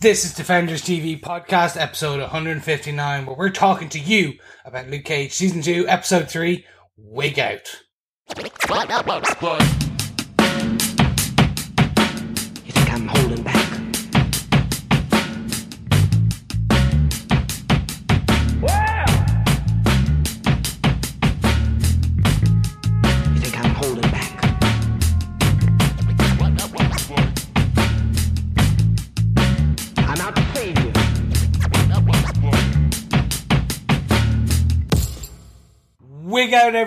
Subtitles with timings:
[0.00, 4.32] This is Defenders TV podcast episode 159, where we're talking to you
[4.64, 6.64] about Luke Cage season 2, episode 3,
[6.96, 7.82] Wig Out.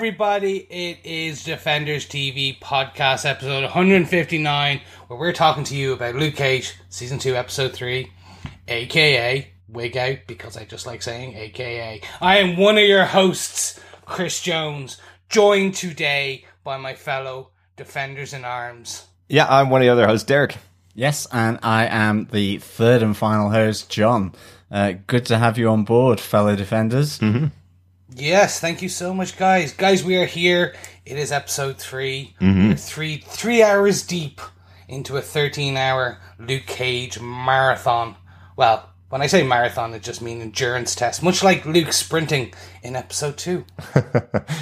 [0.03, 0.57] Everybody.
[0.69, 6.73] It is Defenders TV podcast episode 159, where we're talking to you about Luke Cage
[6.89, 8.11] season 2, episode 3,
[8.67, 12.01] aka Wig Out, because I just like saying aka.
[12.19, 14.97] I am one of your hosts, Chris Jones,
[15.29, 19.07] joined today by my fellow Defenders in Arms.
[19.29, 20.57] Yeah, I'm one of the other hosts, Derek.
[20.93, 24.33] Yes, and I am the third and final host, John.
[24.69, 27.21] Uh, good to have you on board, fellow defenders.
[28.15, 29.73] Yes, thank you so much, guys.
[29.73, 30.75] Guys, we are here.
[31.05, 34.39] It is episode 3 We're three three hours deep
[34.87, 38.15] into a thirteen hour Luke Cage marathon.
[38.55, 42.53] Well, when I say marathon, it just means endurance test, much like Luke sprinting
[42.83, 43.65] in episode two.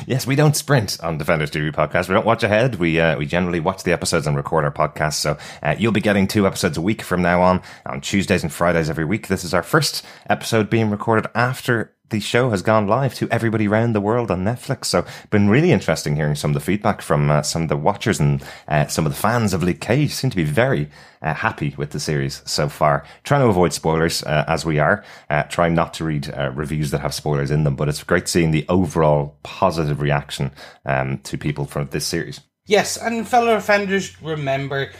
[0.07, 2.09] Yes, we don't sprint on Defenders TV podcast.
[2.09, 2.75] We don't watch ahead.
[2.75, 5.13] We uh, we generally watch the episodes and record our podcast.
[5.13, 8.51] So uh, you'll be getting two episodes a week from now on, on Tuesdays and
[8.51, 9.27] Fridays every week.
[9.27, 13.67] This is our first episode being recorded after the show has gone live to everybody
[13.67, 14.85] around the world on Netflix.
[14.85, 18.19] So been really interesting hearing some of the feedback from uh, some of the watchers
[18.19, 20.13] and uh, some of the fans of Luke Cage.
[20.13, 20.89] Seem to be very
[21.21, 23.03] uh, happy with the series so far.
[23.23, 26.91] Trying to avoid spoilers uh, as we are, uh, trying not to read uh, reviews
[26.91, 27.75] that have spoilers in them.
[27.75, 30.51] But it's great seeing the overall positive reaction
[30.85, 32.41] um, to people from this series.
[32.67, 34.91] Yes, and fellow offenders, remember,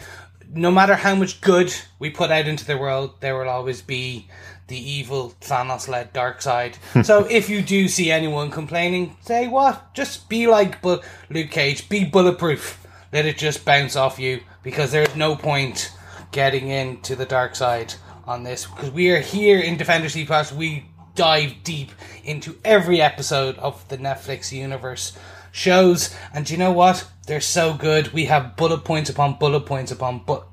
[0.54, 4.28] no matter how much good we put out into the world, there will always be
[4.72, 6.78] the evil Thanos led dark side.
[7.04, 9.94] so if you do see anyone complaining, say what?
[9.94, 12.88] Just be like Bu- Luke Cage, be bulletproof.
[13.12, 15.92] Let it just bounce off you because there's no point
[16.32, 17.94] getting into the dark side
[18.26, 20.54] on this because we are here in Defenders Deep Pass.
[20.54, 21.92] We dive deep
[22.24, 25.18] into every episode of the Netflix universe
[25.52, 27.06] shows, and you know what?
[27.28, 28.14] They're so good.
[28.14, 30.48] We have bullet points upon bullet points upon but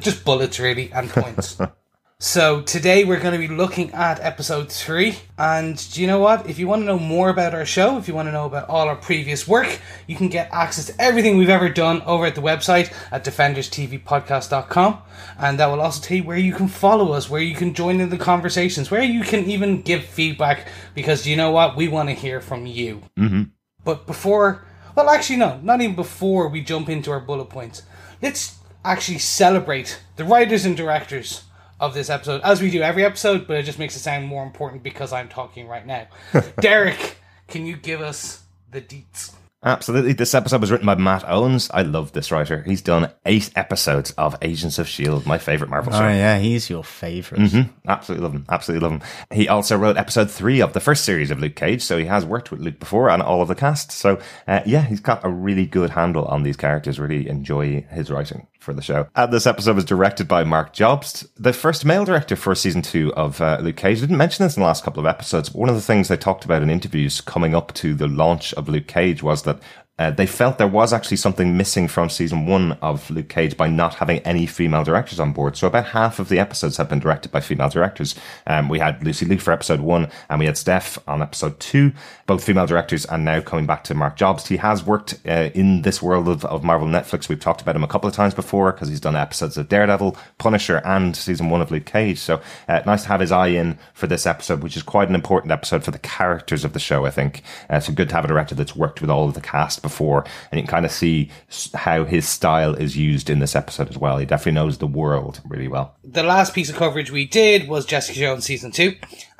[0.00, 1.60] just bullets really and points.
[2.22, 6.46] so today we're going to be looking at episode three, and do you know what?
[6.46, 8.68] If you want to know more about our show, if you want to know about
[8.68, 12.34] all our previous work, you can get access to everything we've ever done over at
[12.34, 14.98] the website at defenderstvpodcast.com,
[15.38, 18.00] and that will also tell you where you can follow us, where you can join
[18.00, 20.68] in the conversations, where you can even give feedback.
[20.94, 21.74] Because do you know what?
[21.74, 23.02] We want to hear from you.
[23.18, 23.44] Mm-hmm.
[23.82, 27.80] But before, well, actually, no, not even before we jump into our bullet points,
[28.20, 31.44] let's actually celebrate the writers and directors
[31.80, 34.44] of this episode, as we do every episode, but it just makes it sound more
[34.44, 36.06] important because I'm talking right now.
[36.60, 37.16] Derek,
[37.48, 39.32] can you give us the deets?
[39.62, 40.14] Absolutely.
[40.14, 41.70] This episode was written by Matt Owens.
[41.70, 42.62] I love this writer.
[42.62, 45.98] He's done eight episodes of Agents of S.H.I.E.L.D., my favorite Marvel show.
[45.98, 47.68] Oh, yeah, he's your favorite.
[47.86, 48.46] Absolutely love him.
[48.48, 49.08] Absolutely love him.
[49.30, 52.24] He also wrote episode three of the first series of Luke Cage, so he has
[52.24, 53.92] worked with Luke before and all of the cast.
[53.92, 54.18] So,
[54.48, 56.98] uh, yeah, he's got a really good handle on these characters.
[56.98, 59.08] Really enjoy his writing for the show.
[59.16, 63.12] And this episode was directed by Mark Jobst, the first male director for season two
[63.14, 63.98] of uh, Luke Cage.
[63.98, 66.08] I didn't mention this in the last couple of episodes, but one of the things
[66.08, 69.60] they talked about in interviews coming up to the launch of Luke Cage was that
[70.00, 73.68] uh, they felt there was actually something missing from season one of Luke Cage by
[73.68, 75.58] not having any female directors on board.
[75.58, 78.14] So about half of the episodes have been directed by female directors.
[78.46, 81.92] Um, we had Lucy Liu for episode one, and we had Steph on episode two,
[82.30, 84.46] both female directors, and now coming back to Mark Jobst.
[84.46, 87.28] He has worked uh, in this world of, of Marvel Netflix.
[87.28, 90.16] We've talked about him a couple of times before because he's done episodes of Daredevil,
[90.38, 92.20] Punisher, and season one of Luke Cage.
[92.20, 95.16] So uh, nice to have his eye in for this episode, which is quite an
[95.16, 97.42] important episode for the characters of the show, I think.
[97.68, 100.24] Uh, so good to have a director that's worked with all of the cast before,
[100.52, 101.32] and you can kind of see
[101.74, 104.18] how his style is used in this episode as well.
[104.18, 105.96] He definitely knows the world really well.
[106.04, 108.94] The last piece of coverage we did was Jessica Jones season two,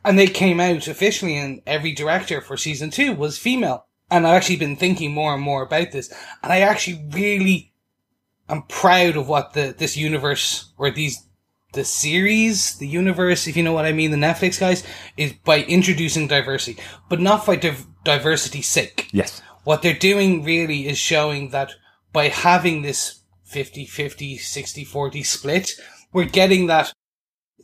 [0.05, 3.87] and they came out officially, and every director for season two was female.
[4.11, 6.13] And I've actually been thinking more and more about this,
[6.43, 7.73] and I actually really
[8.49, 11.27] am proud of what the this universe or these
[11.73, 14.83] the series, the universe, if you know what I mean, the Netflix guys,
[15.17, 19.09] is by introducing diversity, but not for div- diversity's sake.
[19.13, 19.41] Yes.
[19.63, 21.73] What they're doing really is showing that
[22.13, 25.71] by having this 50 50, 60 40 split,
[26.13, 26.93] we're getting that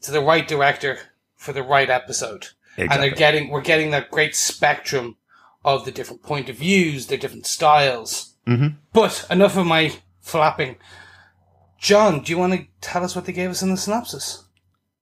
[0.03, 0.99] to the right director
[1.47, 2.49] for the right episode.
[2.77, 5.17] And they're getting, we're getting that great spectrum
[5.65, 8.35] of the different point of views, the different styles.
[8.47, 8.77] Mm-hmm.
[8.93, 10.77] But enough of my flapping.
[11.79, 14.45] John, do you want to tell us what they gave us in the synopsis?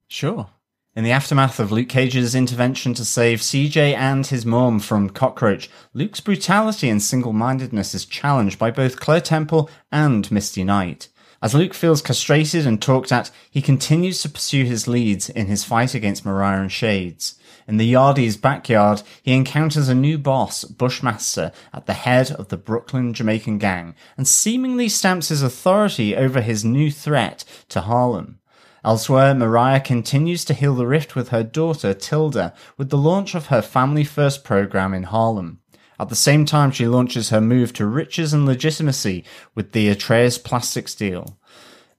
[0.07, 0.51] Sure.
[0.95, 5.69] In the aftermath of Luke Cage's intervention to save CJ and his mom from Cockroach,
[5.93, 11.09] Luke's brutality and single-mindedness is challenged by both Claire Temple and Misty Knight.
[11.45, 15.63] As Luke feels castrated and talked at, he continues to pursue his leads in his
[15.63, 17.35] fight against Mariah and Shades.
[17.69, 22.57] In the Yardies' backyard, he encounters a new boss, Bushmaster, at the head of the
[22.57, 28.39] Brooklyn Jamaican gang, and seemingly stamps his authority over his new threat to Harlem.
[28.83, 33.49] Elsewhere, Mariah continues to heal the rift with her daughter, Tilda, with the launch of
[33.49, 35.61] her Family First program in Harlem.
[35.99, 39.25] At the same time, she launches her move to riches and legitimacy
[39.55, 41.39] with the Atreus plastics deal.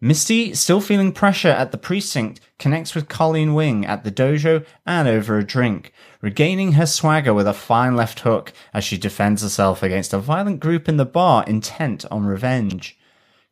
[0.01, 5.07] Misty, still feeling pressure at the precinct, connects with Colleen Wing at the dojo and
[5.07, 9.81] over a drink, regaining her swagger with a fine left hook as she defends herself
[9.81, 12.97] against a violent group in the bar intent on revenge.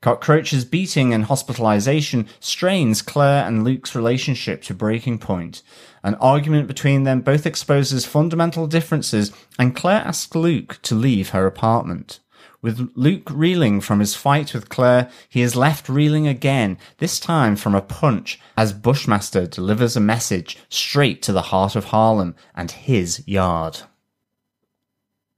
[0.02, 5.64] Cockroach's beating and hospitalization strains Claire and Luke's relationship to breaking point.
[6.04, 11.48] An argument between them both exposes fundamental differences, and Claire asks Luke to leave her
[11.48, 12.20] apartment.
[12.62, 17.56] With Luke reeling from his fight with Claire, he is left reeling again, this time
[17.56, 22.72] from a punch, as Bushmaster delivers a message straight to the heart of Harlem and
[22.72, 23.82] his yard.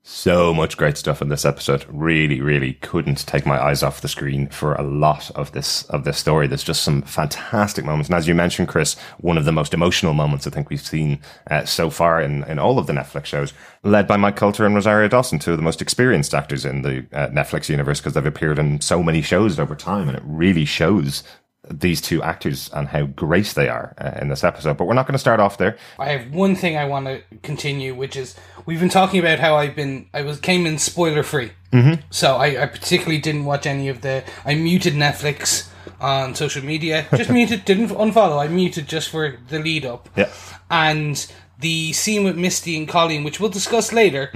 [0.08, 1.84] So much great stuff in this episode.
[1.90, 6.04] Really, really couldn't take my eyes off the screen for a lot of this of
[6.04, 6.46] this story.
[6.46, 10.14] There's just some fantastic moments, and as you mentioned, Chris, one of the most emotional
[10.14, 13.52] moments I think we've seen uh, so far in in all of the Netflix shows,
[13.82, 17.08] led by Mike Colter and Rosario Dawson, two of the most experienced actors in the
[17.12, 20.66] uh, Netflix universe because they've appeared in so many shows over time, and it really
[20.66, 21.24] shows
[21.70, 24.78] these two actors and how great they are uh, in this episode.
[24.78, 25.78] But we're not going to start off there.
[26.00, 28.36] I have one thing I want to continue, which is
[28.66, 32.02] we've been talking about how I've been I was came in spoiler free, mm-hmm.
[32.10, 34.24] so I, I particularly didn't watch any of the.
[34.44, 35.70] I muted Netflix
[36.00, 38.40] on social media, just muted, didn't unfollow.
[38.40, 40.10] I muted just for the lead up.
[40.16, 40.32] Yeah.
[40.70, 41.26] and.
[41.58, 44.30] The scene with Misty and Colleen, which we'll discuss later,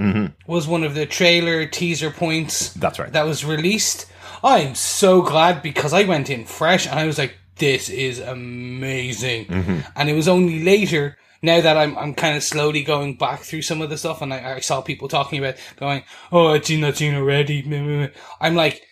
[0.46, 2.72] was one of the trailer teaser points.
[2.72, 3.12] That's right.
[3.12, 4.09] That was released.
[4.42, 9.46] I'm so glad because I went in fresh and I was like, this is amazing.
[9.94, 13.62] And it was only later, now that I'm, I'm kind of slowly going back through
[13.62, 16.80] some of the stuff and I, I saw people talking about going, oh, I've seen
[16.82, 17.62] that scene already.
[17.62, 18.08] meh, meh, meh."
[18.40, 18.82] I'm like,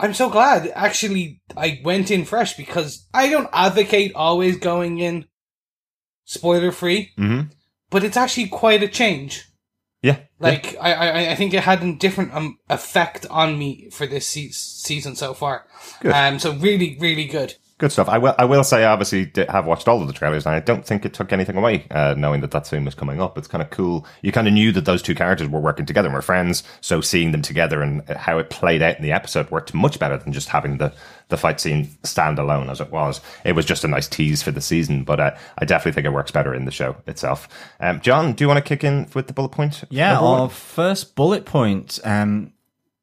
[0.00, 5.26] I'm so glad actually I went in fresh because I don't advocate always going in
[6.24, 7.50] spoiler free, Mhm.
[7.90, 9.44] but it's actually quite a change.
[10.08, 10.18] Yeah.
[10.40, 14.26] Like I, I, I think it had a different um, effect on me for this
[14.26, 15.66] se- season so far.
[16.00, 16.12] Good.
[16.12, 17.54] Um, so really, really good.
[17.78, 18.08] Good stuff.
[18.08, 18.34] I will.
[18.36, 21.04] I will say, I obviously have watched all of the trailers, and I don't think
[21.04, 23.38] it took anything away, uh, knowing that that scene was coming up.
[23.38, 24.04] It's kind of cool.
[24.20, 27.00] You kind of knew that those two characters were working together and were friends, so
[27.00, 30.32] seeing them together and how it played out in the episode worked much better than
[30.32, 30.92] just having the
[31.28, 33.20] the fight scene stand alone as it was.
[33.44, 36.12] It was just a nice tease for the season, but uh, I definitely think it
[36.12, 37.48] works better in the show itself.
[37.80, 39.84] Um, John, do you want to kick in with the bullet point?
[39.90, 41.98] Yeah, our first bullet point.
[42.04, 42.52] Um,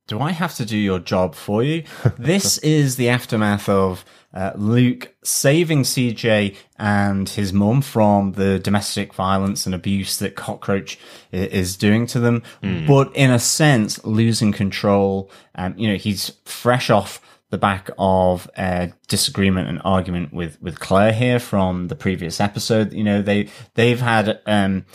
[0.07, 1.83] do I have to do your job for you?
[2.17, 4.05] this is the aftermath of
[4.35, 10.99] uh, Luke saving CJ and his mum from the domestic violence and abuse that Cockroach
[11.31, 12.43] is doing to them,
[12.85, 15.31] but in a sense, losing control.
[15.55, 20.79] Um, you know, he's fresh off the back of a disagreement and argument with with
[20.79, 22.93] Claire here from the previous episode.
[22.93, 24.85] You know, they they've had um,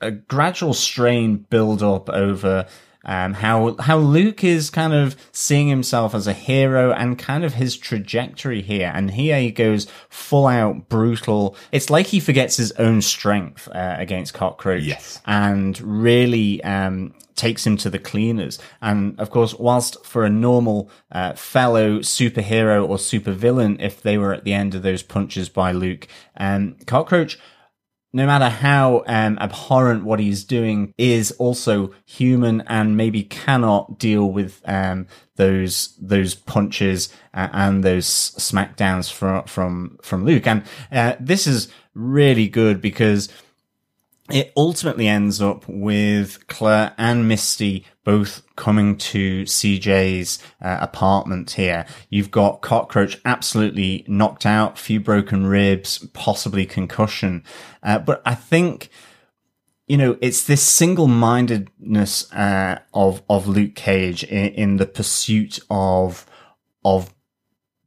[0.00, 2.66] a gradual strain build up over
[3.08, 7.54] um, how how Luke is kind of seeing himself as a hero and kind of
[7.54, 11.56] his trajectory here, and here he goes full out brutal.
[11.72, 15.20] It's like he forgets his own strength uh, against Cockroach, Yes.
[15.24, 18.58] and really um, takes him to the cleaners.
[18.80, 24.34] And of course, whilst for a normal uh, fellow superhero or supervillain, if they were
[24.34, 27.38] at the end of those punches by Luke, um, Cockroach
[28.16, 34.32] no matter how um, abhorrent what he's doing is also human and maybe cannot deal
[34.32, 40.46] with um, those those punches uh, and those smackdowns from from from Luke.
[40.46, 43.28] And uh, this is really good because
[44.30, 51.86] it ultimately ends up with Claire and Misty both coming to CJ's uh, apartment here.
[52.08, 57.44] You've got Cockroach absolutely knocked out, few broken ribs, possibly concussion.
[57.82, 58.90] Uh, but I think,
[59.86, 66.26] you know, it's this single-mindedness uh, of of Luke Cage in, in the pursuit of
[66.84, 67.12] of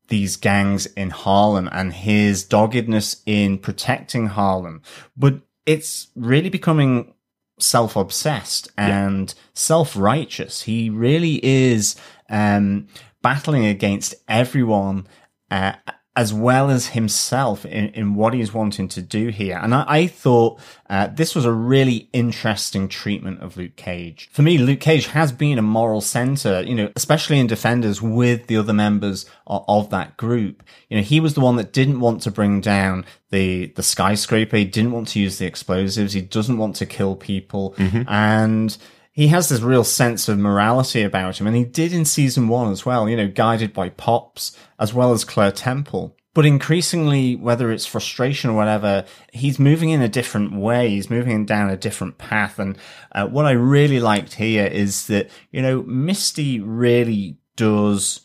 [0.10, 4.82] these gangs in Harlem and his doggedness in protecting Harlem.
[5.16, 7.14] But it's really becoming
[7.60, 10.64] self obsessed and self righteous.
[10.64, 11.96] He really is
[12.28, 12.88] um,
[13.22, 15.08] battling against everyone.
[15.52, 15.74] Uh,
[16.16, 19.58] as well as himself in, in what he's wanting to do here.
[19.62, 24.28] And I, I thought uh, this was a really interesting treatment of Luke Cage.
[24.32, 28.48] For me, Luke Cage has been a moral center, you know, especially in Defenders with
[28.48, 30.64] the other members of, of that group.
[30.90, 34.58] You know, he was the one that didn't want to bring down the the skyscraper.
[34.58, 36.14] He didn't want to use the explosives.
[36.14, 37.76] He doesn't want to kill people,
[38.08, 38.76] and
[39.20, 42.72] he has this real sense of morality about him, and he did in season one
[42.72, 43.10] as well.
[43.10, 46.16] You know, guided by Pops as well as Claire Temple.
[46.34, 50.92] But increasingly, whether it's frustration or whatever, he's moving in a different way.
[50.92, 52.60] He's moving down a different path.
[52.60, 52.78] And
[53.12, 58.22] uh, what I really liked here is that you know Misty really does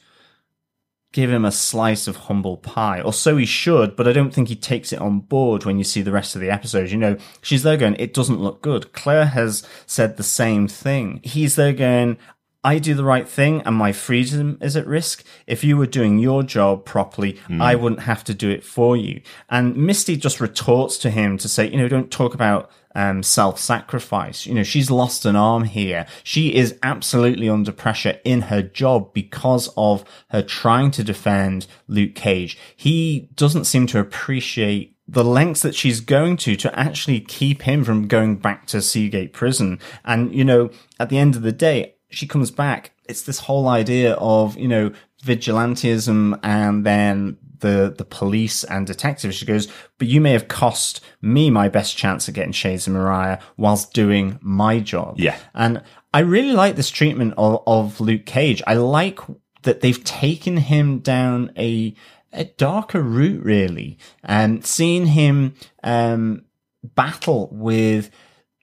[1.15, 4.49] give him a slice of humble pie, or so he should, but I don't think
[4.49, 6.91] he takes it on board when you see the rest of the episodes.
[6.91, 8.93] You know, she's there going, it doesn't look good.
[8.93, 11.21] Claire has said the same thing.
[11.23, 12.19] He's there going,
[12.65, 15.23] I do the right thing and my freedom is at risk.
[15.47, 19.21] If you were doing your job properly, I wouldn't have to do it for you.
[19.51, 24.47] And Misty just retorts to him to say, you know, don't talk about um, self-sacrifice.
[24.47, 26.07] You know, she's lost an arm here.
[26.23, 32.15] She is absolutely under pressure in her job because of her trying to defend Luke
[32.15, 32.57] Cage.
[32.77, 37.85] He doesn't seem to appreciate the lengths that she's going to to actually keep him
[37.85, 39.79] from going back to Seagate prison.
[40.05, 42.93] And, you know, at the end of the day, she comes back.
[43.09, 44.93] It's this whole idea of, you know,
[45.23, 49.37] vigilantism and then the, the police and detectives.
[49.37, 49.69] She goes,
[49.99, 53.93] but you may have cost me my best chance at getting Shades of Mariah whilst
[53.93, 55.19] doing my job.
[55.19, 55.39] Yeah.
[55.55, 58.63] And I really like this treatment of, of Luke Cage.
[58.67, 59.21] I like
[59.63, 61.95] that they've taken him down a,
[62.33, 66.45] a darker route, really, and seeing him, um,
[66.83, 68.11] battle with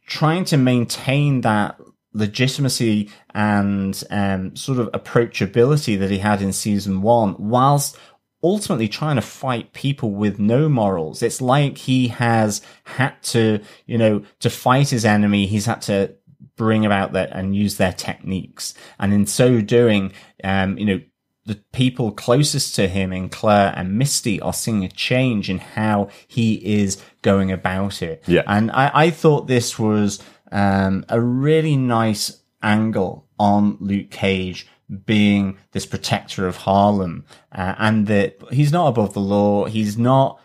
[0.06, 1.80] trying to maintain that
[2.14, 7.98] legitimacy and um, sort of approachability that he had in season one, whilst
[8.44, 11.22] ultimately trying to fight people with no morals.
[11.22, 16.16] It's like he has had to, you know, to fight his enemy, he's had to
[16.56, 18.74] bring about that and use their techniques.
[19.00, 20.12] And in so doing,
[20.44, 21.02] um, you know,
[21.46, 26.10] the people closest to him in Claire and Misty are seeing a change in how
[26.28, 28.24] he is going about it.
[28.28, 28.44] Yeah.
[28.46, 34.68] And I, I thought this was um, a really nice angle on Luke Cage
[35.06, 39.66] being this protector of Harlem, uh, and that he's not above the law.
[39.66, 40.40] He's not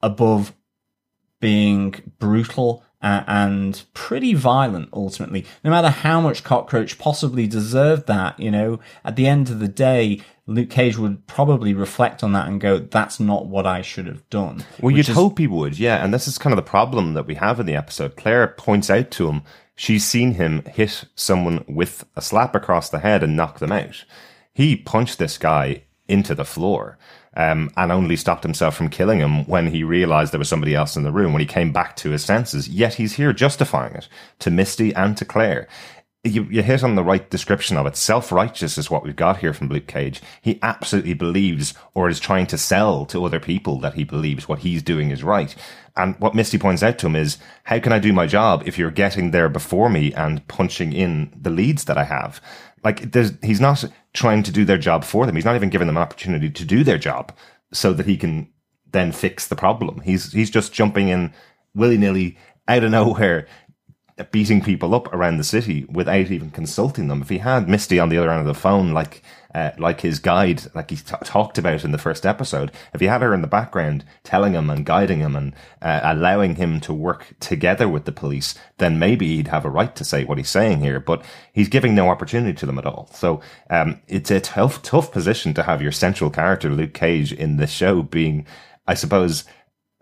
[0.00, 0.54] above
[1.40, 5.44] being brutal uh, and pretty violent ultimately.
[5.64, 9.68] No matter how much Cockroach possibly deserved that, you know, at the end of the
[9.68, 14.06] day, Luke Cage would probably reflect on that and go, that's not what I should
[14.06, 14.64] have done.
[14.80, 16.02] Well, you'd is- hope he would, yeah.
[16.02, 18.16] And this is kind of the problem that we have in the episode.
[18.16, 19.42] Claire points out to him
[19.76, 24.04] she's seen him hit someone with a slap across the head and knock them out.
[24.54, 26.98] He punched this guy into the floor.
[27.36, 30.96] Um, and only stopped himself from killing him when he realized there was somebody else
[30.96, 32.68] in the room, when he came back to his senses.
[32.68, 34.08] Yet he's here justifying it
[34.40, 35.68] to Misty and to Claire.
[36.24, 37.96] You, you hit on the right description of it.
[37.96, 40.20] Self righteous is what we've got here from Luke Cage.
[40.42, 44.60] He absolutely believes or is trying to sell to other people that he believes what
[44.60, 45.54] he's doing is right.
[45.96, 48.78] And what Misty points out to him is, how can I do my job if
[48.78, 52.40] you're getting there before me and punching in the leads that I have?
[52.84, 53.12] Like,
[53.44, 55.34] he's not trying to do their job for them.
[55.34, 57.32] He's not even giving them an opportunity to do their job
[57.72, 58.48] so that he can
[58.90, 60.00] then fix the problem.
[60.00, 61.32] He's, he's just jumping in
[61.74, 63.46] willy nilly out of nowhere,
[64.24, 67.22] beating people up around the city without even consulting them.
[67.22, 69.22] If he had Misty on the other end of the phone, like
[69.54, 73.06] uh, like his guide, like he t- talked about in the first episode, if he
[73.06, 76.92] had her in the background telling him and guiding him and uh, allowing him to
[76.92, 80.50] work together with the police, then maybe he'd have a right to say what he's
[80.50, 81.00] saying here.
[81.00, 83.08] But he's giving no opportunity to them at all.
[83.12, 87.56] So um, it's a tough, tough position to have your central character Luke Cage in
[87.56, 88.46] the show being,
[88.86, 89.44] I suppose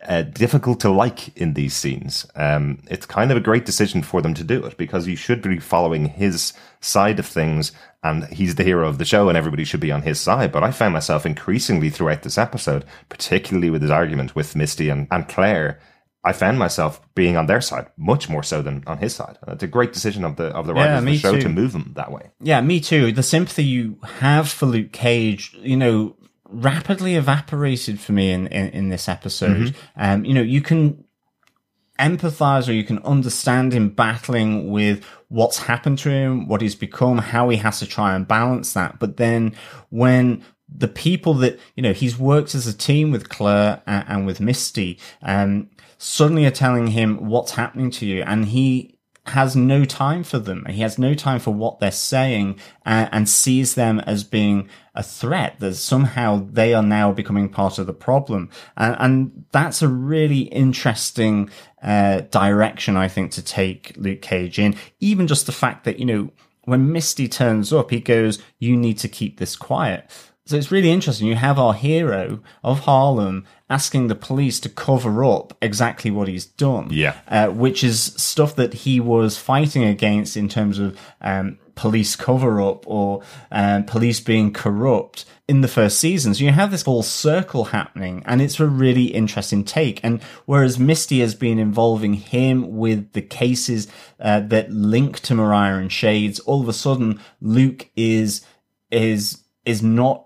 [0.07, 2.27] uh, difficult to like in these scenes.
[2.35, 5.43] Um, it's kind of a great decision for them to do it because you should
[5.43, 7.73] be following his side of things
[8.03, 10.53] and he's the hero of the show and everybody should be on his side.
[10.53, 15.09] But I found myself increasingly throughout this episode, particularly with his argument with Misty and,
[15.11, 15.81] and Claire,
[16.25, 19.39] I found myself being on their side much more so than on his side.
[19.49, 21.41] It's a great decision of the of the writers Yeah, of the show too.
[21.43, 22.31] to move him that way.
[22.41, 23.13] Yeah, me too.
[23.13, 26.17] The sympathy you have for Luke Cage, you know,
[26.51, 29.75] rapidly evaporated for me in, in, in this episode.
[29.97, 31.05] Um, you know, you can
[31.99, 37.19] empathize or you can understand him battling with what's happened to him, what he's become,
[37.19, 38.99] how he has to try and balance that.
[38.99, 39.55] But then
[39.91, 44.27] when the people that, you know, he's worked as a team with Claire and, and
[44.27, 48.96] with Misty, um, suddenly are telling him what's happening to you and he
[49.27, 50.65] has no time for them.
[50.69, 55.03] He has no time for what they're saying and, and sees them as being a
[55.03, 58.51] threat that somehow they are now becoming part of the problem.
[58.77, 61.51] And, and that's a really interesting,
[61.83, 64.77] uh, direction, I think, to take Luke Cage in.
[65.01, 66.31] Even just the fact that, you know,
[66.65, 70.11] when Misty turns up, he goes, you need to keep this quiet.
[70.47, 71.27] So it's really interesting.
[71.27, 76.47] You have our hero of Harlem asking the police to cover up exactly what he's
[76.47, 76.89] done.
[76.93, 77.17] Yeah.
[77.27, 82.61] Uh, which is stuff that he was fighting against in terms of um, police cover
[82.61, 86.33] up or um, police being corrupt in the first season.
[86.33, 89.99] So you have this whole circle happening and it's a really interesting take.
[90.05, 93.89] And whereas Misty has been involving him with the cases
[94.21, 98.47] uh, that link to Mariah and Shades, all of a sudden Luke is,
[98.93, 100.26] is, is not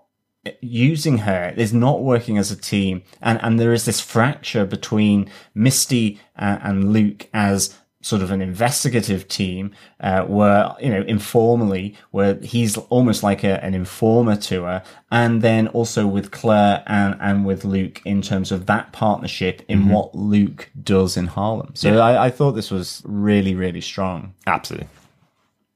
[0.61, 3.03] using her is not working as a team.
[3.21, 8.41] And and there is this fracture between misty uh, and luke as sort of an
[8.41, 14.63] investigative team uh, where you know informally where he's almost like a, an informer to
[14.63, 14.83] her.
[15.11, 19.89] And then also with claire and and with luke in terms of that partnership in
[19.89, 21.75] what luke does in harlem.
[21.75, 24.33] So I, I thought this was really really strong.
[24.47, 24.87] Absolutely.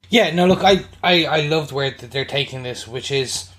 [0.09, 3.49] Yeah, no, look, I, I, I loved where that they're taking this, which is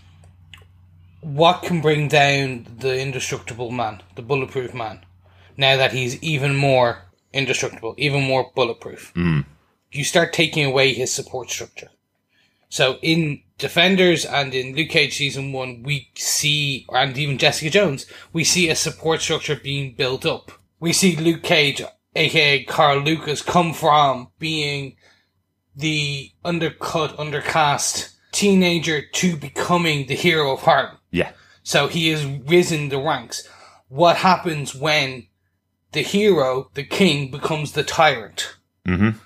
[1.27, 5.05] what can bring down the indestructible man, the bulletproof man,
[5.57, 7.03] now that he's even more
[7.33, 9.13] indestructible, even more bulletproof.
[9.15, 9.45] Mm.
[9.91, 11.91] You start taking away his support structure.
[12.69, 18.07] So in Defenders and in Luke Cage season one, we see, and even Jessica Jones,
[18.33, 20.53] we see a support structure being built up.
[20.79, 21.83] We see Luke Cage,
[22.15, 24.97] aka Carl Lucas, come from being
[25.75, 30.96] the undercut, undercast teenager to becoming the hero of Harlem.
[31.11, 31.33] Yeah.
[31.63, 33.49] So he has risen the ranks.
[33.89, 35.27] What happens when
[35.93, 38.57] the hero, the king, becomes the tyrant?
[38.87, 39.19] Mm-hmm.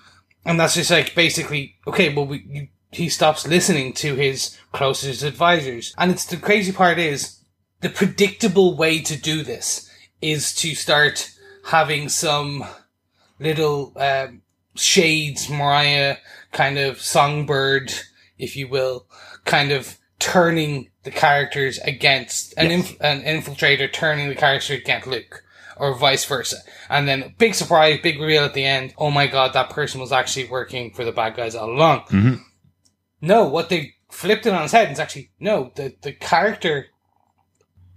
[0.44, 5.22] And that's just like basically, okay, well, we, you, he stops listening to his closest
[5.22, 5.94] advisors.
[5.98, 7.40] And it's the crazy part is
[7.80, 9.88] the predictable way to do this
[10.20, 11.30] is to start
[11.66, 12.64] having some
[13.38, 14.42] little um,
[14.74, 16.16] shades, Mariah
[16.52, 17.92] kind of songbird,
[18.38, 19.06] if you will,
[19.44, 25.42] kind of turning the characters against an, inf- an infiltrator turning the character against Luke.
[25.76, 26.58] Or vice versa.
[26.90, 28.92] And then big surprise, big reveal at the end.
[28.98, 32.00] Oh my god, that person was actually working for the bad guys all along.
[32.00, 32.34] Mm-hmm.
[33.22, 36.88] No, what they flipped it on its head is actually, no, the, the character,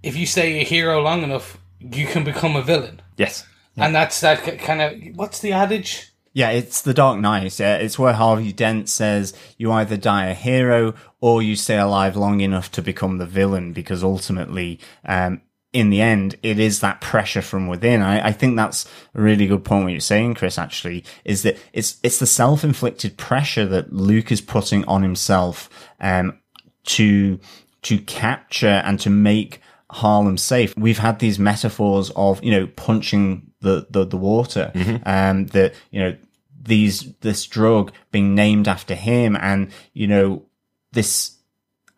[0.02, 3.02] if you stay a hero long enough, you can become a villain.
[3.18, 3.46] Yes.
[3.76, 6.13] And that's that kind of, what's the adage?
[6.34, 7.58] Yeah, it's the Dark Knight.
[7.58, 12.16] Yeah, it's where Harvey Dent says you either die a hero or you stay alive
[12.16, 15.40] long enough to become the villain because ultimately, um,
[15.72, 18.02] in the end, it is that pressure from within.
[18.02, 21.56] I, I think that's a really good point what you're saying, Chris, actually, is that
[21.72, 25.70] it's, it's the self-inflicted pressure that Luke is putting on himself,
[26.00, 26.38] um,
[26.84, 27.38] to,
[27.82, 30.76] to capture and to make Harlem safe.
[30.76, 34.70] We've had these metaphors of, you know, punching the, the, the water,
[35.06, 36.16] um, that, you know,
[36.64, 40.44] these, this drug being named after him and, you know,
[40.92, 41.38] this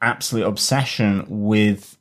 [0.01, 1.97] absolute obsession with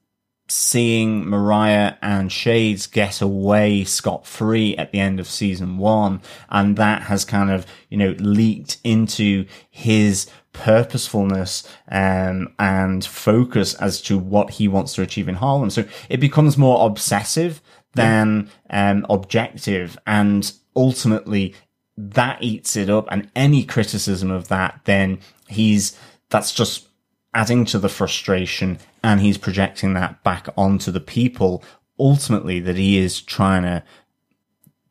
[0.48, 6.22] seeing Mariah and Shades get away scot free at the end of season one.
[6.50, 14.02] And that has kind of, you know, leaked into his purposefulness um, and focus as
[14.04, 15.70] to what he wants to achieve in Harlem.
[15.70, 17.62] So it becomes more obsessive
[17.94, 19.98] than um, objective.
[20.06, 21.56] And ultimately,
[21.98, 23.08] that eats it up.
[23.12, 25.98] And any criticism of that, then he's,
[26.30, 26.88] that's just
[27.34, 31.64] adding to the frustration and he's projecting that back onto the people
[32.00, 33.84] ultimately that he is trying to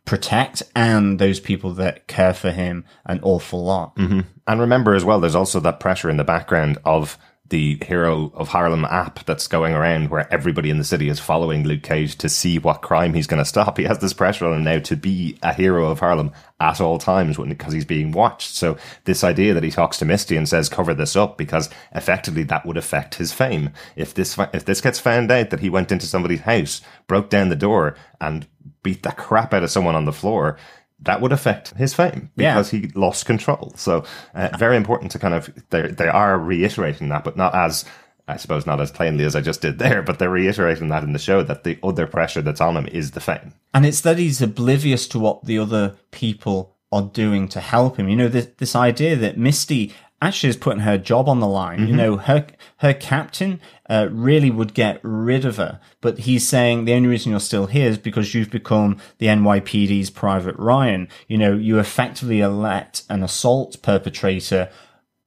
[0.05, 3.97] protect and those people that care for him an awful lot.
[3.97, 4.21] Mm-hmm.
[4.47, 7.19] And remember as well, there's also that pressure in the background of
[7.55, 11.63] the Hero of Harlem app that's going around where everybody in the city is following
[11.63, 13.79] Luke Cage to see what crime he's going to stop.
[13.85, 16.99] He has this pressure on him now to be a hero of Harlem at all
[16.99, 18.57] times because he's being watched.
[18.57, 22.43] So this idea that he talks to Misty and says, cover this up because effectively
[22.43, 23.71] that would affect his fame.
[23.95, 27.51] If this, if this gets found out that he went into somebody's house, broke down
[27.51, 28.49] the door and
[28.83, 30.59] beat the crap out of someone on the floor,
[31.01, 32.55] that would affect his fame Yeah.
[32.55, 33.73] because he lost control.
[33.77, 34.05] So
[34.35, 37.85] uh, very important to kind of they they are reiterating that, but not as
[38.27, 41.13] I suppose not as plainly as I just did there, but they're reiterating that in
[41.13, 43.53] the show that the other pressure that's on him is the fame.
[43.75, 48.09] And it's that he's oblivious to what the other people are doing to help him.
[48.09, 51.87] You know, this, this idea that Misty actually is putting her job on the line.
[51.87, 52.47] You know, her
[52.79, 57.31] her captain uh, really would get rid of her, but he's saying the only reason
[57.31, 61.09] you're still here is because you've become the NYPD's Private Ryan.
[61.29, 64.71] You know, you effectively let an assault perpetrator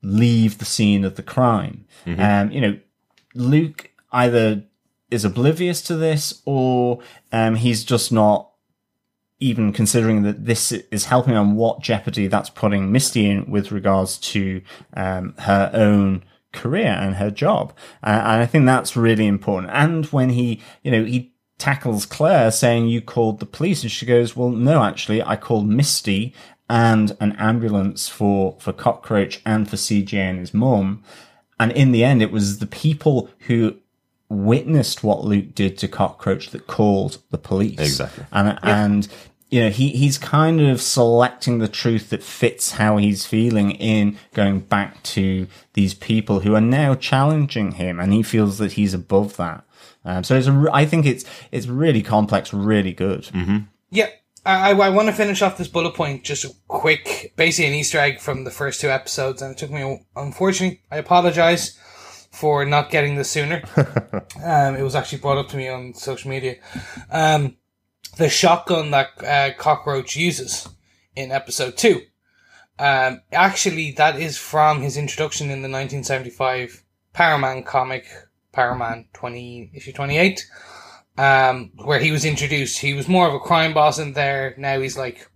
[0.01, 1.85] leave the scene of the crime.
[2.21, 2.79] Um, you know,
[3.35, 4.63] Luke either
[5.09, 6.99] is oblivious to this or
[7.31, 8.51] um, he's just not
[9.39, 14.17] even considering that this is helping on what jeopardy that's putting Misty in with regards
[14.17, 14.61] to
[14.95, 16.23] um, her own
[16.53, 17.73] career and her job.
[18.03, 19.71] Uh, and I think that's really important.
[19.73, 23.83] And when he, you know, he tackles Claire saying, You called the police.
[23.83, 26.33] And she goes, Well, no, actually, I called Misty
[26.69, 31.03] and an ambulance for, for Cockroach and for CJ and his mum.
[31.59, 33.77] And in the end, it was the people who
[34.29, 37.79] witnessed what Luke did to Cockroach that called the police.
[37.79, 38.25] Exactly.
[38.31, 39.07] And and
[39.49, 44.17] you know, he he's kind of selecting the truth that fits how he's feeling in
[44.33, 48.93] going back to these people who are now challenging him, and he feels that he's
[48.93, 49.63] above that.
[50.03, 53.29] Um, so it's a, re- I think it's it's really complex, really good.
[53.89, 54.09] Yeah,
[54.45, 57.99] I, I want to finish off this bullet point just a quick, basically an Easter
[57.99, 60.05] egg from the first two episodes, and it took me.
[60.15, 61.77] Unfortunately, I apologize
[62.31, 63.63] for not getting this sooner.
[64.43, 66.57] um, it was actually brought up to me on social media.
[67.09, 67.57] Um,
[68.17, 70.67] the shotgun that uh, Cockroach uses
[71.15, 72.01] in episode two.
[72.79, 78.05] Um, actually, that is from his introduction in the 1975 Power Man comic,
[78.51, 80.45] Power Man 20, issue 28
[81.17, 82.79] um, where he was introduced.
[82.79, 84.53] He was more of a crime boss in there.
[84.57, 85.27] Now he's like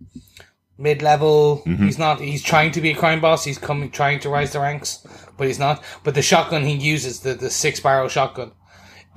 [0.78, 1.62] mid level.
[1.64, 2.20] He's not.
[2.20, 3.44] He's trying to be a crime boss.
[3.44, 5.82] He's coming, trying to rise the ranks, but he's not.
[6.04, 8.52] But the shotgun he uses, the the six barrel shotgun,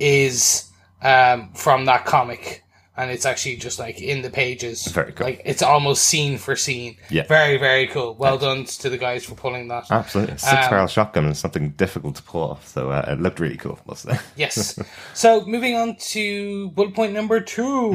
[0.00, 0.70] is
[1.02, 2.62] um, from that comic.
[2.96, 4.86] And it's actually just like in the pages.
[4.86, 5.26] Very cool.
[5.26, 6.96] Like it's almost scene for scene.
[7.10, 7.24] Yeah.
[7.26, 8.14] Very, very cool.
[8.14, 9.90] Well done to the guys for pulling that.
[9.90, 10.38] Absolutely.
[10.38, 12.66] Six barrel shotgun is something difficult to pull off.
[12.68, 14.18] So uh, it looked really cool, must say.
[14.36, 14.78] Yes.
[15.14, 17.92] so moving on to bullet point number 2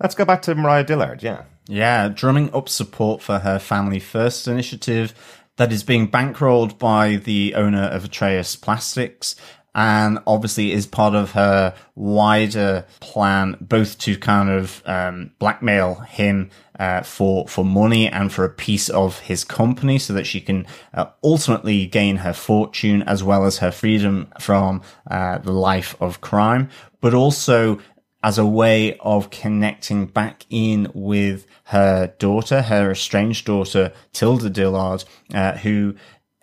[0.00, 1.22] Let's go back to Mariah Dillard.
[1.22, 1.44] Yeah.
[1.66, 5.14] Yeah, drumming up support for her Family First initiative
[5.56, 9.36] that is being bankrolled by the owner of Atreus Plastics
[9.74, 16.50] and obviously is part of her wider plan, both to kind of um, blackmail him
[16.78, 20.66] uh, for for money and for a piece of his company, so that she can
[20.92, 26.20] uh, ultimately gain her fortune as well as her freedom from uh, the life of
[26.20, 26.68] crime,
[27.00, 27.78] but also
[28.24, 35.04] as a way of connecting back in with her daughter, her estranged daughter, Tilda Dillard,
[35.34, 35.94] uh, who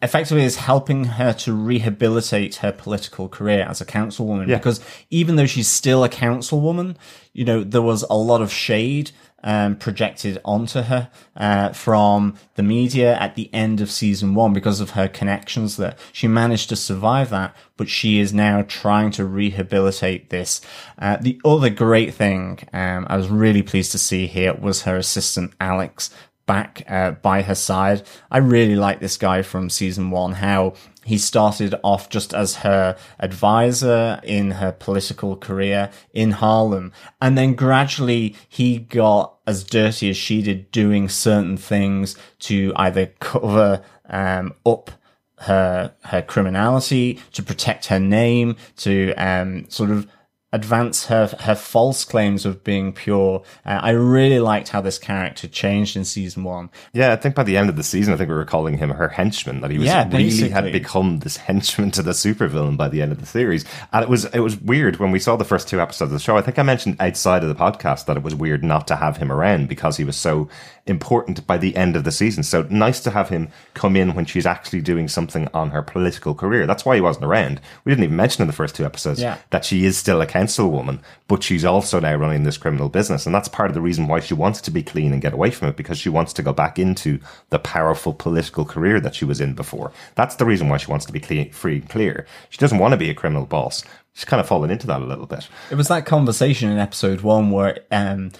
[0.01, 4.47] effectively is helping her to rehabilitate her political career as a councilwoman.
[4.57, 6.95] Because even though she's still a councilwoman,
[7.33, 9.11] you know, there was a lot of shade
[9.43, 14.79] um, projected onto her uh, from the media at the end of season one because
[14.79, 15.95] of her connections there.
[16.11, 20.61] She managed to survive that, but she is now trying to rehabilitate this.
[20.99, 24.97] Uh, the other great thing um, I was really pleased to see here was her
[24.97, 26.11] assistant Alex
[26.45, 28.03] back uh, by her side.
[28.29, 30.73] I really like this guy from season one, how
[31.03, 36.91] he started off just as her advisor in her political career in Harlem.
[37.21, 43.07] And then gradually he got as dirty as she did doing certain things to either
[43.19, 44.91] cover um, up
[45.39, 50.07] her her criminality, to protect her name, to um, sort of
[50.53, 53.41] advance her her false claims of being pure.
[53.65, 56.69] Uh, I really liked how this character changed in season one.
[56.93, 58.89] Yeah, I think by the end of the season, I think we were calling him
[58.89, 59.61] her henchman.
[59.61, 63.11] That he was Yeah, really had become this henchman to the supervillain by the end
[63.11, 63.63] of the series.
[63.93, 66.23] And it was it was weird when we saw the first two episodes of the
[66.23, 66.37] show.
[66.37, 69.17] I think I mentioned outside of the podcast that it was weird not to have
[69.17, 70.49] him around because he was so
[70.87, 72.43] important by the end of the season.
[72.43, 76.33] So nice to have him come in when she's actually doing something on her political
[76.33, 76.65] career.
[76.65, 77.61] That's why he wasn't around.
[77.85, 79.37] We didn't even mention in the first two episodes Yeah.
[79.51, 83.25] that she is still a councilwoman, but she's also now running this criminal business.
[83.25, 85.51] And that's part of the reason why she wants to be clean and get away
[85.51, 89.25] from it because she wants to go back into the powerful political career that she
[89.25, 89.91] was in before.
[90.15, 92.25] That's the reason why she wants to be clean, free and clear.
[92.49, 93.83] She doesn't want to be a criminal boss.
[94.13, 95.47] She's kind of fallen into that a little bit.
[95.69, 98.31] It was that conversation in episode one where um,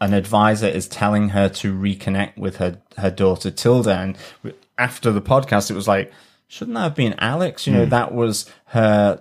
[0.00, 4.16] an advisor is telling her to reconnect with her her daughter Tilda, and
[4.78, 6.12] after the podcast, it was like,
[6.48, 7.66] shouldn't that have been Alex?
[7.66, 9.20] You know, that was her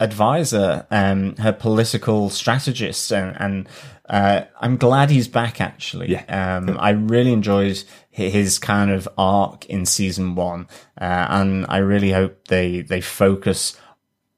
[0.00, 3.68] advisor, um, her political strategist, and, and
[4.08, 5.60] uh, I'm glad he's back.
[5.60, 6.56] Actually, Yeah.
[6.58, 10.68] um, I really enjoyed his kind of arc in season one,
[11.00, 13.76] uh, and I really hope they they focus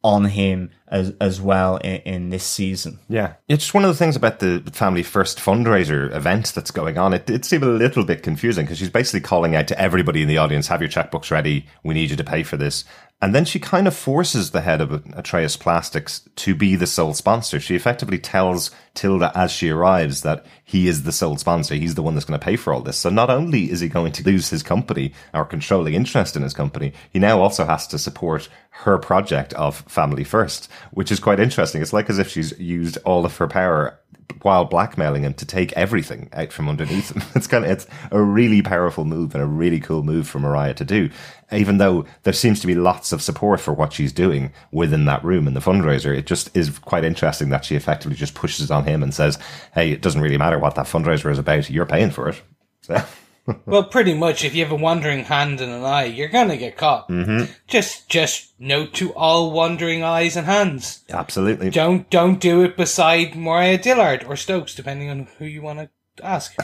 [0.05, 3.01] on him as as well in, in this season.
[3.09, 3.35] Yeah.
[3.49, 7.13] It's just one of the things about the Family First fundraiser event that's going on.
[7.13, 10.29] It did seem a little bit confusing because she's basically calling out to everybody in
[10.29, 11.67] the audience, have your checkbooks ready.
[11.83, 12.85] We need you to pay for this.
[13.21, 17.15] And then she kind of forces the head of Atreus Plastics to be the sole
[17.15, 17.59] sponsor.
[17.59, 21.75] She effectively tells Tilda as she arrives that he is the sole sponsor.
[21.75, 22.97] He's the one that's going to pay for all this.
[22.97, 26.55] So not only is he going to lose his company or controlling interest in his
[26.55, 31.41] company, he now also has to support her project of Family First, which is quite
[31.41, 31.83] interesting.
[31.83, 33.99] It's like as if she's used all of her power
[34.43, 37.23] while blackmailing him to take everything out from underneath him.
[37.35, 40.75] It's kind of it's a really powerful move and a really cool move for Mariah
[40.75, 41.11] to do.
[41.53, 45.25] Even though there seems to be lots of support for what she's doing within that
[45.25, 48.85] room in the fundraiser, it just is quite interesting that she effectively just pushes on
[48.85, 49.39] him and says,
[49.73, 51.71] "Hey, it doesn't really matter what that fundraiser is about.
[51.71, 52.43] You're paying for it."
[52.81, 53.03] So.
[53.67, 54.45] well, pretty much.
[54.45, 57.09] If you have a wandering hand and an eye, you're gonna get caught.
[57.09, 57.53] Mm-hmm.
[57.67, 61.71] Just, just note to all wandering eyes and hands: Absolutely.
[61.71, 65.91] don't, don't do it beside Mariah Dillard or Stokes, depending on who you want to
[66.23, 66.55] ask.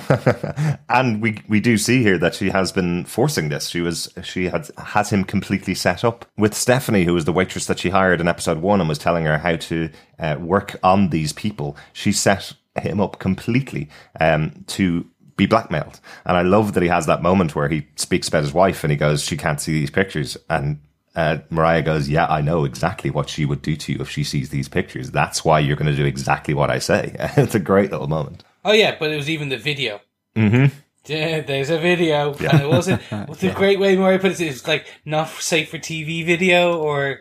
[0.88, 3.68] and we we do see here that she has been forcing this.
[3.68, 7.66] She was she had has him completely set up with Stephanie, who was the waitress
[7.66, 11.10] that she hired in episode one, and was telling her how to uh, work on
[11.10, 11.76] these people.
[11.92, 13.88] She set him up completely
[14.20, 16.00] um, to be blackmailed.
[16.24, 18.90] And I love that he has that moment where he speaks about his wife and
[18.90, 20.80] he goes, "She can't see these pictures," and
[21.14, 24.24] uh, Mariah goes, "Yeah, I know exactly what she would do to you if she
[24.24, 25.10] sees these pictures.
[25.10, 28.44] That's why you're going to do exactly what I say." it's a great little moment.
[28.64, 30.00] Oh yeah, but it was even the video.
[30.36, 30.76] Mm-hmm.
[31.06, 33.02] Yeah, there's a video, and it wasn't.
[33.26, 34.40] What's the great way Mariah put it?
[34.40, 37.20] It's like not safe for TV video, or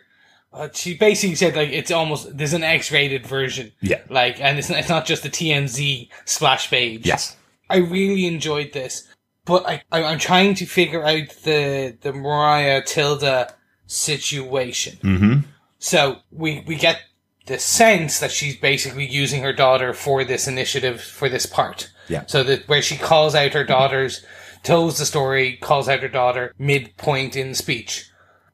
[0.54, 3.72] uh, she basically said like it's almost there's an X-rated version.
[3.82, 4.02] Yeah.
[4.10, 7.06] like, and it's it's not just the TMZ splash page.
[7.06, 7.36] Yes.
[7.74, 9.08] I really enjoyed this,
[9.46, 13.56] but I, I I'm trying to figure out the the Mariah Tilda
[13.88, 14.98] situation.
[14.98, 15.40] Mm-hmm.
[15.80, 17.02] So we we get
[17.46, 21.92] the sense that she's basically using her daughter for this initiative for this part.
[22.08, 22.26] Yeah.
[22.28, 24.26] So that where she calls out her daughters,
[24.62, 28.10] tells the story, calls out her daughter midpoint in the speech.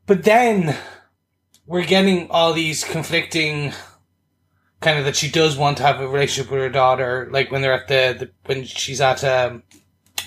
[0.05, 0.75] But then
[1.67, 3.73] we're getting all these conflicting
[4.81, 7.61] kind of that she does want to have a relationship with her daughter, like when
[7.61, 9.63] they're at the, the when she's at um,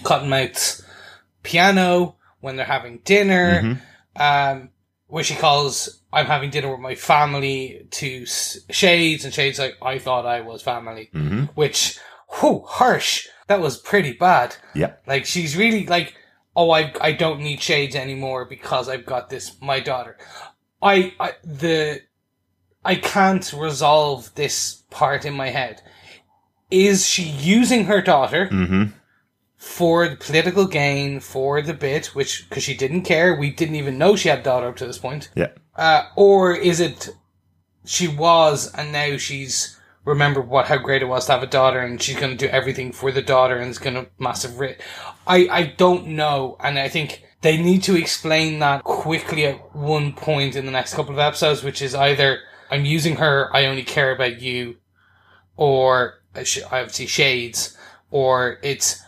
[0.03, 0.85] Cottonmouth's
[1.43, 3.81] piano, when they're having dinner,
[4.17, 4.71] um,
[5.07, 9.99] where she calls, I'm having dinner with my family to Shades, and Shades like, I
[9.99, 11.45] thought I was family, Mm-hmm.
[11.55, 11.99] which,
[12.41, 13.29] whew, harsh.
[13.49, 14.57] That was pretty bad.
[14.75, 14.95] Yeah.
[15.07, 16.15] Like, she's really like,
[16.57, 20.17] oh, I, I don't need Shades anymore because I've got this, my daughter.
[20.81, 22.01] I, I, the,
[22.85, 25.83] I can't resolve this part in my head.
[26.71, 28.85] Is she using her daughter Mm-hmm.
[29.57, 33.99] for the political gain, for the bit, which, because she didn't care, we didn't even
[33.99, 35.31] know she had a daughter up to this point.
[35.37, 35.51] Yeah.
[35.77, 37.11] Uh, or is it
[37.85, 41.81] she was and now she's remembered what how great it was to have a daughter
[41.81, 44.77] and she's going to do everything for the daughter and it's going to massive ri
[45.27, 50.13] I I don't know and I think they need to explain that quickly at one
[50.13, 52.41] point in the next couple of episodes which is either
[52.73, 54.77] I'm using her I only care about you
[55.57, 57.77] or uh, sh- obviously shades
[58.11, 59.03] or it's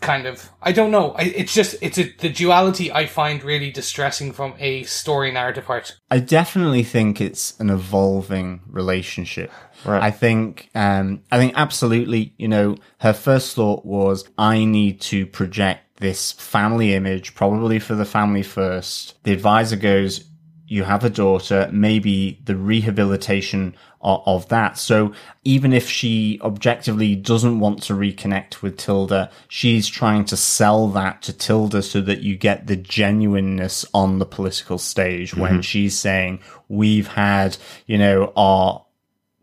[0.00, 1.12] kind of I don't know.
[1.12, 5.66] I, it's just it's a, the duality I find really distressing from a story narrative
[5.66, 5.96] part.
[6.10, 9.50] I definitely think it's an evolving relationship.
[9.84, 10.02] Right.
[10.02, 15.26] I think, um, I think absolutely, you know, her first thought was, I need to
[15.26, 19.22] project this family image, probably for the family first.
[19.24, 20.24] The advisor goes,
[20.66, 24.78] you have a daughter, maybe the rehabilitation of, of, that.
[24.78, 25.12] So
[25.44, 31.22] even if she objectively doesn't want to reconnect with Tilda, she's trying to sell that
[31.22, 35.40] to Tilda so that you get the genuineness on the political stage mm-hmm.
[35.40, 38.84] when she's saying, we've had, you know, our,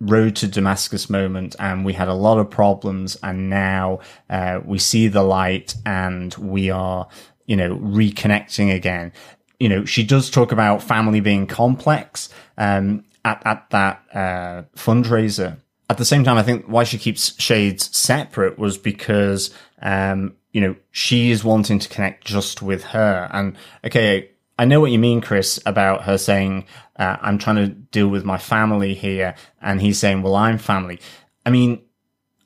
[0.01, 4.79] road to Damascus moment and we had a lot of problems and now uh, we
[4.79, 7.07] see the light and we are,
[7.45, 9.13] you know, reconnecting again.
[9.62, 15.58] You know, she does talk about family being complex um, at, at that uh, fundraiser.
[15.89, 20.62] At the same time, I think why she keeps Shades separate was because, um, you
[20.62, 23.30] know, she is wanting to connect just with her.
[23.32, 27.67] And okay, I know what you mean, Chris, about her saying, uh, I'm trying to
[27.67, 29.36] deal with my family here.
[29.62, 31.00] And he's saying, well, I'm family.
[31.45, 31.82] I mean,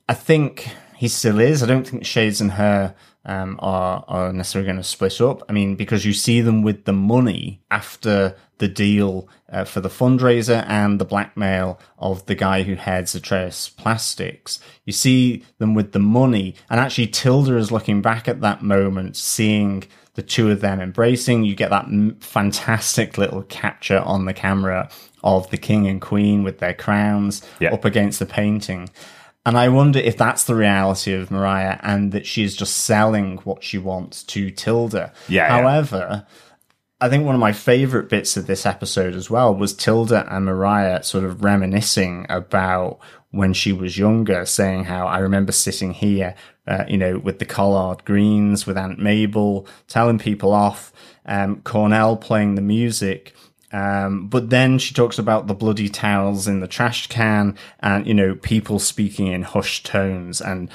[0.09, 1.61] I think he still is.
[1.61, 5.43] I don't think Shades and her um, are, are necessarily going to split up.
[5.49, 9.89] I mean, because you see them with the money after the deal uh, for the
[9.89, 14.59] fundraiser and the blackmail of the guy who heads Atreus Plastics.
[14.85, 16.55] You see them with the money.
[16.69, 19.83] And actually, Tilda is looking back at that moment, seeing
[20.13, 21.43] the two of them embracing.
[21.43, 24.89] You get that m- fantastic little capture on the camera
[25.23, 27.41] of the king and queen with their crowns
[27.73, 28.89] up against the painting.
[29.45, 33.63] And I wonder if that's the reality of Mariah and that she's just selling what
[33.63, 35.13] she wants to Tilda.
[35.29, 35.61] Yeah, yeah.
[35.61, 36.25] However,
[36.99, 40.45] I think one of my favorite bits of this episode as well was Tilda and
[40.45, 42.99] Mariah sort of reminiscing about
[43.31, 47.45] when she was younger, saying how I remember sitting here, uh, you know, with the
[47.45, 50.93] collard greens, with Aunt Mabel, telling people off,
[51.25, 53.33] um, Cornell playing the music.
[53.75, 58.13] Um, but then she talks about the bloody towels in the trash can and, you
[58.13, 60.69] know, people speaking in hushed tones and,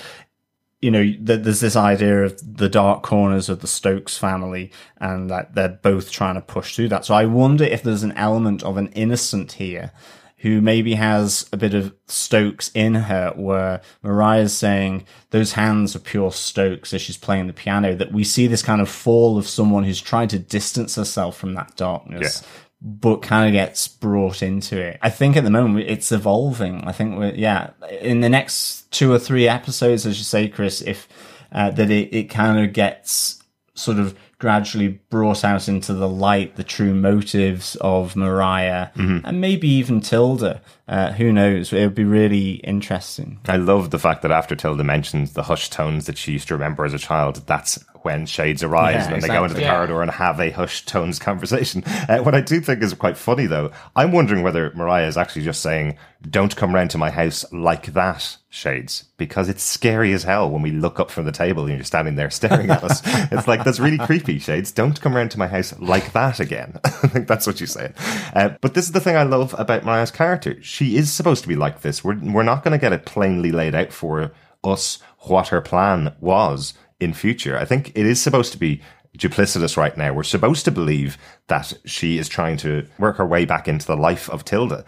[0.83, 5.31] you know, th- there's this idea of the dark corners of the Stokes family and
[5.31, 7.07] that they're both trying to push through that.
[7.07, 9.93] So I wonder if there's an element of an innocent here
[10.39, 16.01] who maybe has a bit of Stokes in her where Mariah's saying those hands are
[16.01, 19.49] pure Stokes as she's playing the piano, that we see this kind of fall of
[19.49, 22.43] someone who's trying to distance herself from that darkness.
[22.83, 24.99] But kind of gets brought into it.
[25.03, 26.85] I think at the moment it's evolving.
[26.89, 30.81] I think we're, yeah, in the next two or three episodes, as you say, Chris,
[30.81, 31.07] if,
[31.53, 33.43] uh, that it, it kind of gets
[33.75, 39.69] sort of gradually brought out into the light the true motives of Mariah and maybe
[39.69, 40.63] even Tilda.
[40.89, 41.73] Uh, who knows?
[41.73, 43.39] It would be really interesting.
[43.47, 46.55] I love the fact that after Tilda mentions the hushed tones that she used to
[46.55, 49.75] remember as a child, that's when shades arise Yeah, when they go into the Yeah.
[49.75, 51.83] corridor and have a hushed tones conversation.
[52.09, 55.43] Uh, what I do think is quite funny, though, I'm wondering whether Mariah is actually
[55.45, 55.97] just saying,
[56.29, 60.61] "Don't come round to my house like that." Shades, because it's scary as hell when
[60.61, 63.01] we look up from the table and you're standing there staring at us.
[63.31, 64.41] It's like that's really creepy.
[64.41, 66.81] Shades, don't come round to my house like that again.
[66.85, 67.95] I think that's what she's saying.
[68.35, 70.61] Uh, but this is the thing I love about Mariah's character.
[70.63, 72.03] She is supposed to be like this.
[72.03, 74.33] We're we're not going to get it plainly laid out for
[74.65, 77.59] us what her plan was in future.
[77.59, 78.83] I think it is supposed to be
[79.17, 80.13] duplicitous right now.
[80.13, 83.97] We're supposed to believe that she is trying to work her way back into the
[83.97, 84.85] life of Tilda.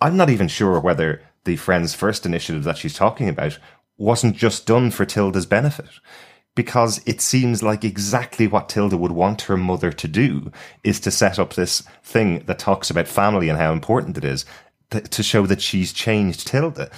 [0.00, 3.58] I'm not even sure whether the Friends First initiative that she's talking about
[3.96, 5.88] wasn't just done for Tilda's benefit.
[6.54, 10.50] Because it seems like exactly what Tilda would want her mother to do
[10.82, 14.44] is to set up this thing that talks about family and how important it is
[14.90, 16.90] to show that she's changed Tilda.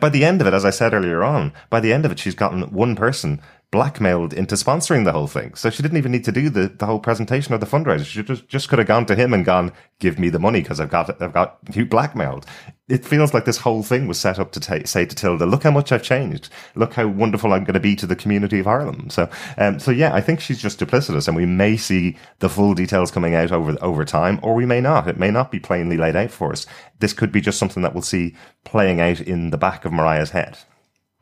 [0.00, 2.18] By the end of it, as I said earlier on, by the end of it,
[2.18, 5.54] she's gotten one person blackmailed into sponsoring the whole thing.
[5.54, 8.06] So she didn't even need to do the, the whole presentation or the fundraiser.
[8.06, 10.80] She just, just could have gone to him and gone, give me the money because
[10.80, 12.46] I've got, I've got you blackmailed.
[12.88, 15.70] It feels like this whole thing was set up to say to Tilda, look how
[15.70, 16.48] much I've changed.
[16.74, 19.12] Look how wonderful I'm going to be to the community of Ireland.
[19.12, 19.28] So,
[19.58, 23.10] um, so yeah, I think she's just duplicitous and we may see the full details
[23.10, 25.08] coming out over, over time or we may not.
[25.08, 26.64] It may not be plainly laid out for us.
[27.00, 30.30] This could be just something that we'll see playing out in the back of Mariah's
[30.30, 30.56] head.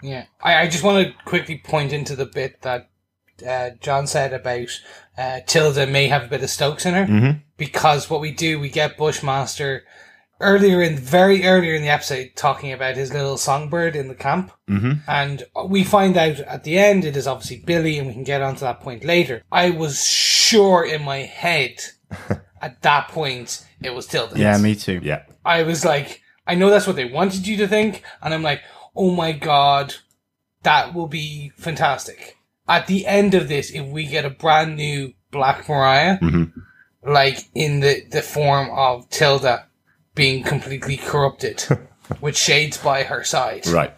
[0.03, 2.91] Yeah, I, I just want to quickly point into the bit that
[3.47, 4.69] uh, John said about
[5.17, 8.69] uh, Tilda may have a bit of Stokes in her because what we do, we
[8.69, 9.85] get Bushmaster
[10.41, 14.53] earlier in very earlier in the episode talking about his little songbird in the camp,
[14.69, 14.93] mm-hmm.
[15.09, 18.43] and we find out at the end it is obviously Billy, and we can get
[18.43, 19.43] onto that point later.
[19.51, 21.81] I was sure in my head
[22.61, 24.39] at that point it was Tilda.
[24.39, 25.01] Yeah, me too.
[25.03, 25.23] Yeah.
[25.45, 28.63] I was like, I know that's what they wanted you to think, and I'm like,
[28.97, 29.95] oh my god,
[30.63, 32.37] that will be fantastic.
[32.69, 36.61] At the end of this, if we get a brand new Black Mariah, mm-hmm.
[37.11, 39.67] like in the, the form of Tilda
[40.15, 41.65] being completely corrupted
[42.21, 43.96] with shades by her side, Right.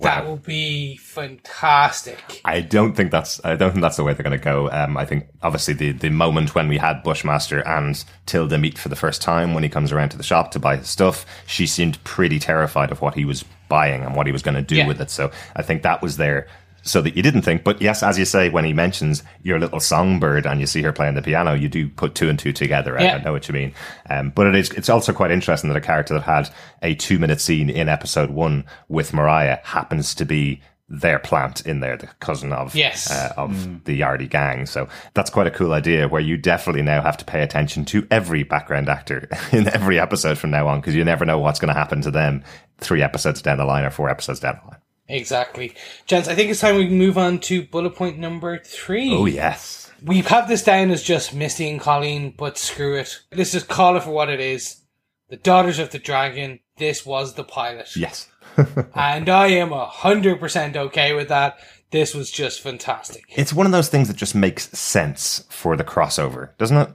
[0.00, 2.40] That will be fantastic.
[2.44, 4.70] I don't think that's I don't think that's the way they're going to go.
[4.70, 8.88] Um, I think obviously the the moment when we had Bushmaster and Tilda meet for
[8.88, 11.66] the first time when he comes around to the shop to buy his stuff, she
[11.66, 14.76] seemed pretty terrified of what he was buying and what he was going to do
[14.76, 14.86] Yeah.
[14.86, 15.10] with it.
[15.10, 16.46] So I think that was there
[16.82, 17.64] so that you didn't think.
[17.64, 20.92] But yes, as you say, when he mentions your little songbird and you see her
[20.92, 22.98] playing the piano, you do put two and two together.
[22.98, 23.14] I- Yeah.
[23.16, 23.72] I know what you mean.
[24.10, 26.50] Um, but it is it's also quite interesting that a character that had
[26.82, 30.60] a two minute scene in episode one with Mariah happens to be
[30.94, 33.10] their plant in there, the cousin of Yes.
[33.10, 34.66] uh, of the Yardie gang.
[34.66, 38.06] So that's quite a cool idea where you definitely now have to pay attention to
[38.10, 41.72] every background actor in every episode from now on because you never know what's going
[41.72, 42.44] to happen to them
[42.78, 44.80] three episodes down the line or four episodes down the line.
[45.08, 45.74] Exactly.
[46.06, 49.12] Gents, I think it's time we move on to bullet point number three.
[49.12, 49.90] Oh, yes.
[50.02, 53.20] We have had this down as just Misty and Colleen, but screw it.
[53.34, 54.82] Let's just call it for what it is.
[55.28, 56.60] The Daughters of the Dragon.
[56.76, 57.94] This was the pilot.
[57.96, 58.28] Yes.
[58.94, 61.58] And I am a hundred percent okay with that.
[61.90, 63.24] This was just fantastic.
[63.28, 66.90] It's one of those things that just makes sense for the crossover, doesn't it?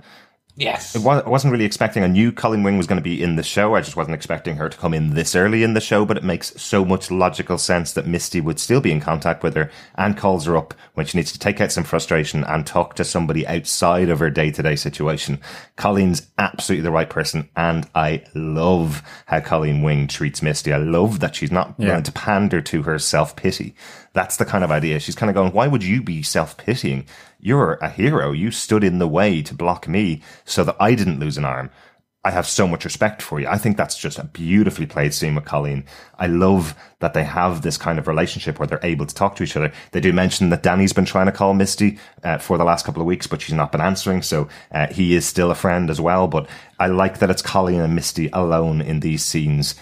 [0.60, 0.96] Yes.
[0.96, 2.04] I wa- I wasn't really expecting.
[2.04, 3.76] I knew Colleen Wing was going to be in the show.
[3.76, 6.03] I just wasn't expecting her to come in this early in the show.
[6.03, 9.55] But it makes so much logical sense that Misty would still be in contact with
[9.55, 12.95] her and calls her up when she needs to take out some frustration and talk
[12.95, 15.39] to somebody outside of her day to day situation.
[15.76, 20.74] Colleen's absolutely the right person, and I love how Colleen Wing treats Misty.
[20.74, 21.89] I love that she's not Yeah.
[21.89, 23.76] willing to pander to her self pity.
[24.18, 24.99] That's the kind of idea.
[24.99, 27.05] She's kind of going, why would you be self pitying?
[27.39, 28.32] You're a hero.
[28.32, 31.70] You stood in the way to block me so that I didn't lose an arm.
[32.24, 33.47] I have so much respect for you.
[33.47, 35.86] I think that's just a beautifully played scene with Colleen.
[36.18, 39.43] I love that they have this kind of relationship where they're able to talk to
[39.43, 39.72] each other.
[39.91, 43.03] They do mention that Danny's been trying to call Misty uh, for the last couple
[43.03, 44.24] of weeks, but she's not been answering.
[44.24, 46.28] So uh, he is still a friend as well.
[46.28, 46.49] But
[46.80, 49.76] I like that it's Colleen and Misty alone in these scenes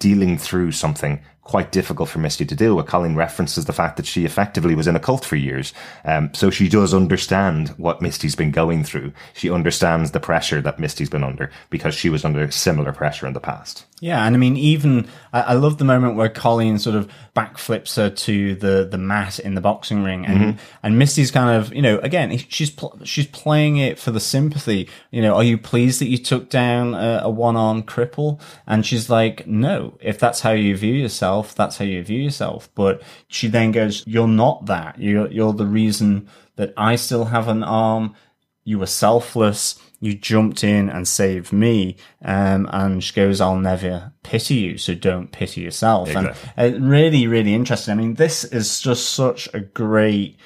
[0.00, 2.86] dealing through something quite difficult for Misty to deal with.
[2.86, 5.72] Colleen references the fact that she effectively was in a cult for years.
[6.04, 9.12] Um, so she does understand what Misty's been going through.
[9.32, 13.32] She understands the pressure that Misty's been under because she was under similar pressure in
[13.32, 13.86] the past.
[14.00, 17.96] Yeah, and I mean, even I, I love the moment where Colleen sort of backflips
[17.96, 20.58] her to the the mat in the boxing ring, and mm-hmm.
[20.82, 24.88] and Misty's kind of you know again she's pl- she's playing it for the sympathy.
[25.10, 28.40] You know, are you pleased that you took down a, a one armed cripple?
[28.66, 29.98] And she's like, no.
[30.00, 32.70] If that's how you view yourself, that's how you view yourself.
[32.74, 34.98] But she then goes, you're not that.
[34.98, 38.14] You're you're the reason that I still have an arm
[38.66, 39.80] you were selfless.
[40.00, 41.96] You jumped in and saved me.
[42.24, 44.78] Um, and she goes, I'll never pity you.
[44.78, 46.08] So don't pity yourself.
[46.08, 46.50] Exactly.
[46.56, 47.92] And uh, really, really interesting.
[47.92, 50.38] I mean, this is just such a great,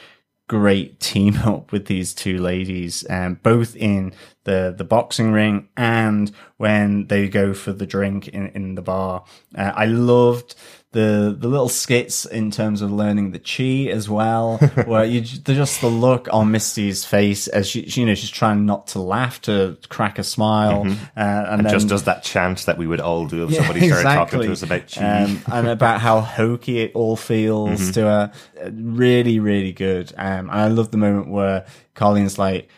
[0.48, 4.12] great team up with these two ladies, um, both in
[4.44, 9.24] the, the boxing ring and when they go for the drink in, in the bar.
[9.54, 10.54] Uh, I loved
[10.92, 15.80] the, the little skits in terms of learning the chi as well, where you, just
[15.80, 19.40] the look on Misty's face as she, she, you know, she's trying not to laugh
[19.42, 20.82] to crack a smile.
[21.16, 24.30] Uh, and, then, Just does that chant that we would all do if somebody started
[24.32, 25.22] talking to us about chi.
[25.22, 27.90] um, and about how hokey it all feels Mm-hmm.
[27.92, 28.32] to her.
[28.64, 30.12] Uh, Really, really good.
[30.16, 32.68] Um, and I love the moment where Colleen's like,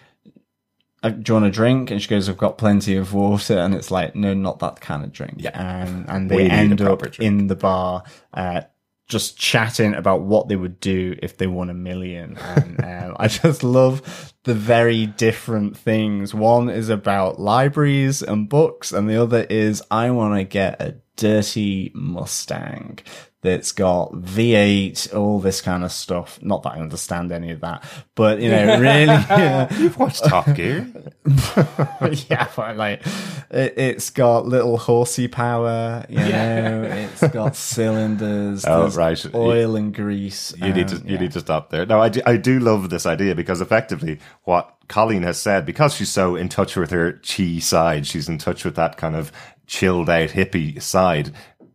[1.03, 1.91] do you want a drink?
[1.91, 3.59] And she goes, I've got plenty of water.
[3.59, 5.35] And it's like, no, not that kind of drink.
[5.39, 5.51] Yeah.
[5.61, 7.19] And, and they end up drink.
[7.19, 8.63] in the bar, uh,
[9.09, 12.37] just chatting about what they would do if they won a million.
[12.39, 16.35] And um, I just love the very different things.
[16.35, 20.97] One is about libraries and books, and the other is I want to get a
[21.17, 23.01] dirty Mustang
[23.43, 26.39] that's got V8, all this kind of stuff.
[26.43, 27.85] Not that I understand any of that,
[28.15, 30.87] but you know, really, yeah, You've watched Top Gear.
[32.29, 33.05] yeah, but like
[33.51, 39.35] it, it's got little horsey power, you know, it's got cylinders, Oh, right.
[39.35, 40.55] oil and grease.
[40.57, 41.21] You need to you yeah.
[41.21, 41.85] need to stop there.
[41.85, 45.95] No, I do, I do love this idea because effectively what Colleen has said, because
[45.95, 49.33] she's so in touch with her chi side, she's in touch with that kind of
[49.67, 51.33] chilled out hippie side.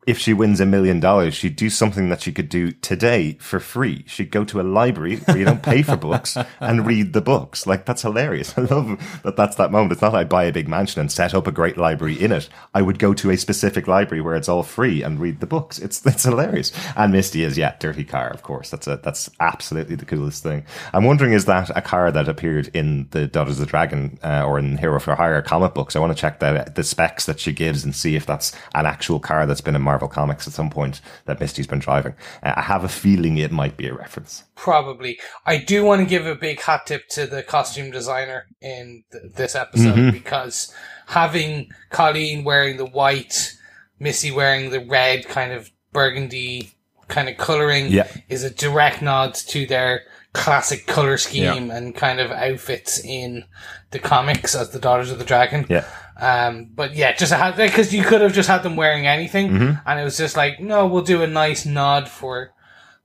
[0.08, 3.60] If she wins a million dollars, she'd do something that she could do today for
[3.60, 4.05] free.
[4.08, 7.68] She'd go to a library where you don't pay for books and read the books.
[7.68, 8.53] Like that's hilarious.
[8.58, 9.91] I love that that's that moment.
[9.91, 12.47] It's not I buy a big mansion and set up a great library in it.
[12.74, 15.78] I would go to a specific library where it's all free and read the books.
[15.78, 16.72] It's it's hilarious.
[16.95, 18.70] And Misty is yeah, dirty car, of course.
[18.70, 20.64] That's a that's absolutely the coolest thing.
[20.93, 24.45] I'm wondering is that a car that appeared in the Daughters of the Dragon uh,
[24.47, 25.97] or in Hero for Hire comic books?
[25.97, 28.86] I want to check that the specs that she gives and see if that's an
[28.86, 32.13] actual car that's been in Marvel Comics at some point that Misty's been driving.
[32.43, 34.43] Uh, I have a feeling it might be a reference.
[34.55, 35.17] Probably.
[35.45, 39.33] I do want to give a big hat tip to the costume designer in th-
[39.33, 40.73] this episode because
[41.07, 43.55] having Colleen wearing the white,
[43.99, 46.73] Missy wearing the red kind of burgundy
[47.07, 48.05] kind of coloring Yeah.
[48.27, 50.01] is a direct nod to their
[50.33, 53.45] classic color scheme and kind of outfits in
[53.91, 55.65] the comics as the Daughters of the Dragon.
[55.69, 55.85] Yeah.
[56.20, 59.49] Um, but yeah, just because you could have just had them wearing anything,
[59.86, 62.53] and it was just like, no, we'll do a nice nod for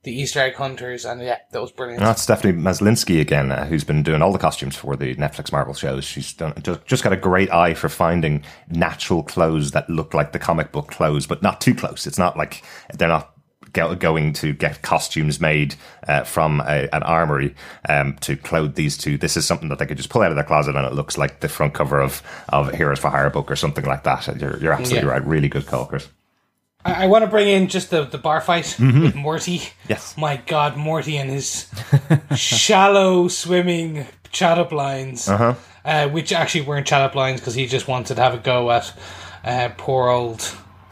[0.05, 2.01] the Easter egg hunters, and yeah, that was brilliant.
[2.01, 5.75] That's Stephanie Maslansky again, uh, who's been doing all the costumes for the Netflix Marvel
[5.75, 6.05] shows.
[6.05, 10.33] She's done just, just got a great eye for finding natural clothes that look like
[10.33, 12.05] the comic book clothes, but not too close.
[12.07, 13.32] It's not like they're not
[13.73, 15.75] going to get costumes made
[16.07, 17.55] uh, from a, an armory
[17.89, 19.17] um, to clothe these two.
[19.19, 21.17] This is something that they could just pull out of their closet, and it looks
[21.19, 24.27] like the front cover of of Heroes for Hire book or something like that.
[24.41, 25.15] You're, you're absolutely Yeah.
[25.15, 25.27] right.
[25.27, 26.09] Really good call, Chris.
[26.85, 29.63] I, I want to bring in just the, the bar fight with Morty.
[29.89, 30.17] Yes.
[30.19, 31.71] My God, Morty and his
[32.37, 37.87] shallow swimming chat up lines, uh which actually weren't chat up lines because he just
[37.89, 38.93] wanted to have a go at
[39.45, 40.41] uh, poor old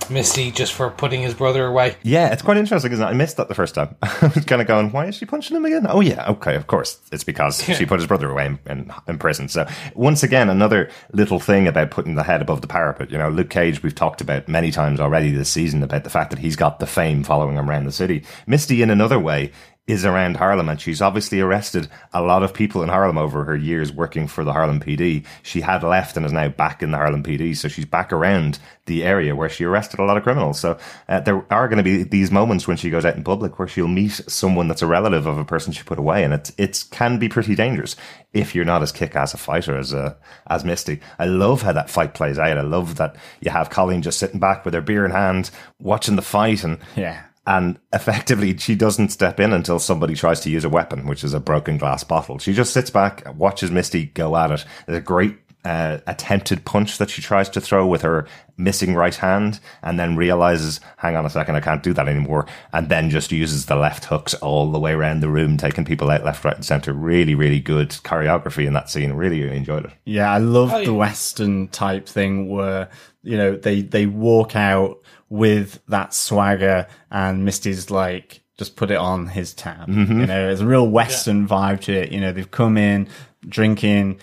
[0.09, 1.97] Misty just for putting his brother away.
[2.03, 3.09] Yeah, it's quite interesting, isn't it?
[3.09, 3.97] I missed that the first time.
[4.03, 5.87] I was kind of going, why is she punching him again?
[5.89, 6.99] Oh, yeah, okay, of course.
[7.13, 9.49] It's because she put his brother away in, in, in prison.
[9.49, 13.11] So, once again, another little thing about putting the head above the parapet.
[13.11, 16.31] You know, Luke Cage, we've talked about many times already this season about the fact
[16.31, 18.25] that he's got the fame following him around the city.
[18.47, 19.53] Misty, in another way,
[19.91, 23.57] is around Harlem and she's obviously arrested a lot of people in Harlem over her
[23.57, 25.25] years working for the Harlem PD.
[25.43, 27.57] She had left and is now back in the Harlem PD.
[27.57, 30.59] So she's back around the area where she arrested a lot of criminals.
[30.61, 30.79] So
[31.09, 33.69] uh, there are going to be these moments when she goes out in public where
[33.69, 36.25] she'll meet someone that's a relative of a person she put away.
[36.25, 37.97] And it, it can be pretty dangerous
[38.33, 40.15] if you're not as kick-ass a fighter as, uh,
[40.49, 41.01] as Misty.
[41.19, 42.59] I love how that fight plays out.
[42.59, 46.17] I love that you have Colleen just sitting back with her beer in hand, watching
[46.17, 47.23] the fight and Yeah.
[47.47, 51.35] And effectively she doesn't step in until somebody tries to use a weapon, which is
[51.35, 52.39] a broken glass bottle.
[52.39, 54.65] She just sits back, watches Misty go at it.
[54.87, 59.15] There's a great uh, attempted punch that she tries to throw with her missing right
[59.15, 63.11] hand, and then realizes, "Hang on a second, I can't do that anymore," and then
[63.11, 66.45] just uses the left hooks all the way around the room, taking people out left,
[66.45, 66.93] right, and center.
[66.93, 69.13] Really, really good choreography in that scene.
[69.13, 69.93] Really, really enjoyed it.
[70.05, 70.95] Yeah, I love Oh, the.
[70.95, 72.89] Western type thing where,
[73.23, 74.99] you know, they, they walk out
[75.31, 79.89] with that swagger and Misty's like, just put it on his tab.
[79.89, 80.21] Mm-hmm.
[80.21, 82.13] You know, there's a real Western vibe to it.
[82.13, 83.09] You know, they've come in
[83.49, 84.21] drinking,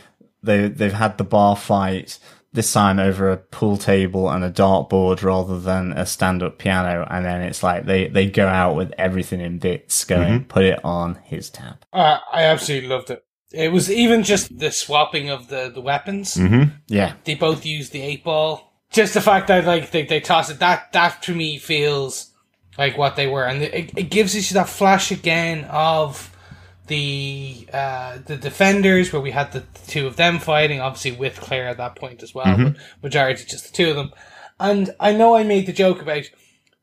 [0.48, 2.18] they, they've had the bar fight,
[2.54, 7.06] this time over a pool table and a dartboard rather than a stand up piano.
[7.08, 10.84] And then it's like they, they go out with everything in bits going, put it
[10.84, 11.86] on his tab.
[11.94, 13.24] Uh, I absolutely loved it.
[13.52, 16.36] It was even just the swapping of the, the weapons.
[16.88, 17.14] Yeah.
[17.26, 18.74] They both used the eight ball.
[18.90, 22.32] Just the fact that like they, they toss it that that to me feels
[22.78, 26.34] like what they were, and it, it gives us that flash again of
[26.88, 31.68] the uh, the defenders where we had the two of them fighting, obviously with Claire
[31.68, 34.12] at that point as well, but majority just the two of them.
[34.60, 36.24] And I know I made the joke about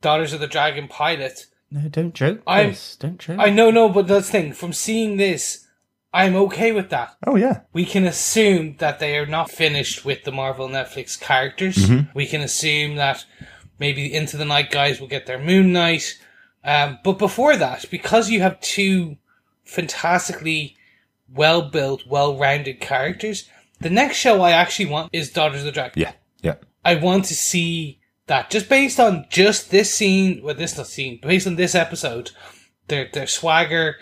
[0.00, 1.46] Daughters of the Dragon pilot.
[1.70, 2.42] No, don't joke.
[2.46, 3.38] I'm- Don't joke.
[3.40, 4.52] I know, no, but that's the thing.
[4.52, 5.66] From seeing this,
[6.12, 7.16] I'm okay with that.
[7.26, 11.90] Oh yeah, we can assume that they are not finished with the Marvel Netflix characters.
[12.14, 13.24] We can assume that
[13.80, 16.16] maybe Into the Night guys will get their Moon Knight.
[16.62, 19.16] Um, but before that, because you have two
[19.64, 20.76] fantastically
[21.32, 23.48] well built, well rounded characters,
[23.80, 25.92] the next show I actually want is Daughters of the Dragon.
[26.00, 26.12] yeah,
[26.42, 26.54] yeah.
[26.84, 31.18] I want to see that just based on just this scene, well, this not scene,
[31.20, 32.30] but based on this episode,
[32.88, 33.96] their their swagger,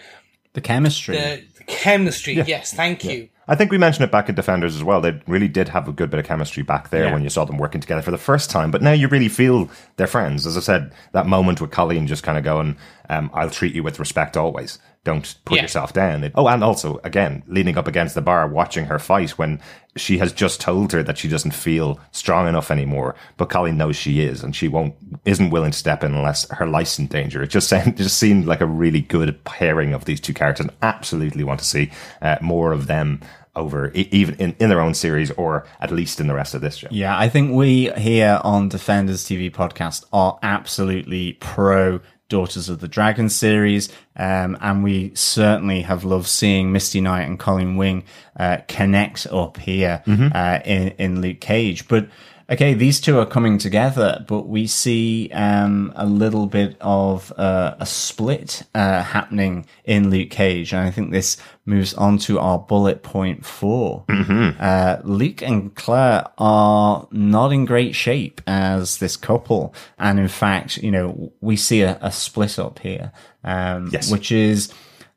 [0.53, 1.17] the chemistry.
[1.17, 2.35] the, the chemistry.
[2.35, 3.29] Yes, thank you.
[3.49, 5.01] I think we mentioned it back in Defenders as well.
[5.01, 7.13] They really did have a good bit of chemistry back there Yeah.
[7.13, 8.71] when you saw them working together for the first time.
[8.71, 10.47] But now you really feel they're friends.
[10.47, 12.77] As I said, that moment with Colleen just kind of going,
[13.11, 14.79] um, "I'll treat you with respect always.
[15.05, 15.63] Don't put Yeah.
[15.63, 19.31] yourself down." It- oh, and also again, leaning up against the bar, watching her fight
[19.33, 19.61] when
[19.97, 23.95] she has just told her that she doesn't feel strong enough anymore, but Colleen knows
[23.97, 24.95] she is, and she won't
[25.27, 27.43] isn't willing to step in unless her life's in danger.
[27.43, 30.67] It just sound, it just seemed like a really good pairing of these two characters,
[30.67, 31.91] and absolutely want to see
[32.23, 33.21] uh, more of them
[33.55, 36.63] over e- even in, in their own series or at least in the rest of
[36.63, 36.89] this show.
[36.91, 42.01] Yeah, I think we here on Defenders TV podcast are absolutely pro
[42.33, 47.39] Daughters of the Dragon series, um, and we certainly have loved seeing Misty Knight and
[47.39, 48.05] Colleen Wing
[48.41, 50.03] uh, connect up here
[50.35, 51.87] uh, in in Luke Cage.
[51.89, 52.09] But
[52.53, 57.75] okay, these two are coming together, but we see um, a little bit of uh,
[57.81, 62.59] a split uh, happening in Luke Cage, and I think this moves on to our
[62.59, 69.75] bullet point 4 uh, Luke and Claire are not in great shape as this couple,
[69.99, 73.13] and in fact, you know, we see a, a split up here,
[73.45, 74.11] um, Yes.
[74.11, 74.73] which is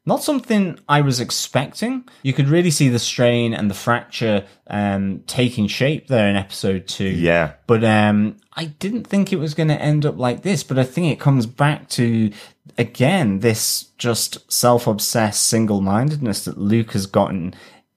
[0.05, 2.07] not something I was expecting.
[2.21, 6.87] You could really see the strain and the fracture um, taking shape there in episode
[6.87, 7.09] two.
[7.09, 7.53] Yeah.
[7.65, 10.63] But um, I didn't think it was going to end up like this.
[10.63, 12.31] But I think it comes back to,
[12.77, 17.55] again, this just self obsessed single mindedness that Luke has gotten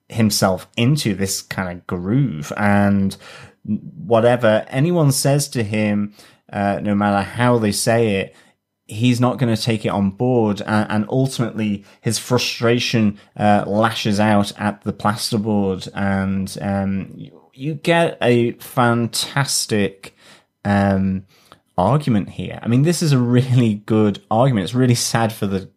[0.09, 2.53] himself into this kind of groove.
[2.57, 3.15] And
[3.65, 6.15] whatever anyone says to him,
[6.51, 8.35] uh, no matter how they say it,
[8.89, 14.19] he's not going to take it on board and, and ultimately his frustration uh, lashes
[14.19, 20.17] out at the plasterboard and um, you, you get a fantastic
[20.65, 21.27] um,
[21.77, 22.59] argument here.
[22.63, 24.65] I mean this is a really good argument.
[24.65, 25.71] It's really sad for the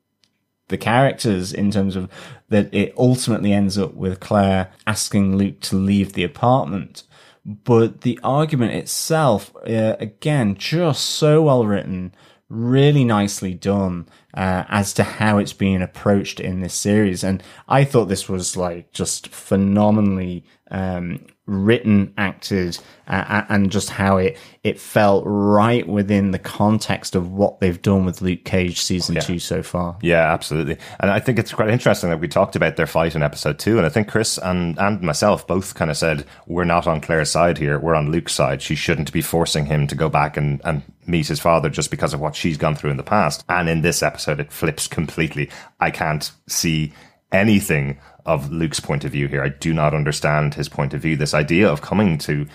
[0.69, 2.09] the characters in terms of
[2.47, 7.03] that it ultimately ends up with Claire asking Luke to leave the apartment.
[7.43, 12.13] But the argument itself, uh, again, just so well written,
[12.51, 14.07] really nicely done.
[14.33, 17.23] uh, as to how it's being approached in this series.
[17.23, 22.77] And I thought this was like just phenomenally um, written, acted,
[23.07, 28.05] uh, and just how it it felt right within the context of what they've done
[28.05, 29.97] with Luke Cage season two so far.
[30.01, 30.77] Yeah, absolutely.
[30.99, 33.77] And I think it's quite interesting that we talked about their fight in episode two.
[33.77, 37.31] And I think Chris and, and myself both kind of said, we're not on Claire's
[37.31, 37.79] side here.
[37.79, 38.61] We're on Luke's side.
[38.61, 42.13] She shouldn't be forcing him to go back and, and meet his father just because
[42.13, 43.43] of what she's gone through in the past.
[43.49, 45.49] And in this episode, it flips completely.
[45.79, 46.93] I can't see
[47.31, 49.43] anything of Luke's point of view here.
[49.43, 51.15] I do not understand his point of view.
[51.15, 52.47] This idea of coming to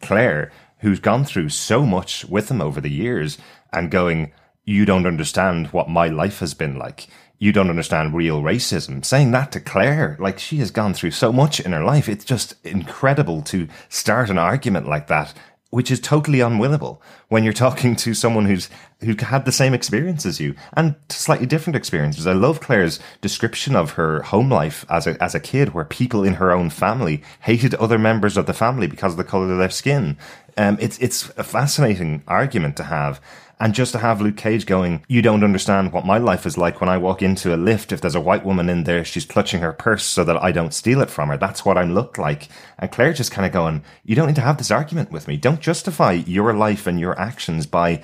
[0.00, 3.38] Claire, who's gone through so much with him over the years,
[3.72, 4.32] and going,
[4.64, 7.08] You don't understand what my life has been like.
[7.40, 9.04] You don't understand real racism.
[9.04, 12.08] Saying that to Claire, like she has gone through so much in her life.
[12.08, 15.34] It's just incredible to start an argument like that
[15.70, 16.98] which is totally unwillable
[17.28, 21.46] when you're talking to someone who's who had the same experience as you and slightly
[21.46, 22.26] different experiences.
[22.26, 26.24] I love Claire's description of her home life as a as a kid, where people
[26.24, 29.58] in her own family hated other members of the family because of the color of
[29.58, 30.16] their skin.
[30.56, 33.20] Um, it's it's a fascinating argument to have.
[33.60, 36.80] And just to have Luke Cage going, you don't understand what my life is like
[36.80, 37.90] when I walk into a lift.
[37.90, 40.74] If there's a white woman in there, she's clutching her purse so that I don't
[40.74, 41.36] steal it from her.
[41.36, 42.48] That's what I'm looked like.
[42.78, 45.36] And Claire just kind of going, you don't need to have this argument with me.
[45.36, 48.02] Don't justify your life and your actions by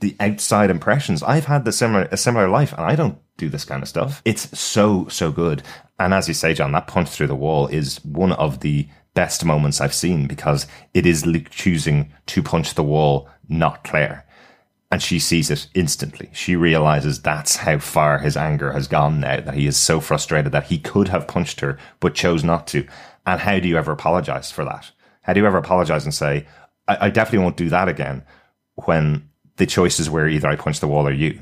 [0.00, 1.22] the outside impressions.
[1.22, 4.20] I've had the similar, a similar life and I don't do this kind of stuff.
[4.26, 5.62] It's so, so good.
[5.98, 9.44] And as you say, John, that punch through the wall is one of the best
[9.44, 14.26] moments I've seen because it is Luke choosing to punch the wall, not Claire
[14.90, 16.30] and she sees it instantly.
[16.32, 20.52] She realizes that's how far his anger has gone now, that he is so frustrated
[20.52, 22.86] that he could have punched her, but chose not to.
[23.24, 24.90] And how do you ever apologize for that?
[25.22, 26.46] How do you ever apologize and say,
[26.88, 28.24] I, I definitely won't do that again
[28.74, 31.40] when the choices were either I punch the wall or you?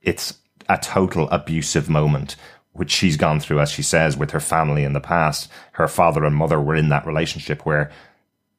[0.00, 0.38] It's
[0.68, 2.36] a total abusive moment,
[2.72, 5.50] which she's gone through, as she says, with her family in the past.
[5.72, 7.90] Her father and mother were in that relationship where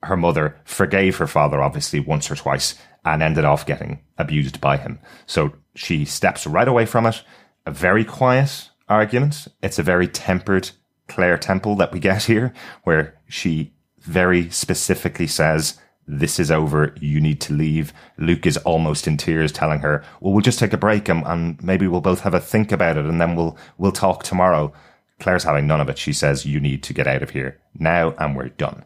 [0.03, 2.75] her mother forgave her father, obviously, once or twice,
[3.05, 4.99] and ended off getting abused by him.
[5.27, 7.23] So she steps right away from it.
[7.65, 9.47] A very quiet argument.
[9.61, 10.71] It's a very tempered
[11.07, 12.53] Claire Temple that we get here,
[12.83, 16.95] where she very specifically says, this is over.
[16.99, 17.93] You need to leave.
[18.17, 21.63] Luke is almost in tears telling her, well, we'll just take a break and, and
[21.63, 24.71] maybe we'll both have a think about it and then we'll, we'll talk tomorrow.
[25.19, 25.97] Claire's having none of it.
[25.97, 28.85] She says, you need to get out of here now and we're done.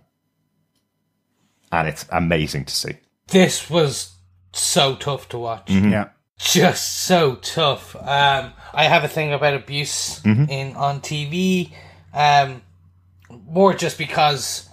[1.72, 2.98] And it's amazing to see
[3.30, 4.16] this was
[4.54, 5.70] so tough to watch.
[5.70, 6.10] Yeah.
[6.38, 7.96] Just so tough.
[7.96, 11.74] Um, I have a thing about abuse in on TV,
[12.14, 12.62] um,
[13.46, 14.70] more just because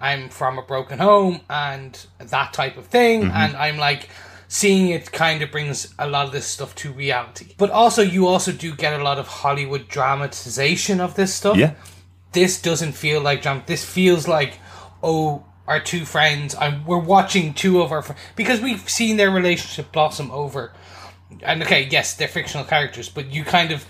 [0.00, 4.08] I'm from a broken home and that type of thing, and I'm like
[4.46, 7.54] seeing it kind of brings a lot of this stuff to reality.
[7.58, 11.56] But also, you also do get a lot of Hollywood dramatization of this stuff.
[11.56, 11.74] Yeah.
[12.32, 13.62] This doesn't feel like drama.
[13.66, 14.58] This feels like,
[15.02, 16.54] oh, our two friends.
[16.54, 20.72] I'm, we're watching two of our fr- because we've seen their relationship blossom over.
[21.42, 23.86] And okay, yes, they're fictional characters, but you kind of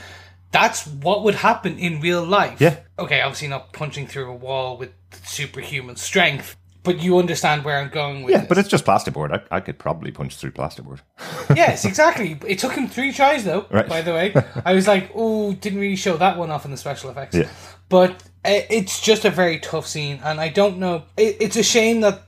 [0.53, 2.61] that's what would happen in real life.
[2.61, 2.77] Yeah.
[2.99, 4.91] Okay, obviously not punching through a wall with
[5.25, 8.49] superhuman strength, but you understand where I'm going with Yeah, this.
[8.49, 9.33] but it's just plasterboard.
[9.51, 11.01] I, I could probably punch through plasterboard.
[11.57, 12.39] yes, exactly.
[12.47, 13.67] It took him three tries, though.
[13.71, 13.89] Right.
[13.89, 16.77] By the way, I was like, "Oh, didn't really show that one off in the
[16.77, 17.49] special effects." Yeah.
[17.89, 21.05] But it's just a very tough scene, and I don't know.
[21.17, 22.23] It, it's a shame that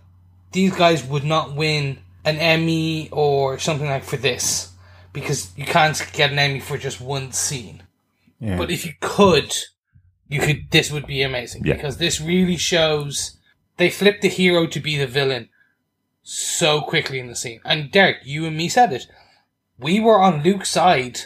[0.52, 4.72] these guys would not win an Emmy or something like for this,
[5.12, 7.82] because you can't get an Emmy for just one scene.
[8.40, 8.56] Yeah.
[8.58, 9.54] But if you could,
[10.28, 10.70] you could.
[10.70, 11.74] This would be amazing Yeah.
[11.74, 13.36] because this really shows
[13.76, 15.48] they flipped the hero to be the villain
[16.22, 17.60] so quickly in the scene.
[17.64, 19.06] And Derek, you and me said it.
[19.78, 21.22] We were on Luke's side,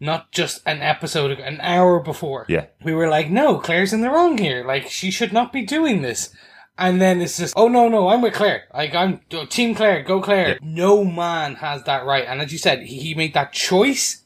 [0.00, 2.46] not just an episode, ago, an hour before.
[2.48, 2.66] Yeah.
[2.84, 4.64] We were like, no, Claire's in the wrong here.
[4.64, 6.30] Like, she should not be doing this.
[6.78, 8.64] And then it's just, oh no, no, I'm with Claire.
[8.72, 10.60] Like, I'm oh, Team Claire, go Claire.
[10.62, 12.24] No man has that right.
[12.24, 14.22] And as you said, he, he made that choice,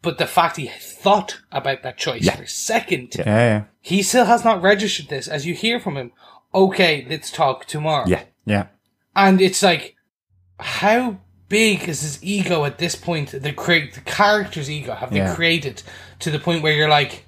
[0.00, 4.26] but the fact he thought about that choice for a second, yeah, yeah, he still
[4.26, 5.26] has not registered this.
[5.26, 6.12] As you hear from him,
[6.54, 8.04] okay, let's talk tomorrow.
[8.06, 8.22] Yeah.
[8.44, 8.68] yeah.
[9.16, 9.96] And it's like,
[10.60, 11.18] how
[11.58, 13.28] big is his ego at this point?
[13.44, 15.34] The create the character's ego have they Yeah.
[15.34, 15.82] created
[16.20, 17.26] to the point where you're like,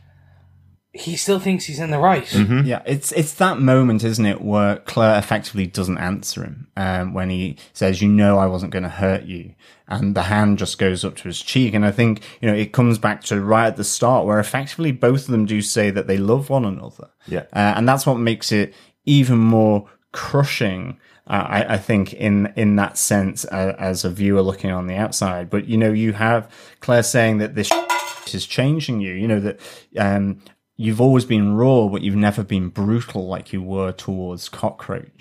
[0.92, 2.26] he still thinks he's in the right.
[2.72, 7.28] Yeah, it's it's that moment, isn't it, where Claire effectively doesn't answer him um, when
[7.28, 9.54] he says, "You know, I wasn't going to hurt you,"
[9.88, 11.74] and the hand just goes up to his cheek.
[11.74, 14.90] And I think you know it comes back to right at the start where effectively
[14.90, 17.08] both of them do say that they love one another.
[17.26, 17.44] Yeah.
[17.52, 18.72] uh, and that's what makes it
[19.04, 24.70] even more crushing I, I think in in that sense, uh, as a viewer looking
[24.70, 25.50] on the outside.
[25.50, 26.50] But you know, you have
[26.80, 27.70] Claire saying that this
[28.34, 29.12] is changing you.
[29.12, 29.60] You know that
[29.98, 30.40] um,
[30.76, 35.20] you've always been raw, but you've never been brutal like you were towards Cockroach.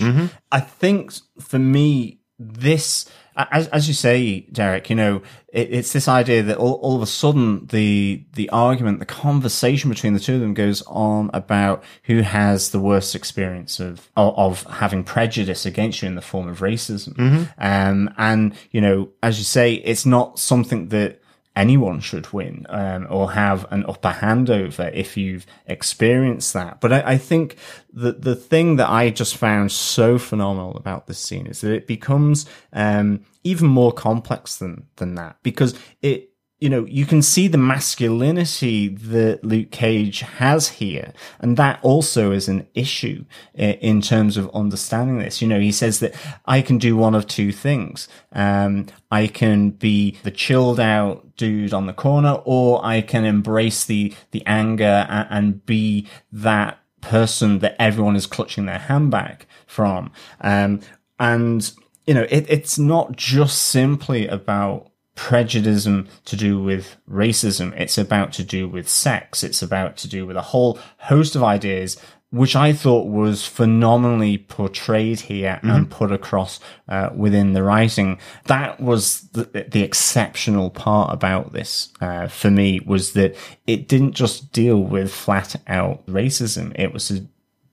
[0.51, 5.21] I think for me, this, as, as you say, Derek, you know,
[5.51, 9.89] it, it's this idea that all, all of a sudden the, the argument, the conversation
[9.89, 14.37] between the two of them goes on about who has the worst experience of, of,
[14.37, 17.17] of having prejudice against you in the form of racism.
[17.57, 21.21] Um, and, you know, as you say, it's not something that,
[21.55, 26.81] anyone should win um, or have an upper hand over if you've experienced that.
[26.81, 27.55] But I, I think
[27.91, 31.87] the the thing that I just found so phenomenal about this scene is that it
[31.87, 36.29] becomes um, even more complex than than that because it
[36.65, 41.13] you know, you can see the masculinity that Luke Cage has here.
[41.39, 43.23] And that also is an issue
[43.59, 45.43] uh, in terms of understanding this.
[45.43, 46.15] You know, he says that
[46.47, 48.07] I can do one of two things.
[48.31, 53.85] Um, I can be the chilled out dude on the corner, or I can embrace
[53.85, 60.11] the, the anger and, and be that person that everyone is clutching their handbag from.
[60.41, 60.79] Um,
[61.19, 61.71] and,
[62.07, 65.87] you know, it, it's not just simply about prejudice
[66.25, 67.73] to do with racism.
[67.79, 69.43] It's about to do with sex.
[69.43, 71.97] It's about to do with a whole host of ideas,
[72.31, 76.59] which I thought was phenomenally portrayed here and put across
[76.89, 78.19] uh, within the writing.
[78.45, 83.37] That was the, the exceptional part about this uh, for me was that
[83.67, 86.73] it didn't just deal with flat out racism.
[86.75, 87.25] It was a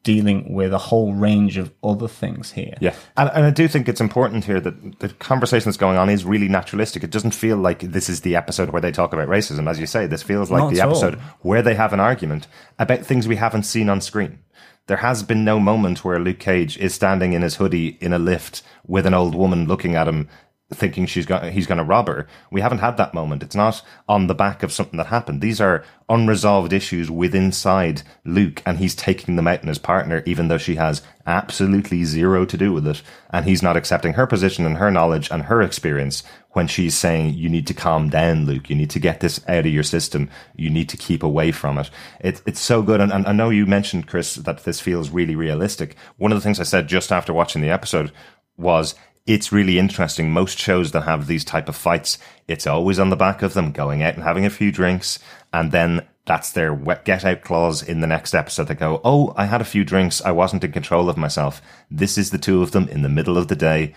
[0.03, 2.75] dealing with a whole range of other things here.
[2.81, 6.11] Yeah, and, and I do think it's important here that the conversation that's going on
[6.11, 7.05] is really naturalistic.
[7.05, 9.87] It doesn't feel like this is the episode where they talk about racism, as you
[9.87, 10.07] say.
[10.07, 10.93] This feels like Not the at all.
[10.93, 12.47] episode where they have an argument
[12.79, 14.41] about things we haven't seen on screen.
[14.89, 18.19] There has been no moment where Luke Cage is standing in his hoodie in a
[18.19, 20.29] lift with an old woman looking at him
[20.73, 22.27] thinking she's got, he's going to rob her.
[22.51, 23.43] We haven't had that moment.
[23.43, 25.41] It's not on the back of something that happened.
[25.41, 30.23] These are unresolved issues with inside Luke and he's taking them out in his partner,
[30.27, 33.03] even though she has absolutely zero to do with it.
[33.31, 37.35] And he's not accepting her position and her knowledge and her experience when she's saying,
[37.35, 38.69] you need to calm down, Luke.
[38.69, 40.29] You need to get this out of your system.
[40.55, 41.91] You need to keep away from it.
[42.21, 43.01] it it's so good.
[43.01, 45.97] And, and I know you mentioned, Chris, that this feels really realistic.
[46.19, 48.13] One of the things I said just after watching the episode
[48.57, 48.95] was
[49.27, 50.31] it's really interesting.
[50.31, 52.19] Most shows that have these type of fights,
[52.49, 55.19] it's always on the back of them going out and having a few drinks,
[55.53, 58.69] and then that's their wet get out clause in the next episode.
[58.69, 60.23] They go, "Oh, I had a few drinks.
[60.23, 61.61] I wasn't in control of myself."
[61.91, 63.95] This is the two of them in the middle of the day,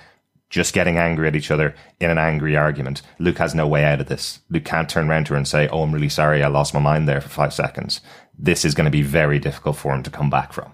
[0.49, 3.01] just getting angry at each other in an angry argument.
[3.19, 4.39] Luke has no way out of this.
[4.49, 6.43] Luke can't turn around to her and say, "Oh, I'm really sorry.
[6.43, 8.01] I lost my mind there for five seconds."
[8.37, 10.73] This is going to be very difficult for him to come back from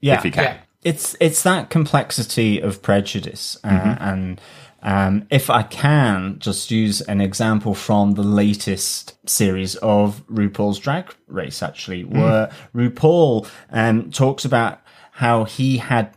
[0.00, 0.14] Yeah.
[0.14, 0.44] if he can.
[0.44, 0.56] Yeah.
[0.82, 4.40] It's it's that complexity of prejudice uh, and
[4.82, 11.14] um, if I can just use an example from the latest series of RuPaul's Drag
[11.28, 14.80] Race, actually, where RuPaul um, talks about
[15.12, 16.12] how he had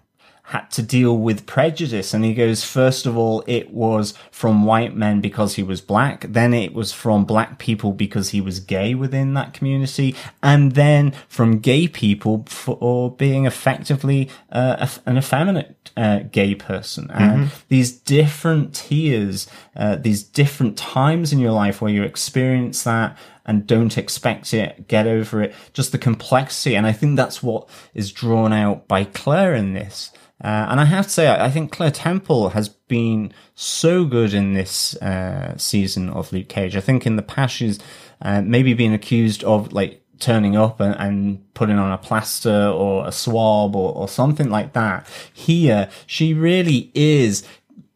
[0.47, 2.13] had to deal with prejudice.
[2.13, 6.25] And he goes, first of all, it was from white men because he was black.
[6.29, 10.15] Then it was from black people because he was gay within that community.
[10.43, 17.09] And then from gay people for being effectively uh, an effeminate uh, gay person.
[17.09, 23.17] And these different tiers, uh, these different times in your life where you experience that
[23.47, 26.75] and don't expect it, get over it, just the complexity.
[26.75, 30.11] And I think that's what is drawn out by Claire in this.
[30.43, 34.53] Uh, and I have to say, I think Claire Temple has been so good in
[34.53, 36.75] this uh, season of Luke Cage.
[36.75, 37.79] I think in the past she's
[38.21, 43.07] uh, maybe been accused of like turning up and, and putting on a plaster or
[43.07, 45.07] a swab or, or something like that.
[45.33, 47.47] Here, she really is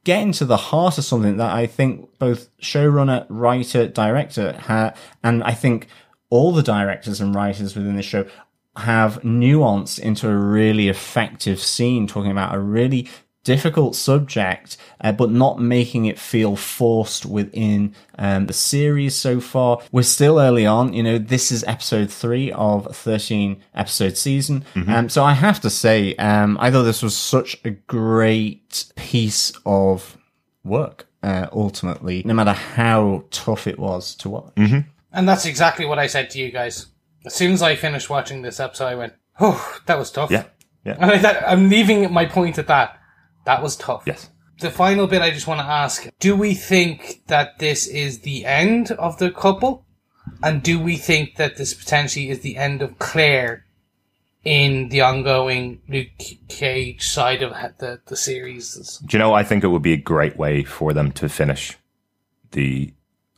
[0.04, 5.44] getting to the heart of something that I think both showrunner, writer, director ha- and
[5.44, 5.88] I think
[6.30, 8.26] all the directors and writers within the show
[8.78, 13.08] have nuance into a really effective scene talking about a really
[13.46, 19.80] difficult subject, uh, but not making it feel forced within um, the series so far.
[19.92, 24.66] We're still early on, you know, this is episode three of 13 episode season.
[24.94, 29.52] Um, so I have to say, um, I thought this was such a great piece
[29.66, 30.18] of
[30.64, 34.54] work, uh, ultimately, no matter how tough it was to watch.
[35.12, 36.88] And that's exactly what I said to you guys.
[37.30, 40.46] As soon as I finished watching this episode, I went, "Oh, that was tough." Yeah.
[40.84, 40.98] Yeah.
[41.00, 43.00] And I, that, I'm leaving my point at that.
[43.46, 44.04] That was tough.
[44.08, 44.32] Yes.
[44.60, 48.46] The final bit I just want to ask: Do we think that this is the
[48.46, 49.86] end of the couple,
[50.42, 53.66] and do we think that this potentially is the end of Claire
[54.44, 56.08] in the ongoing Luke
[56.48, 58.98] Cage side of the the series.
[59.06, 59.34] Do you know?
[59.34, 61.78] I think it would be a great way for them to finish
[62.52, 62.94] the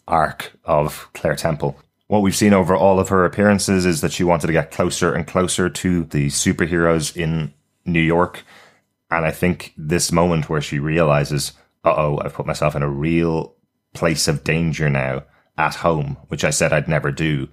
[0.08, 1.78] arc of Claire Temple.
[2.12, 5.14] What we've seen over all of her appearances is that she wanted to get closer
[5.14, 7.54] and closer to the superheroes in
[7.86, 8.44] New York.
[9.10, 11.54] And I think this moment where she realizes,
[11.86, 13.56] uh oh, I've put myself in a real
[13.94, 15.24] place of danger now
[15.58, 17.48] at home, which I said I'd never do.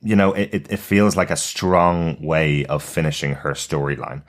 [0.00, 4.22] You know, it, it, feels like a strong way of finishing her storyline.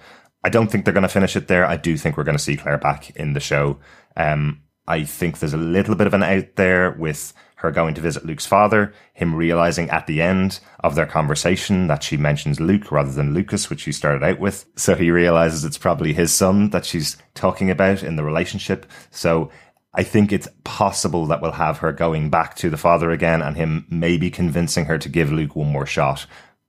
[0.43, 1.65] I don't think they're going to finish it there.
[1.65, 3.77] I do think we're going to see Claire back in the show.
[4.17, 8.01] Um, I think there's a little bit of an out there with her going to
[8.01, 12.91] visit Luke's father, him realizing at the end of their conversation that she mentions Luke
[12.91, 14.65] rather than Lucas, which she started out with.
[14.75, 18.85] So he realizes it's probably his son that she's talking about in the relationship.
[19.11, 19.51] So
[19.93, 23.57] I think it's possible that we'll have her going back to the father again and
[23.57, 26.25] him maybe convincing her to give Luke one more shot.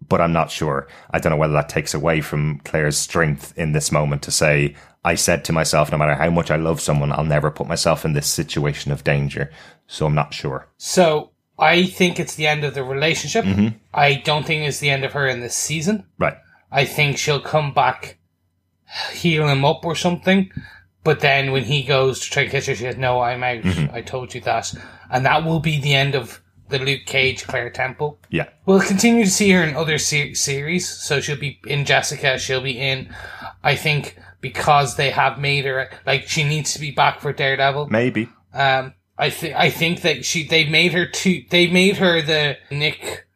[0.08, 0.88] But I'm not sure.
[1.10, 4.74] I don't know whether that takes away from Claire's strength in this moment to say,
[5.04, 8.04] I said to myself, no matter how much I love someone, I'll never put myself
[8.04, 9.50] in this situation of danger.
[9.86, 10.68] So I'm not sure.
[10.78, 13.44] So I think it's the end of the relationship.
[13.44, 13.78] Mm-hmm.
[13.94, 16.06] I don't think it's the end of her in this season.
[16.18, 16.36] Right.
[16.72, 18.18] I think she'll come back,
[19.12, 20.50] heal him up or something.
[21.02, 23.62] But then when he goes to try to kiss her, she says, "No, I'm out.
[23.62, 23.94] Mm-hmm.
[23.94, 24.74] I told you that,"
[25.10, 28.18] and that will be the end of the Luke Cage Claire Temple.
[28.30, 28.48] Yeah.
[28.66, 32.38] We'll continue to see her in other se- series, so she'll be in Jessica.
[32.38, 33.12] She'll be in,
[33.62, 37.88] I think, because they have made her like she needs to be back for Daredevil.
[37.88, 38.28] Maybe.
[38.54, 41.44] Um, I think I think that she they made her too.
[41.50, 43.26] They made her the Nick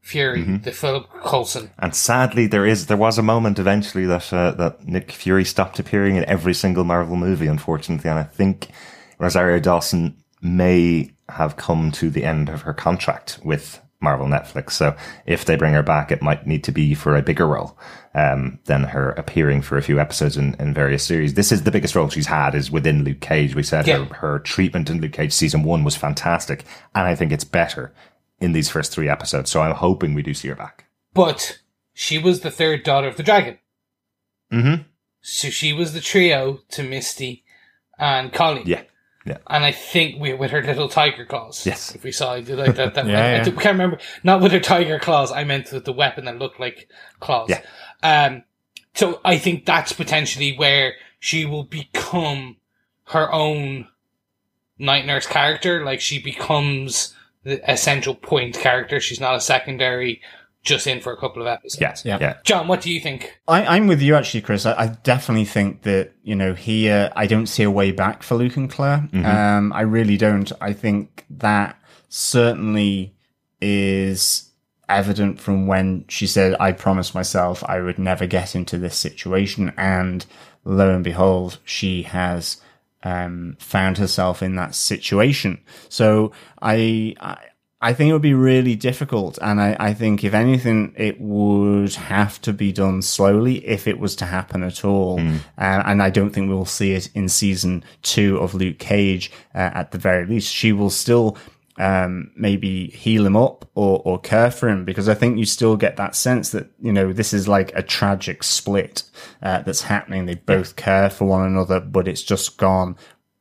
[0.00, 0.62] Fury, Mm-hmm.
[0.64, 1.70] the Philip Coulson.
[1.78, 5.78] And sadly, there is there was a moment eventually that uh, that Nick Fury stopped
[5.78, 8.10] appearing in every single Marvel movie, unfortunately.
[8.10, 8.70] And I think
[9.18, 14.72] Rosario Dawson may have come to the end of her contract with Marvel Netflix.
[14.72, 17.78] So if they bring her back, it might need to be for a bigger role
[18.14, 21.34] um, than her appearing for a few episodes in, in various series.
[21.34, 23.54] This is the biggest role she's had is within Luke Cage.
[23.54, 24.04] We said Yeah.
[24.06, 26.64] her, her treatment in Luke Cage season one was fantastic,
[26.94, 27.92] and I think it's better
[28.40, 29.50] in these first three episodes.
[29.50, 30.86] So I'm hoping we do see her back.
[31.12, 31.60] But
[31.92, 33.58] she was the third daughter of the dragon.
[34.50, 34.82] Mm-hmm.
[35.20, 37.44] So she was the trio to Misty
[37.98, 38.64] and Colleen.
[38.66, 38.82] Yeah.
[39.24, 39.38] Yeah.
[39.48, 41.66] And I think we, with her little tiger claws.
[41.66, 41.94] Yes.
[41.94, 43.44] If we saw it like that, that Yeah, I, I yeah.
[43.44, 43.98] can't remember.
[44.24, 45.30] Not with her tiger claws.
[45.30, 46.88] I meant with the weapon that looked like
[47.20, 47.50] claws.
[47.50, 47.62] Yeah.
[48.02, 48.44] Um,
[48.94, 52.56] so I think that's potentially where she will become
[53.08, 53.88] her own
[54.78, 55.84] night nurse character.
[55.84, 57.14] Like she becomes
[57.44, 59.00] the essential point character.
[59.00, 60.22] She's not a secondary,
[60.62, 61.80] just in for a couple of episodes.
[61.80, 62.04] Yes.
[62.04, 62.18] Yeah.
[62.20, 62.36] Yeah.
[62.44, 63.40] John, what do you think?
[63.48, 64.66] I, I'm with you actually, Chris.
[64.66, 68.34] I, I definitely think that you know here I don't see a way back for
[68.34, 69.08] Luke and Claire.
[69.12, 70.50] Um, I really don't.
[70.60, 71.76] I think that
[72.08, 73.14] certainly
[73.60, 74.50] is
[74.88, 79.72] evident from when she said, "I promised myself I would never get into this situation,"
[79.76, 80.26] and
[80.64, 82.60] lo and behold, she has
[83.02, 85.60] um, found herself in that situation.
[85.88, 87.38] So I, I
[87.82, 89.38] I think it would be really difficult.
[89.40, 93.98] And I, I think if anything, it would have to be done slowly if it
[93.98, 95.18] was to happen at all.
[95.56, 99.70] Uh, and I don't think we'll see it in season two of Luke Cage uh,
[99.72, 100.52] at the very least.
[100.52, 101.38] She will still
[101.78, 105.78] um, maybe heal him up or, or care for him because I think you still
[105.78, 109.04] get that sense that, you know, this is like a tragic split
[109.42, 110.26] uh, that's happening.
[110.26, 112.96] They both care for one another, but it's just gone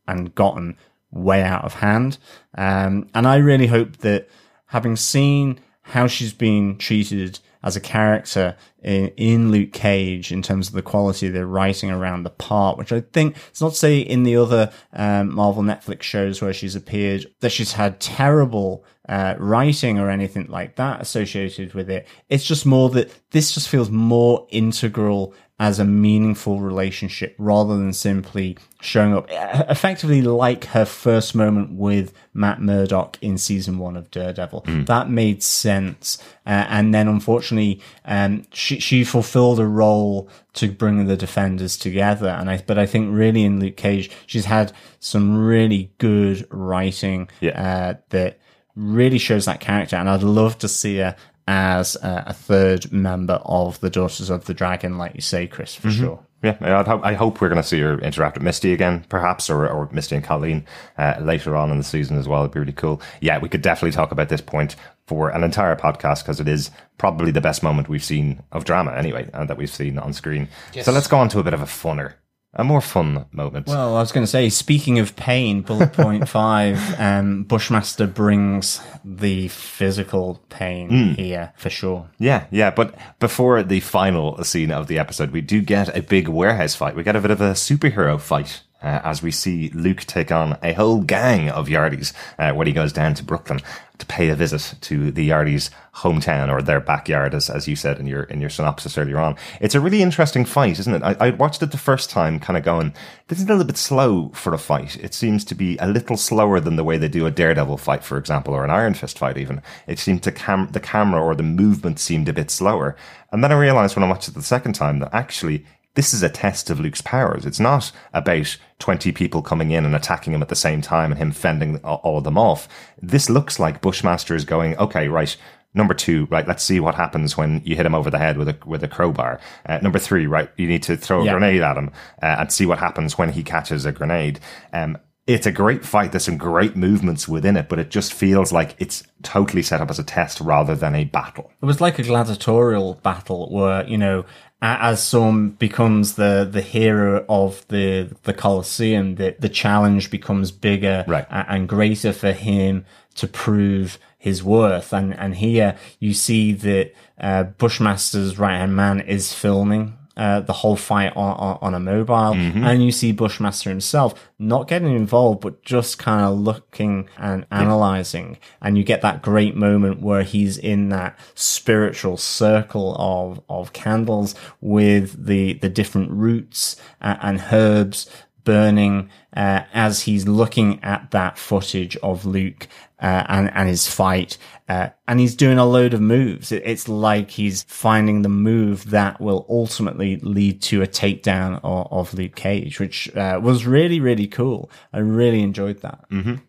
[0.07, 0.77] and gotten
[1.11, 2.17] way out of hand.
[2.57, 4.29] Um, and I really hope that
[4.67, 10.69] having seen how she's been treated as a character in, in Luke Cage in terms
[10.69, 13.77] of the quality of the writing around the part, which I think it's not to
[13.77, 18.85] say in the other um, Marvel Netflix shows where she's appeared that she's had terrible
[19.09, 22.07] uh, writing or anything like that associated with it.
[22.29, 27.91] It's just more that this just feels more integral as a meaningful relationship rather than
[27.91, 29.27] simply showing up
[29.69, 34.63] effectively like her first moment with Matt Murdock in season one of Daredevil.
[34.85, 36.17] That made sense.
[36.45, 42.29] Uh, and then unfortunately, um, she, she fulfilled a role to bring the defenders together.
[42.29, 47.29] And I, but I think really in Luke Cage, she's had some really good writing,
[47.43, 48.39] uh, that
[48.75, 49.97] really shows that character.
[49.97, 51.17] And I'd love to see her
[51.49, 55.73] as uh, a third member of the Daughters of the Dragon, like you say, Chris,
[55.73, 56.23] for sure.
[56.43, 59.49] Yeah, I'd hope, I hope we're going to see her interact with Misty again, perhaps,
[59.49, 60.67] or, or Misty and Colleen
[60.99, 62.41] uh, later on in the season as well.
[62.41, 63.01] It'd be really cool.
[63.19, 64.75] Yeah, we could definitely talk about this point
[65.07, 66.69] for an entire podcast because it is
[66.99, 70.49] probably the best moment we've seen of drama anyway, uh, that we've seen on screen.
[70.73, 70.85] Yes.
[70.85, 72.13] So let's go on to a bit of a funner
[72.53, 73.67] a more fun moment.
[73.67, 78.81] Well, I was going to say, speaking of pain, bullet point five, um, Bushmaster brings
[79.05, 82.09] the physical pain here for sure.
[82.17, 86.27] Yeah, yeah, but before the final scene of the episode, we do get a big
[86.27, 86.95] warehouse fight.
[86.95, 88.63] We get a bit of a superhero fight.
[88.81, 92.71] Uh, as we see Luke take on a whole gang of Yardies uh, when he
[92.71, 93.59] goes down to Brooklyn
[93.97, 97.99] to pay a visit to the Yardies' hometown or their backyard, as, as you said
[97.99, 99.35] in your in your synopsis earlier on.
[99.59, 101.03] It's a really interesting fight, isn't it?
[101.03, 102.93] I, I watched it the first time, kind of going,
[103.27, 104.95] this is a little bit slow for a fight.
[105.03, 108.03] It seems to be a little slower than the way they do a Daredevil fight,
[108.03, 109.37] for example, or an Iron Fist fight.
[109.37, 112.95] Even it seemed to cam the camera or the movement seemed a bit slower.
[113.31, 115.65] And then I realized when I watched it the second time that actually
[115.95, 117.45] this is a test of Luke's powers.
[117.45, 121.19] It's not about 20 people coming in and attacking him at the same time and
[121.19, 122.67] him fending all of them off.
[123.01, 125.35] This looks like Bushmaster is going, okay, right.
[125.73, 126.47] Number two, right?
[126.47, 128.87] Let's see what happens when you hit him over the head with a with a
[128.87, 129.39] crowbar.
[129.67, 130.49] Uh, number three, right?
[130.57, 131.33] You need to throw a Yeah.
[131.33, 131.91] grenade at him
[132.23, 134.39] uh, and see what happens when he catches a grenade.
[134.73, 136.11] Um, it's a great fight.
[136.11, 139.91] There's some great movements within it, but it just feels like it's totally set up
[139.91, 141.51] as a test rather than a battle.
[141.61, 144.25] It was like a gladiatorial battle where, you know,
[144.61, 151.05] as some becomes the, the hero of the, the Colosseum, the, the challenge becomes bigger
[151.07, 151.25] Right.
[151.29, 152.85] and greater for him
[153.15, 154.91] to prove his worth.
[154.93, 159.97] And, and here you see that, uh, Bushmaster's right hand man is filming.
[160.19, 162.33] Uh, the whole fight on, on, on a mobile,
[162.65, 168.37] and you see Bushmaster himself not getting involved, but just kind of looking and analyzing.
[168.61, 174.35] And you get that great moment where he's in that spiritual circle of, of candles
[174.59, 178.09] with the, the different roots and, and herbs
[178.43, 182.67] burning uh, as he's looking at that footage of Luke
[183.01, 184.37] uh, and and his fight,
[184.69, 186.51] uh, and he's doing a load of moves.
[186.51, 191.87] It, it's like he's finding the move that will ultimately lead to a takedown of,
[191.91, 194.69] of Luke Cage, which uh, was really really cool.
[194.93, 196.05] I really enjoyed that.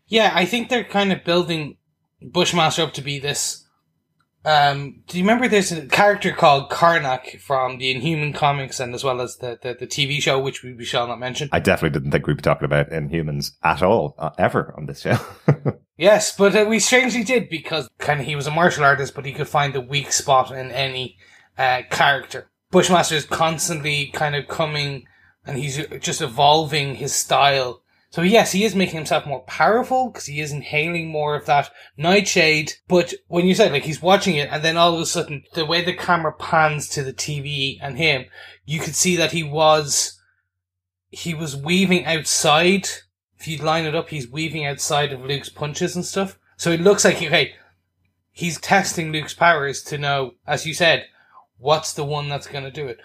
[0.06, 1.78] Yeah, I think they're kind of building
[2.22, 3.64] Bushmaster up to be this.
[4.44, 9.04] Um, do you remember there's a character called Karnak from the Inhuman comics and as
[9.04, 11.50] well as the, the, the TV show, which we, we shall not mention?
[11.52, 15.00] I definitely didn't think we'd be talking about Inhumans at all, uh, ever on this
[15.00, 15.18] show.
[16.00, 19.26] Yes, but uh, we strangely did because kind of he was a martial artist, but
[19.26, 21.18] he could find the weak spot in any
[21.58, 22.50] uh, character.
[22.70, 25.04] Bushmaster is constantly kind of coming
[25.44, 27.82] and he's just evolving his style.
[28.10, 31.70] So yes, he is making himself more powerful because he is inhaling more of that
[31.96, 32.72] nightshade.
[32.88, 35.64] But when you said like he's watching it and then all of a sudden the
[35.64, 38.26] way the camera pans to the TV and him,
[38.64, 40.20] you could see that he was,
[41.10, 42.88] he was weaving outside
[43.40, 46.38] if you line it up, he's weaving outside of Luke's punches and stuff.
[46.58, 47.54] So it looks like, okay,
[48.30, 51.06] he's testing Luke's powers to know, as you said,
[51.56, 53.00] what's the one that's going to do it.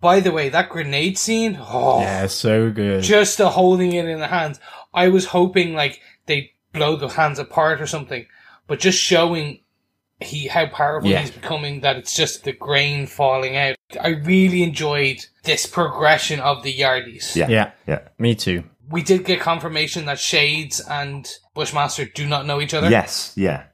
[0.00, 3.02] By the way, that grenade scene, oh, Yeah, so good.
[3.02, 4.60] just the holding it in the hands.
[4.92, 8.26] I was hoping like they blow the hands apart or something,
[8.66, 9.60] but just showing
[10.20, 11.20] he how powerful Yeah.
[11.20, 13.76] he's becoming that it's just the grain falling out.
[14.00, 17.34] I really enjoyed this progression of the Yardies.
[17.36, 17.48] yeah.
[17.48, 18.00] yeah, Yeah.
[18.18, 18.64] me too.
[18.88, 22.88] We did get confirmation that Shades and Bushmaster do not know each other.
[22.88, 23.32] Yes.
[23.36, 23.64] Yeah.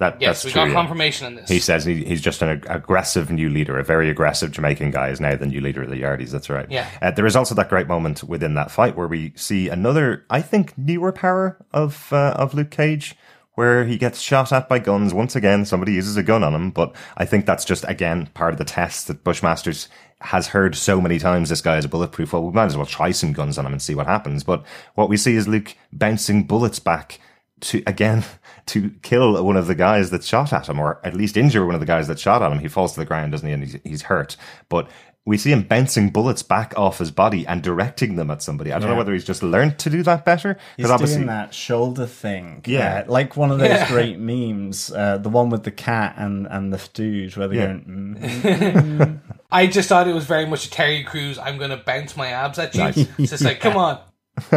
[0.00, 0.62] That, Yes, that's we true.
[0.62, 0.74] got yeah.
[0.74, 1.48] confirmation on this.
[1.48, 5.10] He says he, he's just an ag- aggressive new leader, a very aggressive Jamaican guy
[5.10, 6.30] is now the new leader of the Yardies.
[6.30, 6.66] That's right.
[6.70, 6.88] Yeah.
[7.00, 10.42] Uh, there is also that great moment within that fight where we see another, I
[10.42, 13.14] think, newer power of uh, of Luke Cage,
[13.54, 15.12] where he gets shot at by guns.
[15.14, 18.52] Once again, somebody uses a gun on him, but I think that's just again part
[18.54, 19.86] of the test that Bushmasters
[20.22, 21.50] has heard so many times.
[21.50, 22.32] This guy is bulletproof.
[22.32, 24.44] Well, we might as well try some guns on him and see what happens.
[24.44, 27.20] But what we see is Luke bouncing bullets back
[27.62, 28.24] to again
[28.70, 31.74] to kill one of the guys that shot at him, or at least injure one
[31.74, 32.58] of the guys that shot at him.
[32.58, 33.52] He falls to the ground, doesn't he?
[33.54, 34.36] And he's, he's hurt.
[34.68, 34.88] But
[35.26, 38.72] we see him bouncing bullets back off his body and directing them at somebody.
[38.72, 40.56] I don't know whether he's just learned to do that better.
[40.78, 42.62] He's doing that shoulder thing.
[42.66, 43.04] Yeah.
[43.06, 43.88] Uh, like one of those Yeah.
[43.88, 47.66] great memes, uh, the one with the cat and, and the dude where they're Yeah.
[47.66, 49.20] going, mm.
[49.52, 51.38] I just thought it was very much a Terry Crews.
[51.38, 53.06] I'm going to bounce my abs at you.
[53.18, 54.00] It's just like, come on.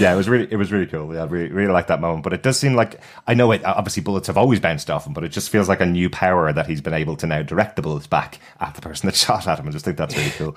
[0.00, 1.14] yeah, it was really, it was really cool.
[1.14, 2.24] Yeah, I really, really like that moment.
[2.24, 3.64] But it does seem like I know it.
[3.64, 6.52] Obviously, bullets have always bounced off him, but it just feels like a new power
[6.52, 9.46] that he's been able to now direct the bullets back at the person that shot
[9.46, 9.68] at him.
[9.68, 10.56] I just think that's really cool.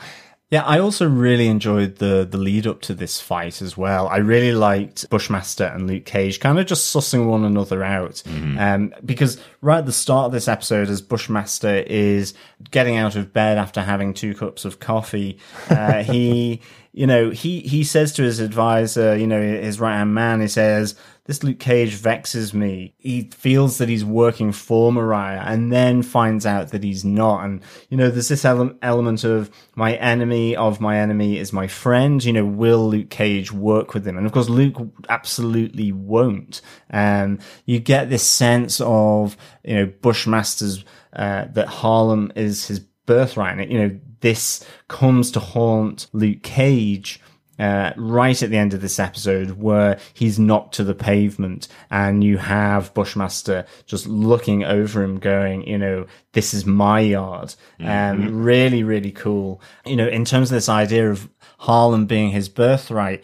[0.52, 4.10] Yeah, I also really enjoyed the the lead up to this fight as well.
[4.10, 8.22] I really liked Bushmaster and Luke Cage kind of just sussing one another out.
[8.60, 12.34] Um, because right at the start of this episode, as Bushmaster is
[12.70, 15.39] getting out of bed after having two cups of coffee,
[15.70, 16.60] uh, he,
[16.91, 20.49] you know, he, he says to his advisor, you know, his right hand man, he
[20.49, 20.95] says,
[21.32, 22.94] this Luke Cage vexes me.
[22.98, 27.46] He feels that he's working for Mariah and then finds out that he's not.
[27.46, 31.68] And, you know, there's this ele- element of my enemy of my enemy is my
[31.68, 32.22] friend.
[32.22, 34.18] You know, will Luke Cage work with him?
[34.18, 34.76] And of course, Luke
[35.08, 36.60] absolutely won't.
[36.92, 43.58] Um, you get this sense of, you know, Bushmaster's, uh, that Harlem is his birthright.
[43.58, 47.22] And, you know, this comes to haunt Luke Cage
[47.62, 52.24] uh, right at the end of this episode where he's knocked to the pavement and
[52.24, 57.53] you have Bushmaster just looking over him going, you know, this is my yard.
[57.80, 59.62] Um, really, really cool.
[59.86, 63.24] You know, in terms of this idea of Harlem being his birthright,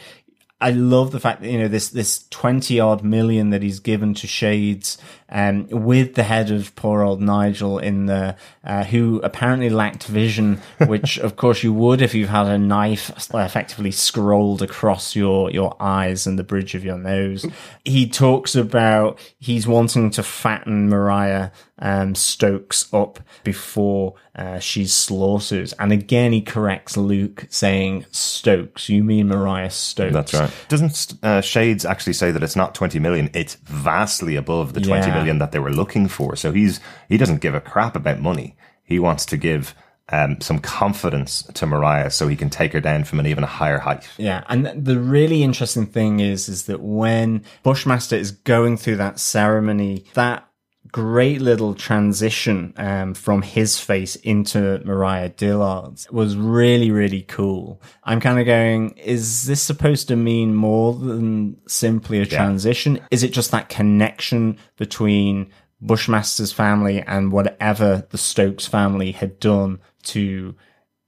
[0.61, 4.13] I love the fact that, you know, this, this 20 odd million that he's given
[4.15, 4.99] to Shades,
[5.30, 10.61] um, with the head of poor old Nigel in the, uh, who apparently lacked vision,
[10.88, 15.75] which of course you would if you've had a knife effectively scrolled across your, your
[15.80, 17.45] eyes and the bridge of your nose.
[17.84, 25.73] He talks about he's wanting to fatten Mariah, um, Stokes up before, uh, she's slaughtered.
[25.80, 28.89] And again, he corrects Luke saying Stokes.
[28.89, 30.13] You mean Mariah Stokes.
[30.13, 30.51] That's right.
[30.69, 33.30] Doesn't uh, Shades actually say that it's not 20 million?
[33.34, 36.36] It's vastly above the twenty million That they were looking for.
[36.36, 38.55] So he's he doesn't give a crap about money.
[38.84, 39.76] He wants to give
[40.09, 43.80] um, some confidence to Mariah so he can take her down from an even higher
[43.80, 44.07] height.
[44.18, 49.20] Yeah, and the really interesting thing is, is that when Bushmaster is going through that
[49.20, 50.46] ceremony, that
[50.91, 57.81] great little transition um, from his face into Mariah Dillard's was really, really cool.
[58.03, 62.99] I'm kind of going, is this supposed to mean more than simply a transition?
[63.11, 65.49] Is it just that connection between
[65.81, 70.55] Bushmaster's family and whatever the Stokes family had done to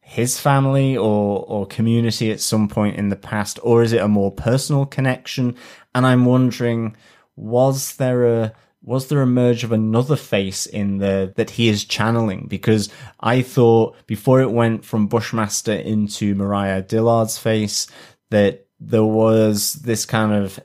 [0.09, 4.07] his family or or community at some point in the past or is it a
[4.07, 5.55] more personal connection
[5.93, 6.97] and i'm wondering
[7.35, 11.83] was there a was there a merge of another face in there that he is
[11.83, 17.87] channeling because i thought before it went from bushmaster into mariah dillard's face
[18.29, 20.59] that there was this kind of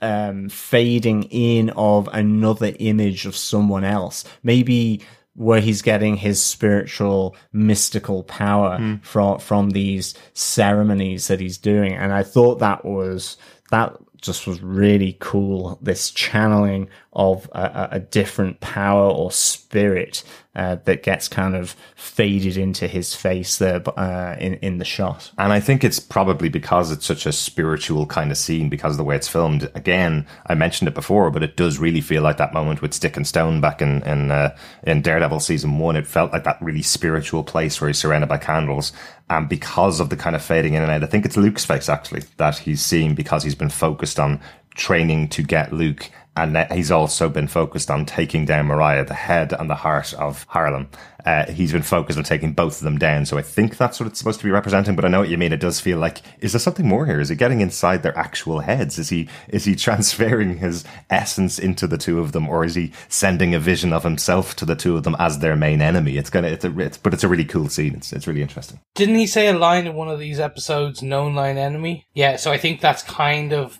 [0.00, 4.24] um, fading in of another image of someone else.
[4.42, 5.02] Maybe
[5.34, 11.94] where he's getting his spiritual mystical power from from these ceremonies that he's doing.
[11.94, 13.36] And I thought that was
[13.70, 15.78] that just was really cool.
[15.80, 20.22] This channeling of a, a- different power or spirit
[20.54, 25.30] uh, that gets kind of faded into his face there uh, in in the shot.
[25.38, 28.98] And I think it's probably because it's such a spiritual kind of scene because of
[28.98, 29.70] the way it's filmed.
[29.74, 33.16] Again, I mentioned it before, but it does really feel like that moment with Stick
[33.16, 35.96] and Stone back in in uh, in Daredevil season one.
[35.96, 38.92] It felt like that really spiritual place where he's surrounded by candles.
[39.28, 41.88] And because of the kind of fading in and out, I think it's Luke's face
[41.88, 44.40] actually that he's seeing because he's been focused on
[44.74, 46.10] training to get Luke.
[46.40, 50.44] And he's also been focused on taking down Mariah, the head and the heart of
[50.48, 50.88] Harlem.
[51.26, 53.26] Uh, he's been focused on taking both of them down.
[53.26, 54.96] So I think that's what it's supposed to be representing.
[54.96, 55.52] But I know what you mean.
[55.52, 57.20] It does feel like, is there something more here?
[57.20, 58.98] Is he getting inside their actual heads?
[58.98, 62.48] Is he, is he transferring his essence into the two of them?
[62.48, 65.56] Or is he sending a vision of himself to the two of them as their
[65.56, 66.16] main enemy?
[66.16, 67.96] It's gonna, it's a, it's, but it's a really cool scene.
[67.96, 68.80] It's, it's really interesting.
[68.94, 72.06] Didn't he say a line in one of these episodes, known line enemy?
[72.14, 73.78] Yeah, so I think that's kind of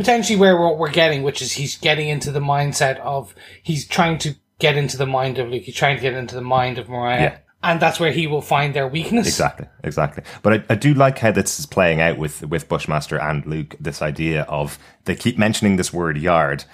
[0.00, 4.18] potentially where we're, we're getting, which is he's getting into the mindset of, he's trying
[4.18, 6.88] to get into the mind of Luke, he's trying to get into the mind of
[6.88, 7.20] Mariah.
[7.20, 7.38] Yeah.
[7.62, 9.26] And that's where he will find their weakness.
[9.26, 10.24] Exactly, exactly.
[10.42, 13.76] But I, I do like how this is playing out with with Bushmaster and Luke.
[13.78, 16.64] This idea of they keep mentioning this word yard.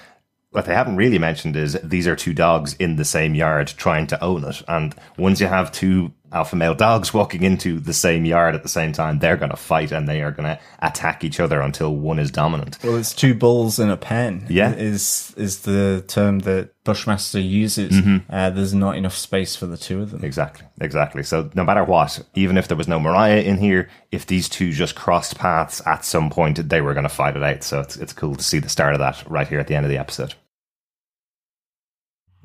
[0.50, 4.06] What they haven't really mentioned is these are two dogs in the same yard trying
[4.06, 4.62] to own it.
[4.68, 8.68] And once you have two alpha male dogs walking into the same yard at the
[8.68, 11.94] same time, they're going to fight and they are going to attack each other until
[11.96, 12.78] one is dominant.
[12.82, 14.46] Well, it's two bulls in a pen.
[14.48, 14.72] Yeah.
[14.74, 18.00] is is the term that Bushmaster uses.
[18.30, 20.24] Uh, there's not enough space for the two of them.
[20.24, 21.22] Exactly, exactly.
[21.24, 24.72] So no matter what, even if there was no Mariah in here, if these two
[24.72, 27.64] just crossed paths at some point, they were going to fight it out.
[27.64, 29.84] So it's, it's cool to see the start of that right here at the end
[29.84, 30.34] of the episode.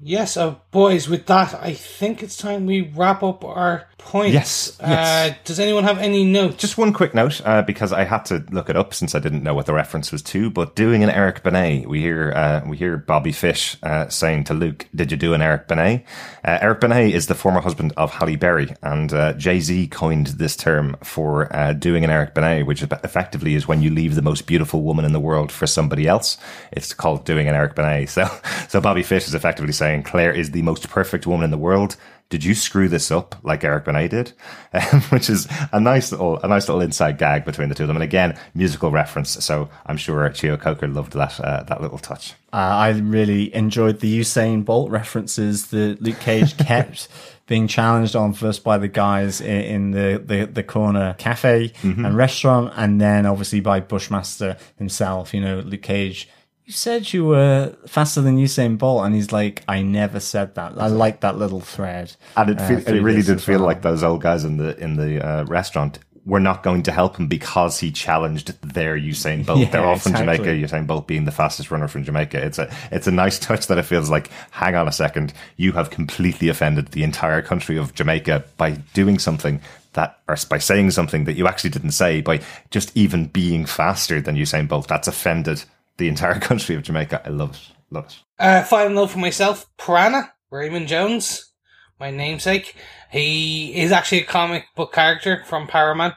[0.03, 4.33] Yes, uh, boys, with that, I think it's time we wrap up our points.
[4.33, 5.31] Yes, yes.
[5.31, 6.57] Uh, does anyone have any notes?
[6.57, 9.43] Just one quick note, uh, because I had to look it up since I didn't
[9.43, 10.49] know what the reference was to.
[10.49, 14.53] But doing an Eric Benet, we hear uh, we hear Bobby Fish uh, saying to
[14.53, 16.03] Luke, "Did you do an Eric Benet?"
[16.43, 20.27] Uh, Eric Benet is the former husband of Halle Berry, and uh, Jay Z coined
[20.27, 24.21] this term for uh, doing an Eric Benet, which effectively is when you leave the
[24.21, 26.37] most beautiful woman in the world for somebody else.
[26.71, 27.91] It's called doing an Eric Benet.
[28.11, 28.27] So,
[28.67, 31.95] so Bobby Fish is effectively saying Claire is the most perfect woman in the world.
[32.29, 34.31] did you screw this up like Eric Benet did?
[34.73, 37.87] Um, which is a nice little, a nice little inside gag between the two of
[37.87, 37.97] them.
[37.97, 39.31] And again, musical reference.
[39.43, 42.35] So I'm sure Cheo Coker loved that, uh, that little touch.
[42.53, 47.09] Uh, I really enjoyed the Usain Bolt references that Luke Cage kept
[47.47, 52.71] being challenged on first by the guys in, the, the, the corner cafe and restaurant,
[52.77, 55.33] and then obviously by Bushmaster himself.
[55.33, 56.29] You know, Luke Cage.
[56.65, 60.73] You said you were faster than Usain Bolt, and he's like, "I never said that."
[60.77, 63.67] I like that little thread, And it, uh, it really did feel well.
[63.67, 67.17] like those old guys in the in the uh, restaurant were not going to help
[67.17, 69.57] him because he challenged their Usain Bolt.
[69.59, 70.45] Yeah, They're all from exactly.
[70.45, 70.67] Jamaica.
[70.67, 72.45] Usain Bolt being the fastest runner from Jamaica.
[72.45, 74.29] It's a it's a nice touch that it feels like.
[74.51, 79.19] Hang on a second, you have completely offended the entire country of Jamaica by doing
[79.19, 79.59] something.
[79.93, 82.39] That, or by saying something that you actually didn't say, by
[82.69, 85.65] just even being faster than Usain Bolt, that's offended
[86.01, 87.21] the entire country of Jamaica.
[87.25, 87.61] I love it.
[87.91, 88.17] Love it.
[88.39, 91.51] Uh, final note for myself Piranha, Raymond Jones,
[91.99, 92.75] my namesake.
[93.11, 96.13] He is actually a comic book character from Power Man.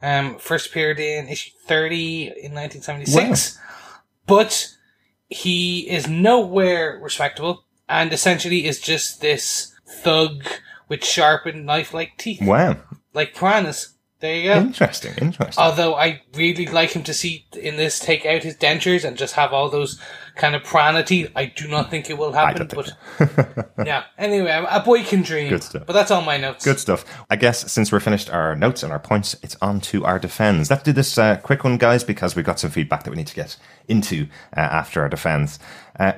[0.00, 3.58] Um, first appeared in issue 30 in 1976.
[4.26, 4.68] But
[5.28, 10.44] he is nowhere respectable and essentially is just this thug
[10.88, 12.40] with sharpened knife like teeth.
[12.42, 12.76] Wow,
[13.14, 13.94] Like piranhas.
[14.20, 14.56] There you go.
[14.60, 15.62] interesting, interesting.
[15.62, 19.34] Although I really like him to see in this take out his dentures and just
[19.34, 20.00] have all those
[20.36, 21.30] kind of teeth.
[21.34, 24.04] I do not think it will happen, don't but yeah.
[24.16, 25.50] Anyway, a boy can dream.
[25.50, 25.84] Good stuff.
[25.86, 26.64] But that's all my notes.
[26.64, 27.04] Good stuff.
[27.28, 30.70] I guess since we're finished our notes and our points, it's on to our defends.
[30.70, 33.26] Let's do this uh, quick one, guys, because we've got some feedback that we need
[33.26, 33.56] to get
[33.88, 35.58] into uh, after our defends.
[35.98, 36.12] Uh,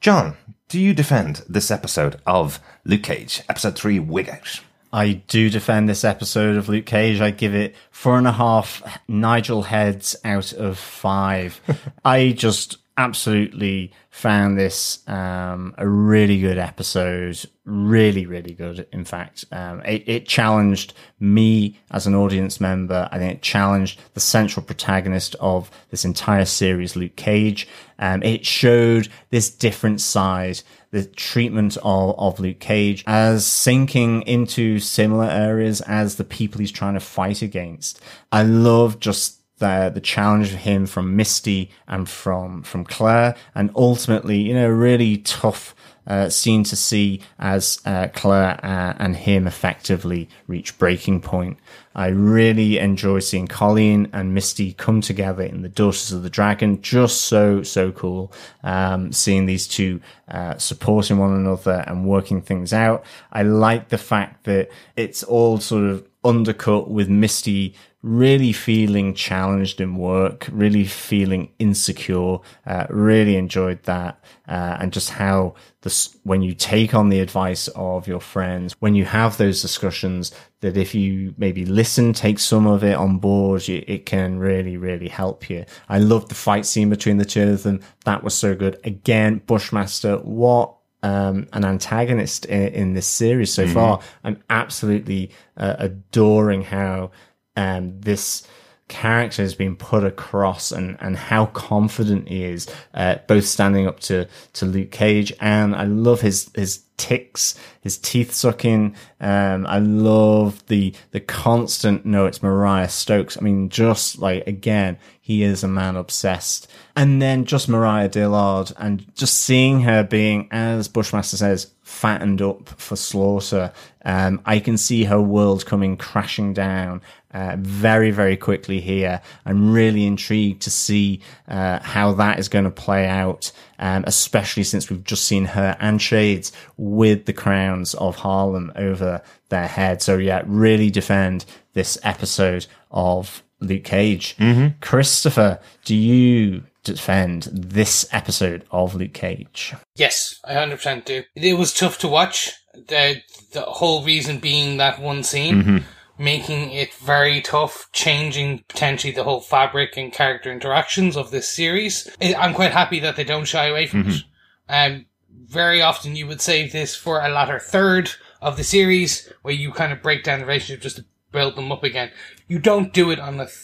[0.00, 0.36] John,
[0.68, 4.60] do you defend this episode of Luke Cage, episode three, Wig Out?
[4.94, 7.20] I do defend this episode of Luke Cage.
[7.20, 11.60] I give it four and a half Nigel heads out of five.
[12.04, 17.44] I just absolutely found this um, a really good episode.
[17.64, 18.86] Really, really good.
[18.92, 23.08] In fact, um, it, it challenged me as an audience member.
[23.10, 27.66] I think it challenged the central protagonist of this entire series, Luke Cage.
[27.98, 30.62] Um, it showed this different side
[30.94, 36.70] the treatment of, of Luke Cage as sinking into similar areas as the people he's
[36.70, 38.00] trying to fight against.
[38.30, 43.72] I love just the the challenge of him from Misty and from from Claire, and
[43.74, 45.74] ultimately, you know, really tough
[46.06, 51.58] uh, to see as uh, Claire uh, and him effectively reach breaking point.
[51.94, 56.82] I really enjoy seeing Colleen and Misty come together in the Daughters of the Dragon.
[56.82, 58.32] Just so so cool.
[58.62, 63.04] Um, seeing these two uh, supporting one another and working things out.
[63.32, 67.74] I like the fact that it's all sort of undercut with Misty
[68.04, 72.36] really feeling challenged in work, really feeling insecure.
[72.66, 75.54] Uh, really enjoyed that, uh, and just how
[75.84, 80.32] this when you take on the advice of your friends, when you have those discussions,
[80.60, 84.76] that if you maybe listen, take some of it on board, you, it can really,
[84.76, 85.64] really help you.
[85.88, 87.80] I loved the fight scene between the two of them.
[88.04, 88.80] That was so good.
[88.82, 90.74] Again, Bushmaster, what
[91.04, 94.00] um, an antagonist in, in this series so far.
[94.24, 97.10] I'm absolutely uh, adoring how
[97.56, 98.48] um, this
[98.88, 104.00] character has been put across and, and how confident he is, uh, both standing up
[104.00, 105.32] to, to Luke Cage.
[105.40, 108.94] And I love his, his ticks, his teeth sucking.
[109.20, 113.38] Um, I love the, the constant, no, it's Mariah Stokes.
[113.38, 116.70] I mean, just like, again, he is a man obsessed.
[116.94, 122.68] And then just Mariah Dillard and just seeing her being, as Bushmaster says, fattened up
[122.68, 123.72] for slaughter.
[124.04, 127.00] Um, I can see her world coming crashing down
[127.34, 129.20] uh, very, very quickly here.
[129.44, 134.62] I'm really intrigued to see uh, how that is going to play out, um, especially
[134.62, 140.00] since we've just seen her and Shades with the crowns of Harlem over their head.
[140.00, 141.44] So yeah, really defend
[141.74, 144.36] this episode of Luke Cage.
[144.80, 149.74] Christopher, do you defend this episode of Luke Cage?
[149.96, 151.24] Yes, I 100% do.
[151.34, 152.52] It was tough to watch.
[152.74, 155.84] The, the whole reason being that one scene,
[156.18, 162.08] making it very tough, changing potentially the whole fabric and character interactions of this series.
[162.20, 164.22] I'm quite happy that they don't shy away from it.
[164.68, 168.10] Um, very often you would save this for a latter third
[168.40, 171.72] of the series where you kind of break down the relationship just to build them
[171.72, 172.10] up again.
[172.46, 173.58] You don't do it on the th-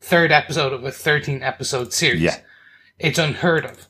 [0.00, 2.20] third episode of a 13 episode series.
[2.20, 2.40] Yeah.
[2.98, 3.88] It's unheard of.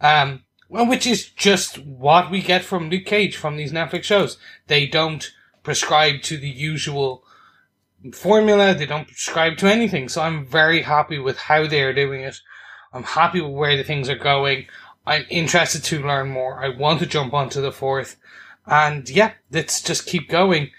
[0.00, 4.38] Um, well, which is just what we get from Luke Cage from these Netflix shows.
[4.68, 5.30] They don't
[5.62, 7.24] prescribe to the usual
[8.12, 8.74] formula.
[8.74, 10.08] They don't prescribe to anything.
[10.08, 12.40] So I'm very happy with how they are doing it.
[12.92, 14.66] I'm happy with where the things are going.
[15.06, 16.62] I'm interested to learn more.
[16.62, 18.16] I want to jump onto the fourth.
[18.66, 20.70] And yeah, let's just keep going.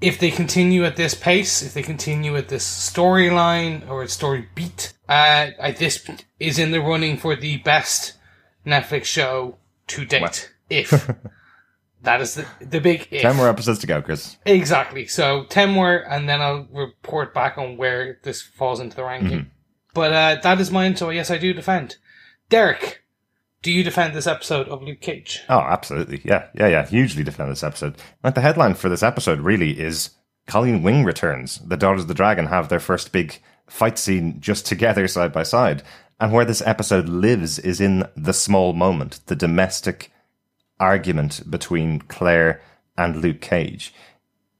[0.00, 4.92] If they continue at this pace, if they continue at this storyline or story beat,
[5.08, 6.06] uh, I, this
[6.38, 8.14] is in the running for the best
[8.66, 9.56] Netflix show
[9.86, 10.52] to date.
[10.68, 11.10] If
[12.02, 13.22] that is the, the big if.
[13.22, 14.36] 10 more episodes to go, Chris.
[14.44, 15.06] Exactly.
[15.06, 19.50] So 10 more, and then I'll report back on where this falls into the ranking.
[19.94, 21.96] But uh, that is mine, so yes, I do defend.
[22.48, 23.02] Derek,
[23.62, 25.42] do you defend this episode of Luke Cage?
[25.48, 26.20] Oh, absolutely.
[26.24, 26.86] Yeah, yeah, yeah.
[26.86, 27.96] Hugely defend this episode.
[28.22, 30.10] Like the headline for this episode really is
[30.46, 31.58] Colleen Wing returns.
[31.58, 35.42] The Daughters of the Dragon have their first big fight scene just together side by
[35.42, 35.82] side.
[36.20, 40.10] And where this episode lives is in the small moment, the domestic
[40.80, 42.60] argument between Claire
[42.96, 43.92] and Luke Cage.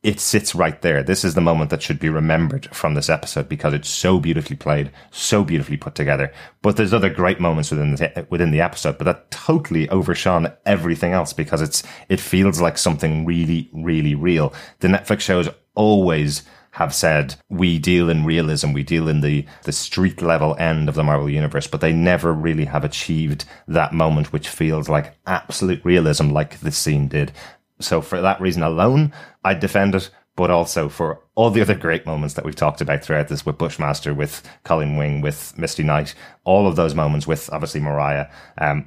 [0.03, 1.03] It sits right there.
[1.03, 4.55] This is the moment that should be remembered from this episode because it's so beautifully
[4.55, 6.33] played, so beautifully put together.
[6.63, 11.13] But there's other great moments within the, within the episode, but that totally overshone everything
[11.13, 14.55] else because it's it feels like something really, really real.
[14.79, 16.45] The Netflix shows always
[16.77, 20.95] have said we deal in realism, we deal in the the street level end of
[20.95, 25.83] the Marvel universe, but they never really have achieved that moment which feels like absolute
[25.87, 27.33] realism, like this scene did.
[27.81, 30.11] So for that reason alone, I'd defend it.
[30.37, 33.57] But also for all the other great moments that we've talked about throughout this with
[33.57, 38.27] Bushmaster, with Colleen Wing, with Misty Knight, all of those moments with obviously Mariah,
[38.59, 38.87] um,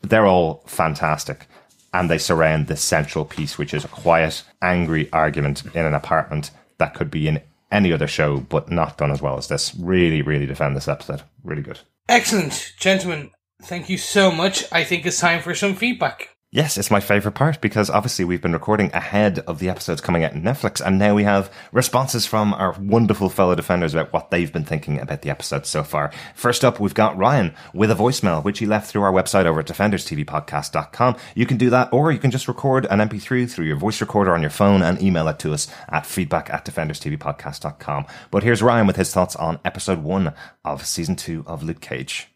[0.00, 1.46] they're all fantastic.
[1.94, 6.50] And they surround this central piece, which is a quiet, angry argument in an apartment
[6.82, 7.40] that could be in
[7.70, 9.72] any other show, but not done as well as this.
[9.76, 11.22] Really, really defend this episode.
[11.44, 11.78] Really good.
[12.08, 13.30] Excellent, gentlemen.
[13.62, 14.64] Thank you so much.
[14.72, 16.36] I think it's time for some feedback.
[16.54, 20.22] Yes, it's my favorite part because obviously we've been recording ahead of the episodes coming
[20.22, 24.30] out on Netflix, and now we have responses from our wonderful fellow defenders about what
[24.30, 26.12] they've been thinking about the episodes so far.
[26.34, 29.60] First up, we've got Ryan with a voicemail, which he left through our website over
[29.60, 31.16] at defenderstvpodcast.com.
[31.34, 34.34] You can do that, or you can just record an MP3 through your voice recorder
[34.34, 38.04] on your phone and email it to us at feedback at defenderstvpodcast.com.
[38.30, 40.34] But here's Ryan with his thoughts on episode one
[40.66, 42.28] of season two of Luke Cage.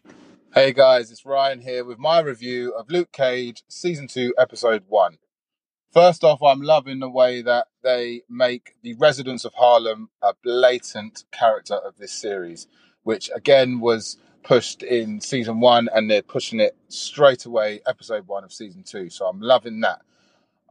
[0.57, 5.19] Hey guys, it's Ryan here with my review of Luke Cage Season 2, Episode 1.
[5.93, 11.25] First off, I'm loving the way that they make the residents of Harlem a blatant
[11.31, 12.65] character of this series,
[13.03, 18.43] which again was pushed in Season 1 and they're pushing it straight away, Episode 1
[18.43, 19.11] of Season 2.
[19.11, 20.01] So I'm loving that.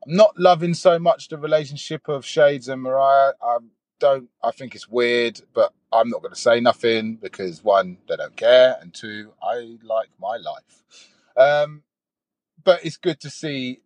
[0.05, 3.35] I'm not loving so much the relationship of Shades and Mariah.
[3.41, 3.59] I
[3.99, 8.17] don't, I think it's weird, but I'm not going to say nothing because one, they
[8.17, 10.85] don't care, and two, I like my life.
[11.37, 11.83] Um,
[12.63, 13.81] but it's good to see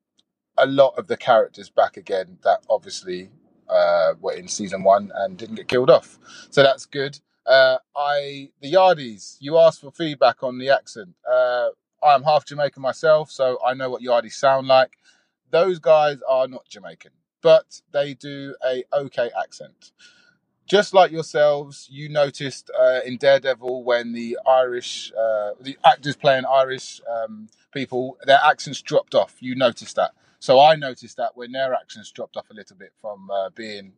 [0.56, 3.30] a lot of the characters back again that obviously
[3.68, 6.18] uh, were in season one and didn't get killed off.
[6.50, 7.18] So that's good.
[7.46, 9.36] Uh, I the Yardies.
[9.40, 11.14] You asked for feedback on the accent.
[11.30, 11.68] Uh,
[12.02, 14.92] I'm half Jamaican myself, so I know what Yardies sound like.
[15.50, 17.12] Those guys are not Jamaican,
[17.42, 19.92] but they do a okay accent
[20.70, 26.44] just like yourselves, you noticed uh, in Daredevil when the Irish, uh, the actors playing
[26.46, 29.36] Irish um, people, their accents dropped off.
[29.40, 30.12] You noticed that.
[30.38, 33.94] So I noticed that when their accents dropped off a little bit from uh, being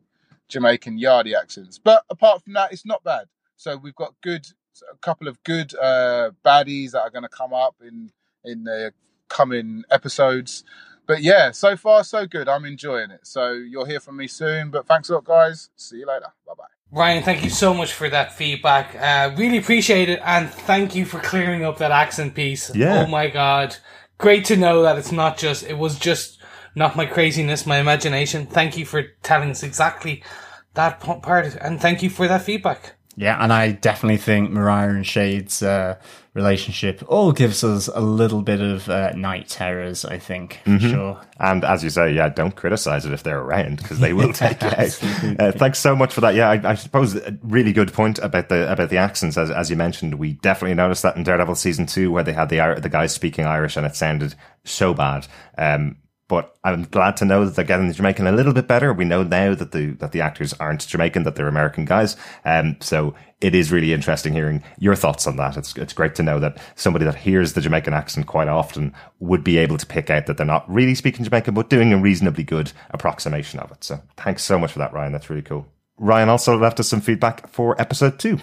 [0.48, 1.78] Jamaican Yardie accents.
[1.78, 3.26] But apart from that, it's not bad.
[3.58, 4.46] So we've got good,
[4.90, 8.12] a couple of good uh, baddies that are going to come up in
[8.44, 8.94] in the
[9.28, 10.64] coming episodes.
[11.12, 12.48] But yeah, so far so good.
[12.48, 13.26] I'm enjoying it.
[13.26, 14.70] So you'll hear from me soon.
[14.70, 15.68] But thanks a lot, guys.
[15.76, 16.32] See you later.
[16.46, 16.64] Bye bye.
[16.90, 18.94] Ryan, thank you so much for that feedback.
[18.98, 22.74] Uh, really appreciate it, and thank you for clearing up that accent piece.
[22.74, 23.04] Yeah.
[23.04, 23.76] Oh my god,
[24.16, 26.42] great to know that it's not just it was just
[26.74, 28.46] not my craziness, my imagination.
[28.46, 30.22] Thank you for telling us exactly
[30.72, 32.94] that part, and thank you for that feedback.
[33.14, 35.96] Yeah, and I definitely think Mariah and Shade's uh,
[36.32, 41.20] relationship all gives us a little bit of uh, night terrors, I think, for sure.
[41.38, 44.56] And as you say, yeah, don't criticize it if they're around because they will take
[44.62, 44.98] it.
[45.38, 46.34] Uh, thanks so much for that.
[46.34, 49.68] Yeah, I, I suppose a really good point about the about the accents, as as
[49.68, 50.14] you mentioned.
[50.14, 53.44] We definitely noticed that in Daredevil season two, where they had the the guys speaking
[53.44, 54.34] Irish and it sounded
[54.64, 55.26] so bad.
[55.58, 55.96] Um,
[56.32, 58.94] but I'm glad to know that they're getting the Jamaican a little bit better.
[58.94, 62.16] We know now that the that the actors aren't Jamaican, that they're American guys.
[62.46, 65.58] Um, so it is really interesting hearing your thoughts on that.
[65.58, 69.44] It's it's great to know that somebody that hears the Jamaican accent quite often would
[69.44, 72.44] be able to pick out that they're not really speaking Jamaican, but doing a reasonably
[72.44, 73.84] good approximation of it.
[73.84, 75.12] So thanks so much for that, Ryan.
[75.12, 75.66] That's really cool.
[75.98, 78.38] Ryan also left us some feedback for episode two.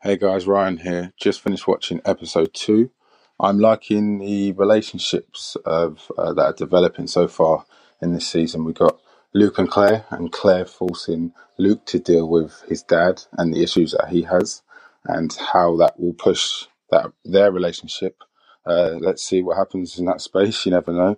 [0.00, 1.12] Hey guys, Ryan here.
[1.20, 2.92] Just finished watching episode two.
[3.40, 7.66] I'm liking the relationships of uh, that are developing so far
[8.02, 8.64] in this season.
[8.64, 9.00] We got
[9.34, 13.92] Luke and Claire, and Claire forcing Luke to deal with his dad and the issues
[13.92, 14.62] that he has,
[15.06, 18.22] and how that will push that their relationship.
[18.66, 20.66] Uh, let's see what happens in that space.
[20.66, 21.16] You never know.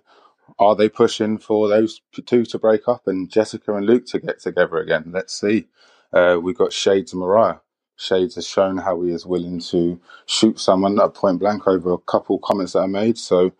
[0.59, 4.39] are they pushing for those two to break up and Jessica and Luke to get
[4.39, 5.11] together again?
[5.13, 5.67] Let's see.
[6.13, 7.57] Uh, we've got Shades and Mariah.
[7.97, 11.97] Shades has shown how he is willing to shoot someone at point blank over a
[11.99, 13.17] couple comments that are made.
[13.17, 13.51] So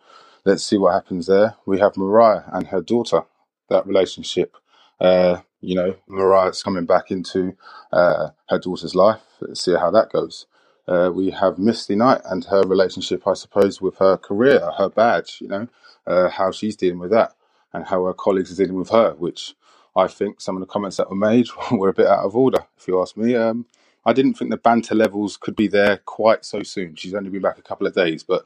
[0.46, 1.56] let's see what happens there.
[1.66, 3.24] We have Mariah and her daughter,
[3.70, 4.58] that relationship.
[5.00, 7.56] Uh, you know, Mariah's coming back into
[7.94, 9.22] uh, her daughter's life.
[9.42, 10.48] Let's see how that goes.
[10.88, 15.38] Uh, we have Misty Knight and her relationship, I suppose, with her career, her badge,
[15.42, 15.68] you know,
[16.08, 17.34] uh, how she's dealing with that
[17.74, 19.56] and how her colleagues are dealing with her, which
[19.96, 22.66] I think some of the comments that were made were a bit out of order,
[22.78, 23.36] if you ask me.
[23.36, 23.66] Um,
[24.06, 26.96] I didn't think the banter levels could be there quite so soon.
[26.96, 28.46] She's only been back a couple of days, but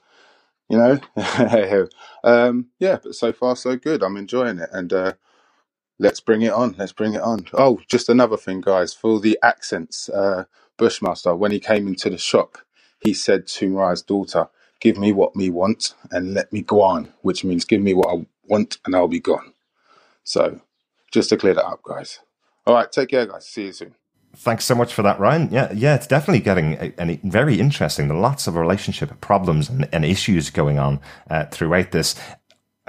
[0.69, 0.99] you know,
[2.23, 2.99] um, yeah.
[3.03, 4.03] But so far, so good.
[4.03, 5.13] I'm enjoying it, and uh,
[5.99, 6.75] let's bring it on.
[6.77, 7.47] Let's bring it on.
[7.53, 10.09] Oh, just another thing, guys, for the accents.
[10.09, 10.45] Uh,
[10.77, 12.57] Bushmaster, when he came into the shop,
[13.01, 14.49] he said to Mariah's daughter,
[14.81, 18.09] "Give me what me want, and let me go on," which means give me what
[18.15, 19.53] I want, and I'll be gone.
[20.23, 20.61] So,
[21.13, 22.19] just to clear that up, guys.
[22.67, 23.47] All right, take care, guys.
[23.47, 23.95] See you soon.
[24.39, 25.49] Thanks so much for that, Ryan.
[25.51, 28.07] Yeah, yeah, it's definitely getting a, very interesting.
[28.07, 32.15] There are lots of relationship problems and, and issues going on uh, throughout this.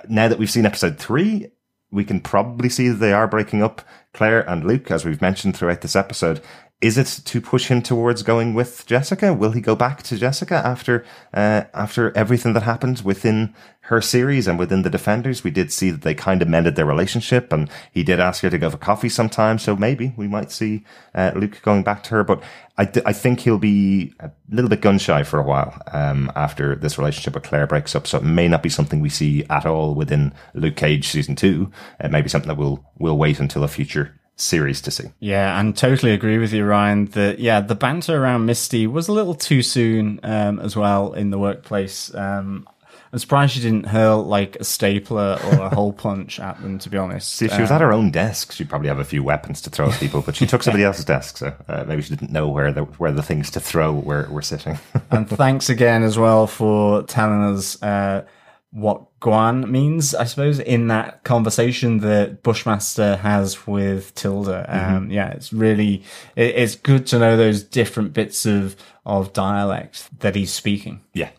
[0.09, 1.49] Now that we've seen episode three,
[1.91, 3.81] we can probably see that they are breaking up.
[4.12, 6.43] Claire and Luke, as we've mentioned throughout this episode,
[6.81, 9.35] is it to push him towards going with Jessica?
[9.35, 14.47] Will he go back to Jessica after uh, after everything that happened within her series
[14.47, 15.43] and within the Defenders?
[15.43, 18.51] We did see that they kind of mended their relationship, and he did ask her
[18.51, 19.59] to go for coffee sometime.
[19.59, 20.85] So maybe we might see
[21.17, 22.23] uh, Luke going back to her.
[22.23, 22.45] But
[22.77, 26.31] I, th- I think he'll be a little bit gun shy for a while um,
[26.37, 28.07] after this relationship with Claire breaks up.
[28.07, 31.73] So it may not be something we see at all within Luke Cage season two.
[31.99, 35.10] It may be something that we'll we'll wait until a future series to see.
[35.20, 37.06] Yeah, and totally agree with you, Ryan.
[37.06, 41.31] That yeah, the banter around Misty was a little too soon um, as well in
[41.31, 42.15] the workplace.
[42.15, 42.66] Um,
[43.12, 46.78] I'm surprised she didn't hurl like a stapler or a hole punch at them.
[46.78, 49.05] To be honest, See, if she was at her own desk, she'd probably have a
[49.05, 52.02] few weapons to throw at people, but she took somebody else's desk, so uh, maybe
[52.02, 54.78] she didn't know where the where the things to throw were were sitting.
[55.10, 58.24] and thanks again as well for telling us uh,
[58.70, 64.66] what Guan means, I suppose, in that conversation that Bushmaster has with Tilda.
[64.69, 66.05] Um, yeah, it's really,
[66.36, 68.77] it, it's good to know those different bits of,
[69.07, 71.01] of dialect that he's speaking.
[71.15, 71.31] yeah.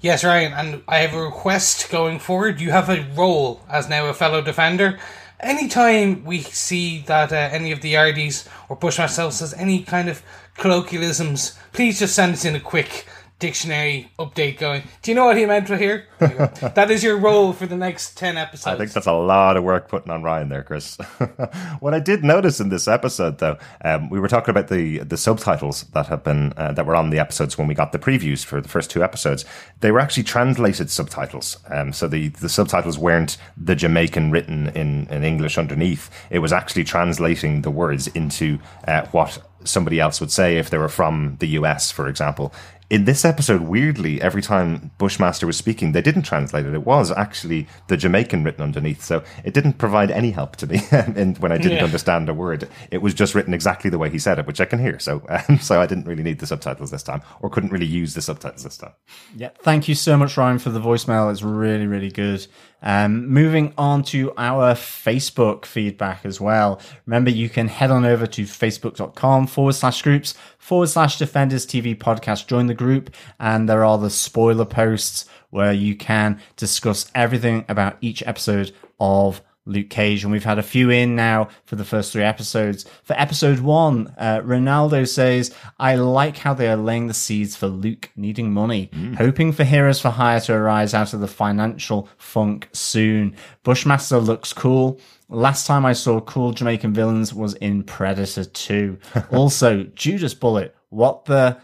[0.00, 2.60] Yes, Ryan, and I have a request going forward.
[2.60, 4.98] You have a role as now a fellow defender.
[5.38, 10.20] Anytime we see that uh, any of the Yardies or Bushmaster says any kind of
[10.56, 13.06] colloquialisms, please just send us in a quick
[13.42, 16.06] dictionary update going, do you know what he meant right here?
[16.20, 16.46] There you go.
[16.76, 18.72] that is your role for the next 10 episodes.
[18.72, 20.96] I think that's a lot of work putting on Ryan there, Chris.
[21.80, 25.16] what I did notice in this episode, though, um, we were talking about the the
[25.16, 28.44] subtitles that have been uh, that were on the episodes when we got the previews
[28.44, 29.44] for the first two episodes.
[29.80, 35.08] They were actually translated subtitles, um, so the the subtitles weren't the Jamaican written in
[35.08, 36.10] in English underneath.
[36.30, 40.78] It was actually translating the words into uh, what somebody else would say if they
[40.78, 42.52] were from the US, for example.
[42.92, 46.74] In this episode, weirdly, every time Bushmaster was speaking, they didn't translate it.
[46.74, 50.78] It was actually the Jamaican written underneath, so it didn't provide any help to me
[50.90, 51.84] and when I didn't Yeah.
[51.84, 52.68] understand a word.
[52.90, 54.98] It was just written exactly the way he said it, which I can hear.
[54.98, 58.12] So, um, so I didn't really need the subtitles this time, or couldn't really use
[58.12, 58.92] the subtitles this time.
[59.34, 61.30] Yeah, thank you so much, Ryan, for the voicemail.
[61.32, 62.46] It's really, really good.
[62.82, 66.80] Um, moving on to our Facebook feedback as well.
[67.06, 71.96] Remember, you can head on over to facebook.com forward slash groups forward slash defenders TV
[71.96, 72.46] podcast.
[72.46, 77.96] Join the group, and there are the spoiler posts where you can discuss everything about
[78.00, 82.12] each episode of Luke Cage, and we've had a few in now for the first
[82.12, 82.84] three episodes.
[83.04, 87.68] For episode one, uh, Ronaldo says, I like how they are laying the seeds for
[87.68, 92.68] Luke needing money, hoping for Heroes for Hire to arise out of the financial funk
[92.72, 93.36] soon.
[93.62, 95.00] Bushmaster looks cool.
[95.28, 98.98] Last time I saw cool Jamaican villains was in Predator 2.
[99.30, 100.76] also, Judas Bullet.
[100.90, 101.58] What the?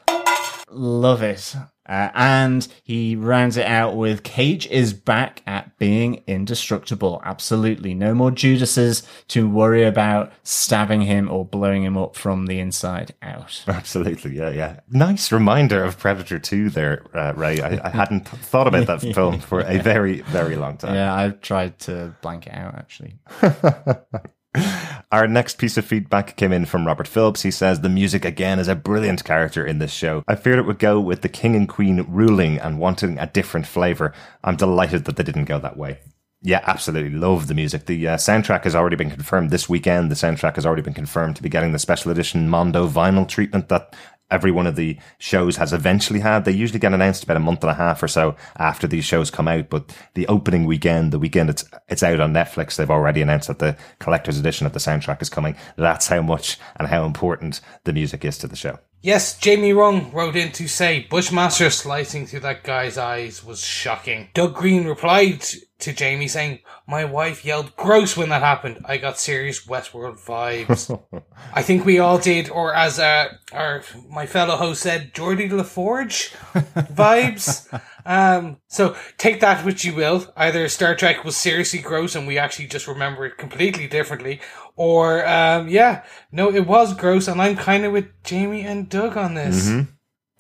[0.70, 1.54] Love it.
[1.88, 7.22] Uh, and he rounds it out with Cage is back at being indestructible.
[7.24, 7.94] Absolutely.
[7.94, 13.14] No more Judases to worry about stabbing him or blowing him up from the inside
[13.22, 13.64] out.
[13.68, 14.80] Absolutely, yeah, yeah.
[14.90, 17.60] Nice reminder of Predator 2 there, uh, Ray.
[17.60, 20.94] I, I hadn't thought about that film for a very, very long time.
[20.94, 23.18] Yeah, I've tried to blank it out actually.
[25.10, 27.40] Our next piece of feedback came in from Robert Phillips.
[27.40, 30.22] He says the music again is a brilliant character in this show.
[30.28, 33.66] I feared it would go with the king and queen ruling and wanting a different
[33.66, 34.12] flavor.
[34.44, 36.00] I'm delighted that they didn't go that way.
[36.42, 37.18] Yeah, absolutely.
[37.18, 37.86] Love the music.
[37.86, 40.10] The uh, soundtrack has already been confirmed this weekend.
[40.10, 43.70] The soundtrack has already been confirmed to be getting the special edition Mondo vinyl treatment
[43.70, 43.96] that
[44.30, 46.44] every one of the shows has eventually had.
[46.44, 49.30] They usually get announced about a month and a half or so after these shows
[49.30, 49.68] come out.
[49.68, 53.58] But the opening weekend, the weekend it's it's out on Netflix, they've already announced that
[53.58, 55.56] the collector's edition of the soundtrack is coming.
[55.76, 58.78] That's how much and how important the music is to the show.
[59.00, 64.28] Yes, Jamie Rung wrote in to say Bushmaster slicing through that guy's eyes was shocking.
[64.34, 65.44] Doug Green replied
[65.78, 68.84] to Jamie saying, My wife yelled gross when that happened.
[68.84, 71.00] I got serious Westworld vibes.
[71.54, 75.62] I think we all did, or as uh, our my fellow host said, Geordi La
[75.62, 77.68] Forge vibes.
[78.08, 80.32] Um, so take that which you will.
[80.34, 84.40] Either Star Trek was seriously gross and we actually just remember it completely differently,
[84.78, 89.16] or um, yeah, no, it was gross, and I'm kind of with Jamie and Doug
[89.16, 89.70] on this.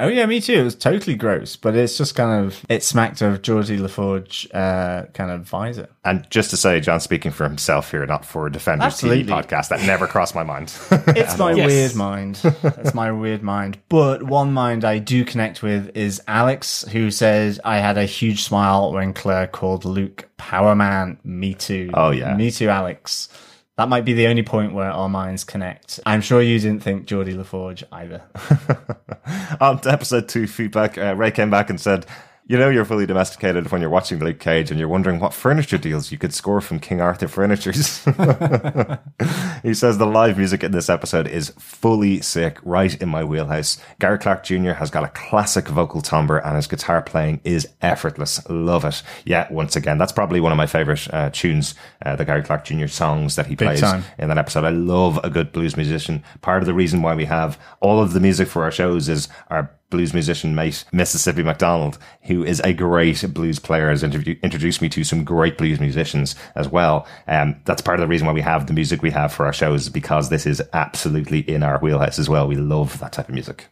[0.00, 0.52] Oh yeah, me too.
[0.60, 4.46] It was totally gross, but it's just kind of it smacked of Geordi La Forge
[4.54, 5.88] uh, kind of visor.
[6.04, 9.24] And just to say, John speaking for himself here, not for Defenders Absolutely.
[9.24, 10.72] TV podcast, that never crossed my mind.
[11.08, 11.66] It's my Yes.
[11.66, 12.40] weird mind.
[12.62, 13.78] It's my weird mind.
[13.88, 18.44] But one mind I do connect with is Alex, who says I had a huge
[18.44, 21.18] smile when Claire called Luke Power Man.
[21.24, 21.90] Me too.
[21.92, 22.36] Oh, yeah.
[22.36, 23.28] Me too, Alex.
[23.78, 26.00] That might be the only point where our minds connect.
[26.04, 28.24] I'm sure you didn't think Geordi La Forge either.
[29.60, 32.04] After episode two feedback, uh, Ray came back and said,
[32.48, 35.76] You know, you're fully domesticated when you're watching Luke Cage and you're wondering what furniture
[35.76, 38.02] deals you could score from King Arthur Furnitures.
[39.62, 43.76] he says the live music in this episode is fully sick, right in my wheelhouse.
[43.98, 44.72] Gary Clark Jr.
[44.72, 48.40] has got a classic vocal timbre and his guitar playing is effortless.
[48.48, 49.02] Love it.
[49.26, 51.74] Yeah, once again, that's probably one of my favorite uh, tunes,
[52.06, 52.86] uh, the Gary Clark Jr.
[52.86, 54.04] songs that he plays time.
[54.18, 54.64] in that episode.
[54.64, 56.24] I love a good blues musician.
[56.40, 59.28] Part of the reason why we have all of the music for our shows is
[59.50, 64.82] our blues musician mate, Mississippi McDonald, who is a great blues player, has interview- introduced
[64.82, 67.06] me to some great blues musicians as well.
[67.26, 69.52] Um, that's part of the reason why we have the music we have for our
[69.52, 72.46] shows, because this is absolutely in our wheelhouse as well.
[72.46, 73.66] We love that type of music.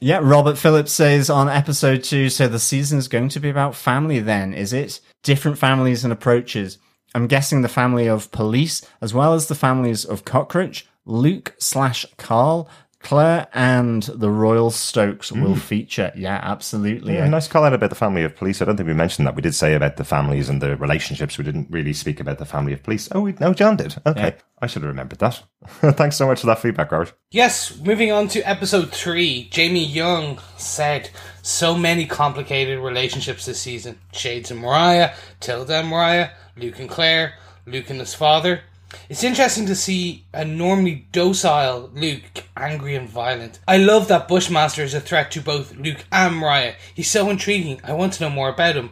[0.00, 3.74] Yeah, Robert Phillips says on episode two, so the season is going to be about
[3.74, 5.00] family then, is it?
[5.24, 6.78] Different families and approaches.
[7.14, 12.06] I'm guessing the family of police, as well as the families of Cockroach, Luke slash
[12.16, 12.68] Carl,
[13.00, 15.60] Claire, and the Royal Stokes will mm.
[15.60, 16.12] feature.
[16.16, 17.14] Yeah, absolutely.
[17.14, 18.60] Yeah, nice call out about the family of police.
[18.60, 19.36] I don't think we mentioned that.
[19.36, 21.38] We did say about the families and the relationships.
[21.38, 23.08] We didn't really speak about the family of police.
[23.12, 23.96] Oh, we, no, John did.
[24.04, 24.20] Okay.
[24.20, 24.42] Yeah.
[24.60, 25.42] I should have remembered that.
[25.96, 27.12] Thanks so much for that feedback, Robert.
[27.30, 31.10] Yes, moving on to episode three, Jamie Young said,
[31.42, 34.00] So many complicated relationships this season.
[34.12, 37.34] Shades and Mariah, Tilda and Mariah, Luke and Claire,
[37.64, 38.62] Luke and his father.
[39.08, 43.60] It's interesting to see a normally docile Luke angry and violent.
[43.68, 46.74] I love that Bushmaster is a threat to both Luke and Mariah.
[46.94, 47.80] He's so intriguing.
[47.84, 48.90] I want to know more about him.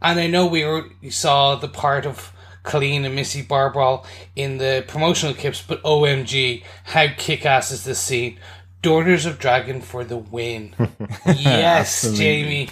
[0.00, 4.58] And I know we already saw the part of Colleen and Misty bar brawl in
[4.58, 8.38] the promotional clips, but OMG, how kick ass is this scene?
[8.82, 10.74] Daughters of Dragon for the win.
[11.26, 12.68] yes, Jamie.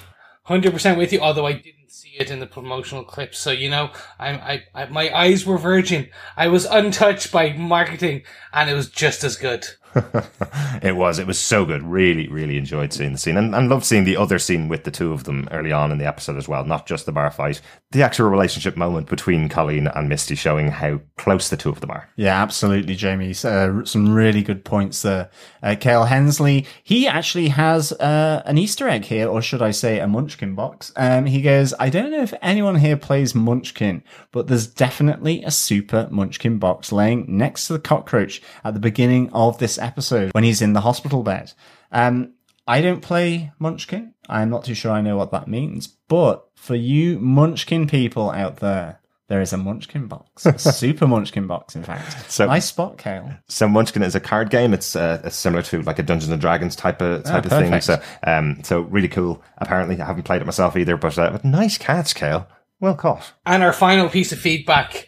[0.49, 3.39] 100% with you, although I didn't see it in the promotional clips.
[3.39, 6.09] So, you know, I'm, I, I, my eyes were virgin.
[6.37, 8.23] I was untouched by marketing
[8.53, 9.65] and it was just as good.
[10.83, 11.21] It was.
[11.21, 11.83] It was so good.
[11.83, 14.91] Really, really enjoyed seeing the scene and, and loved seeing the other scene with the
[14.91, 16.65] two of them early on in the episode as well.
[16.65, 17.61] Not just the bar fight,
[17.93, 21.91] the actual relationship moment between Colleen and Misty showing how close the two of them
[21.91, 22.09] are.
[22.17, 23.35] Yeah, absolutely, Jamie.
[23.45, 25.31] Uh, some really good points there.
[25.63, 30.01] Uh, Kale Hensley, he actually has uh, an Easter egg here, or should I say
[30.01, 30.93] a Munchkin box.
[30.97, 34.03] Um, he goes, I don't know if anyone here plays Munchkin,
[34.33, 39.31] but there's definitely a super Munchkin box laying next to the cockroach at the beginning
[39.33, 41.53] of this episode when he's in the hospital bed.
[41.91, 42.35] Um,
[42.67, 44.15] I don't play Munchkin.
[44.29, 48.59] I'm not too sure I know what that means, but for you Munchkin people out
[48.59, 52.31] there, there is a Munchkin box, a super Munchkin box, in fact.
[52.31, 53.33] So- nice spot, Kale.
[53.49, 54.73] So Munchkin is a card game.
[54.75, 57.81] It's uh, it's similar to like a Dungeons and Dragons type of type of thing.
[57.81, 59.43] So um, so really cool.
[59.59, 62.47] Apparently, I haven't played it myself either, but, uh, but nice catch, Kale.
[62.79, 63.33] Well caught.
[63.47, 65.07] And our final piece of feedback f-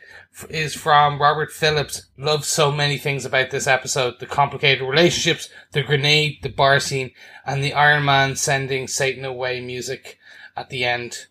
[0.49, 2.07] is from Robert Phillips.
[2.17, 4.21] Loves so many things about this episode.
[4.21, 7.13] The complicated relationships, the grenade, the bar scene,
[7.47, 10.19] and the Iron Man sending Satan away music
[10.57, 11.27] at the end.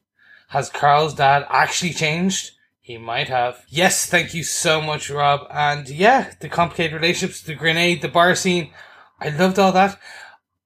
[0.49, 2.51] Has Carl's dad actually changed?
[2.79, 3.63] He might have.
[3.69, 5.47] Yes, thank you so much, Rob.
[5.49, 8.73] And yeah, the complicated relationships, the grenade, the bar scene.
[9.19, 9.99] I loved all that.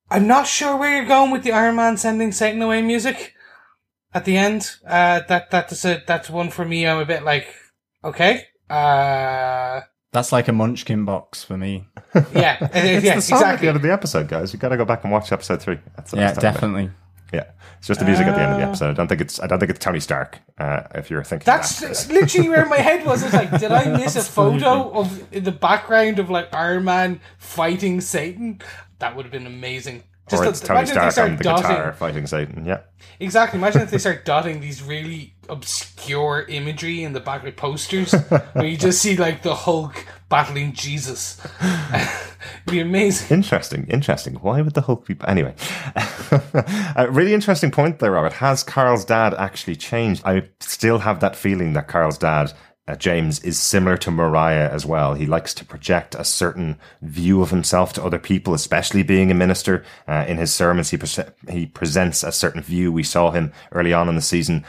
[0.09, 3.33] I'm not sure where you're going with the Iron Man sending Satan away music
[4.13, 4.77] at the end.
[4.85, 6.87] Uh, that that's a that's one for me.
[6.87, 7.47] I'm a bit like,
[8.07, 9.81] okay, uh,
[10.11, 11.87] That's like a Munchkin box for me.
[12.33, 13.67] yeah, uh, It's yeah, the song at the exactly.
[13.69, 14.53] end of the episode, guys.
[14.53, 15.79] You've got to go back and watch episode three.
[15.95, 16.89] That's what Yeah, was talking definitely.
[17.33, 17.43] Yeah,
[17.77, 18.89] it's just the music at the end Uh, of the episode.
[18.91, 19.39] I don't think it's.
[19.41, 20.39] I don't think it's Tony Stark.
[20.57, 21.87] Uh, if you're thinking That's that.
[21.87, 23.21] that's literally where my head was.
[23.21, 27.19] It's like, did I miss a photo of in the background of like Iron Man
[27.37, 28.61] fighting Satan?
[28.99, 30.03] That would have been amazing.
[30.29, 32.27] Just or the- it's Tony imagine if they Stark start on the dotting- guitar fighting
[32.27, 32.65] Satan.
[32.65, 32.79] Yeah.
[33.19, 33.59] Exactly.
[33.59, 38.11] Imagine if they start dotting these really obscure imagery in the back of posters,
[38.53, 41.41] where you just see like the Hulk battling Jesus.
[41.61, 43.35] It'd be amazing.
[43.35, 44.35] Interesting, interesting.
[44.35, 45.15] Why would the Hulk be?
[45.27, 45.55] Anyway,
[46.95, 48.33] a really interesting point there, Robert.
[48.33, 50.21] Has Carl's dad actually changed?
[50.25, 52.53] I still have that feeling that Carl's dad,
[52.87, 55.13] uh, James, is similar to Mariah as well.
[55.13, 59.35] He likes to project a certain view of himself to other people, especially being a
[59.35, 59.83] minister.
[60.07, 62.91] Uh, in his sermons, he pre- he presents a certain view.
[62.91, 64.65] We saw him early on in the season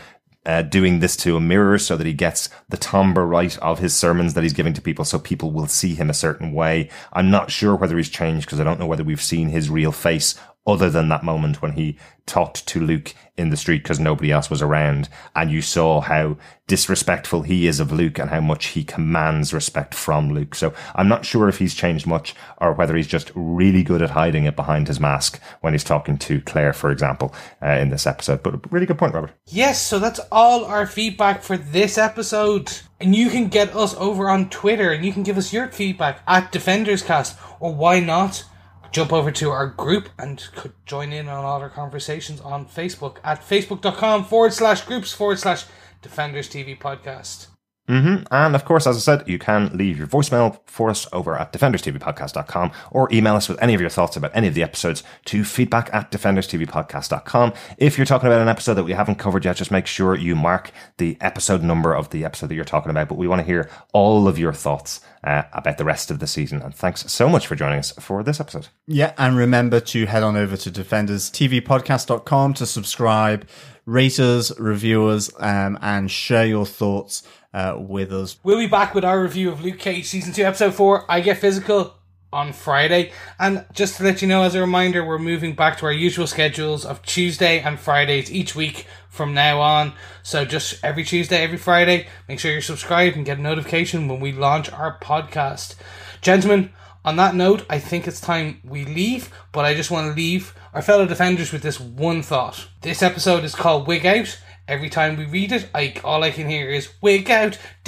[0.48, 3.94] uh, doing this to a mirror so that he gets the timbre right of his
[3.94, 6.88] sermons that he's giving to people so people will see him a certain way.
[7.12, 9.92] I'm not sure whether he's changed because I don't know whether we've seen his real
[9.92, 10.34] face
[10.68, 11.96] other than that moment when he
[12.26, 15.08] talked to Luke in the street because nobody else was around.
[15.34, 16.36] And you saw how
[16.66, 20.54] disrespectful he is of Luke and how much he commands respect from Luke.
[20.54, 24.10] So I'm not sure if he's changed much or whether he's just really good at
[24.10, 28.06] hiding it behind his mask when he's talking to Claire, for example, uh, in this
[28.06, 28.42] episode.
[28.42, 29.32] But a really good point, Robert.
[29.46, 32.70] Yes, so that's all our feedback for this episode.
[33.00, 36.20] And you can get us over on Twitter and you can give us your feedback
[36.26, 38.44] at DefendersCast or why not
[38.92, 43.16] jump over to our group and could join in on all our conversations on Facebook
[43.24, 45.64] at facebook.com forward slash groups forward slash
[46.02, 47.48] Defenders TV podcast.
[47.88, 51.36] hmm And of course, as I said, you can leave your voicemail for us over
[51.38, 55.02] at defenderstvpodcast.com or email us with any of your thoughts about any of the episodes
[55.24, 57.52] to feedback at defenderstvpodcast.com.
[57.78, 60.36] If you're talking about an episode that we haven't covered yet, just make sure you
[60.36, 63.08] mark the episode number of the episode that you're talking about.
[63.08, 66.26] But we want to hear all of your thoughts uh, about the rest of the
[66.26, 66.62] season.
[66.62, 68.68] And thanks so much for joining us for this episode.
[68.86, 73.48] Yeah, and remember to head on over to defenderstvpodcast.com to subscribe,
[73.86, 77.22] rate us, review us, um, and share your thoughts
[77.52, 78.38] uh, with us.
[78.42, 81.38] We'll be back with our review of Luke Cage season 2 episode 4 I Get
[81.38, 81.94] Physical
[82.32, 83.12] on Friday.
[83.38, 86.26] And just to let you know as a reminder, we're moving back to our usual
[86.26, 89.92] schedules of Tuesday and Fridays each week from now on.
[90.22, 94.20] So just every Tuesday, every Friday, make sure you're subscribed and get a notification when
[94.20, 95.74] we launch our podcast.
[96.20, 96.72] Gentlemen,
[97.04, 100.54] on that note, I think it's time we leave, but I just want to leave
[100.74, 102.68] our fellow defenders with this one thought.
[102.82, 104.38] This episode is called Wig Out.
[104.66, 107.56] Every time we read it, I all I can hear is wig out,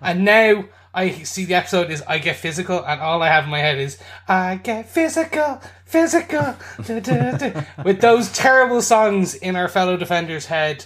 [0.00, 0.64] and now
[0.94, 3.78] I see the episode is I get physical, and all I have in my head
[3.78, 3.98] is
[4.28, 6.54] I get physical, physical,
[6.84, 10.84] diddle, with those terrible songs in our fellow defenders' head.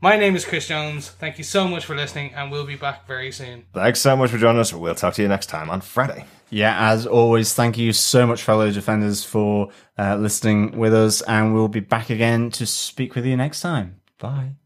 [0.00, 1.08] My name is Chris Jones.
[1.08, 3.64] Thank you so much for listening, and we'll be back very soon.
[3.72, 4.72] Thanks so much for joining us.
[4.72, 6.26] We'll talk to you next time on Friday.
[6.50, 11.54] Yeah, as always, thank you so much, fellow defenders, for uh, listening with us, and
[11.54, 14.00] we'll be back again to speak with you next time.
[14.18, 14.56] Bye.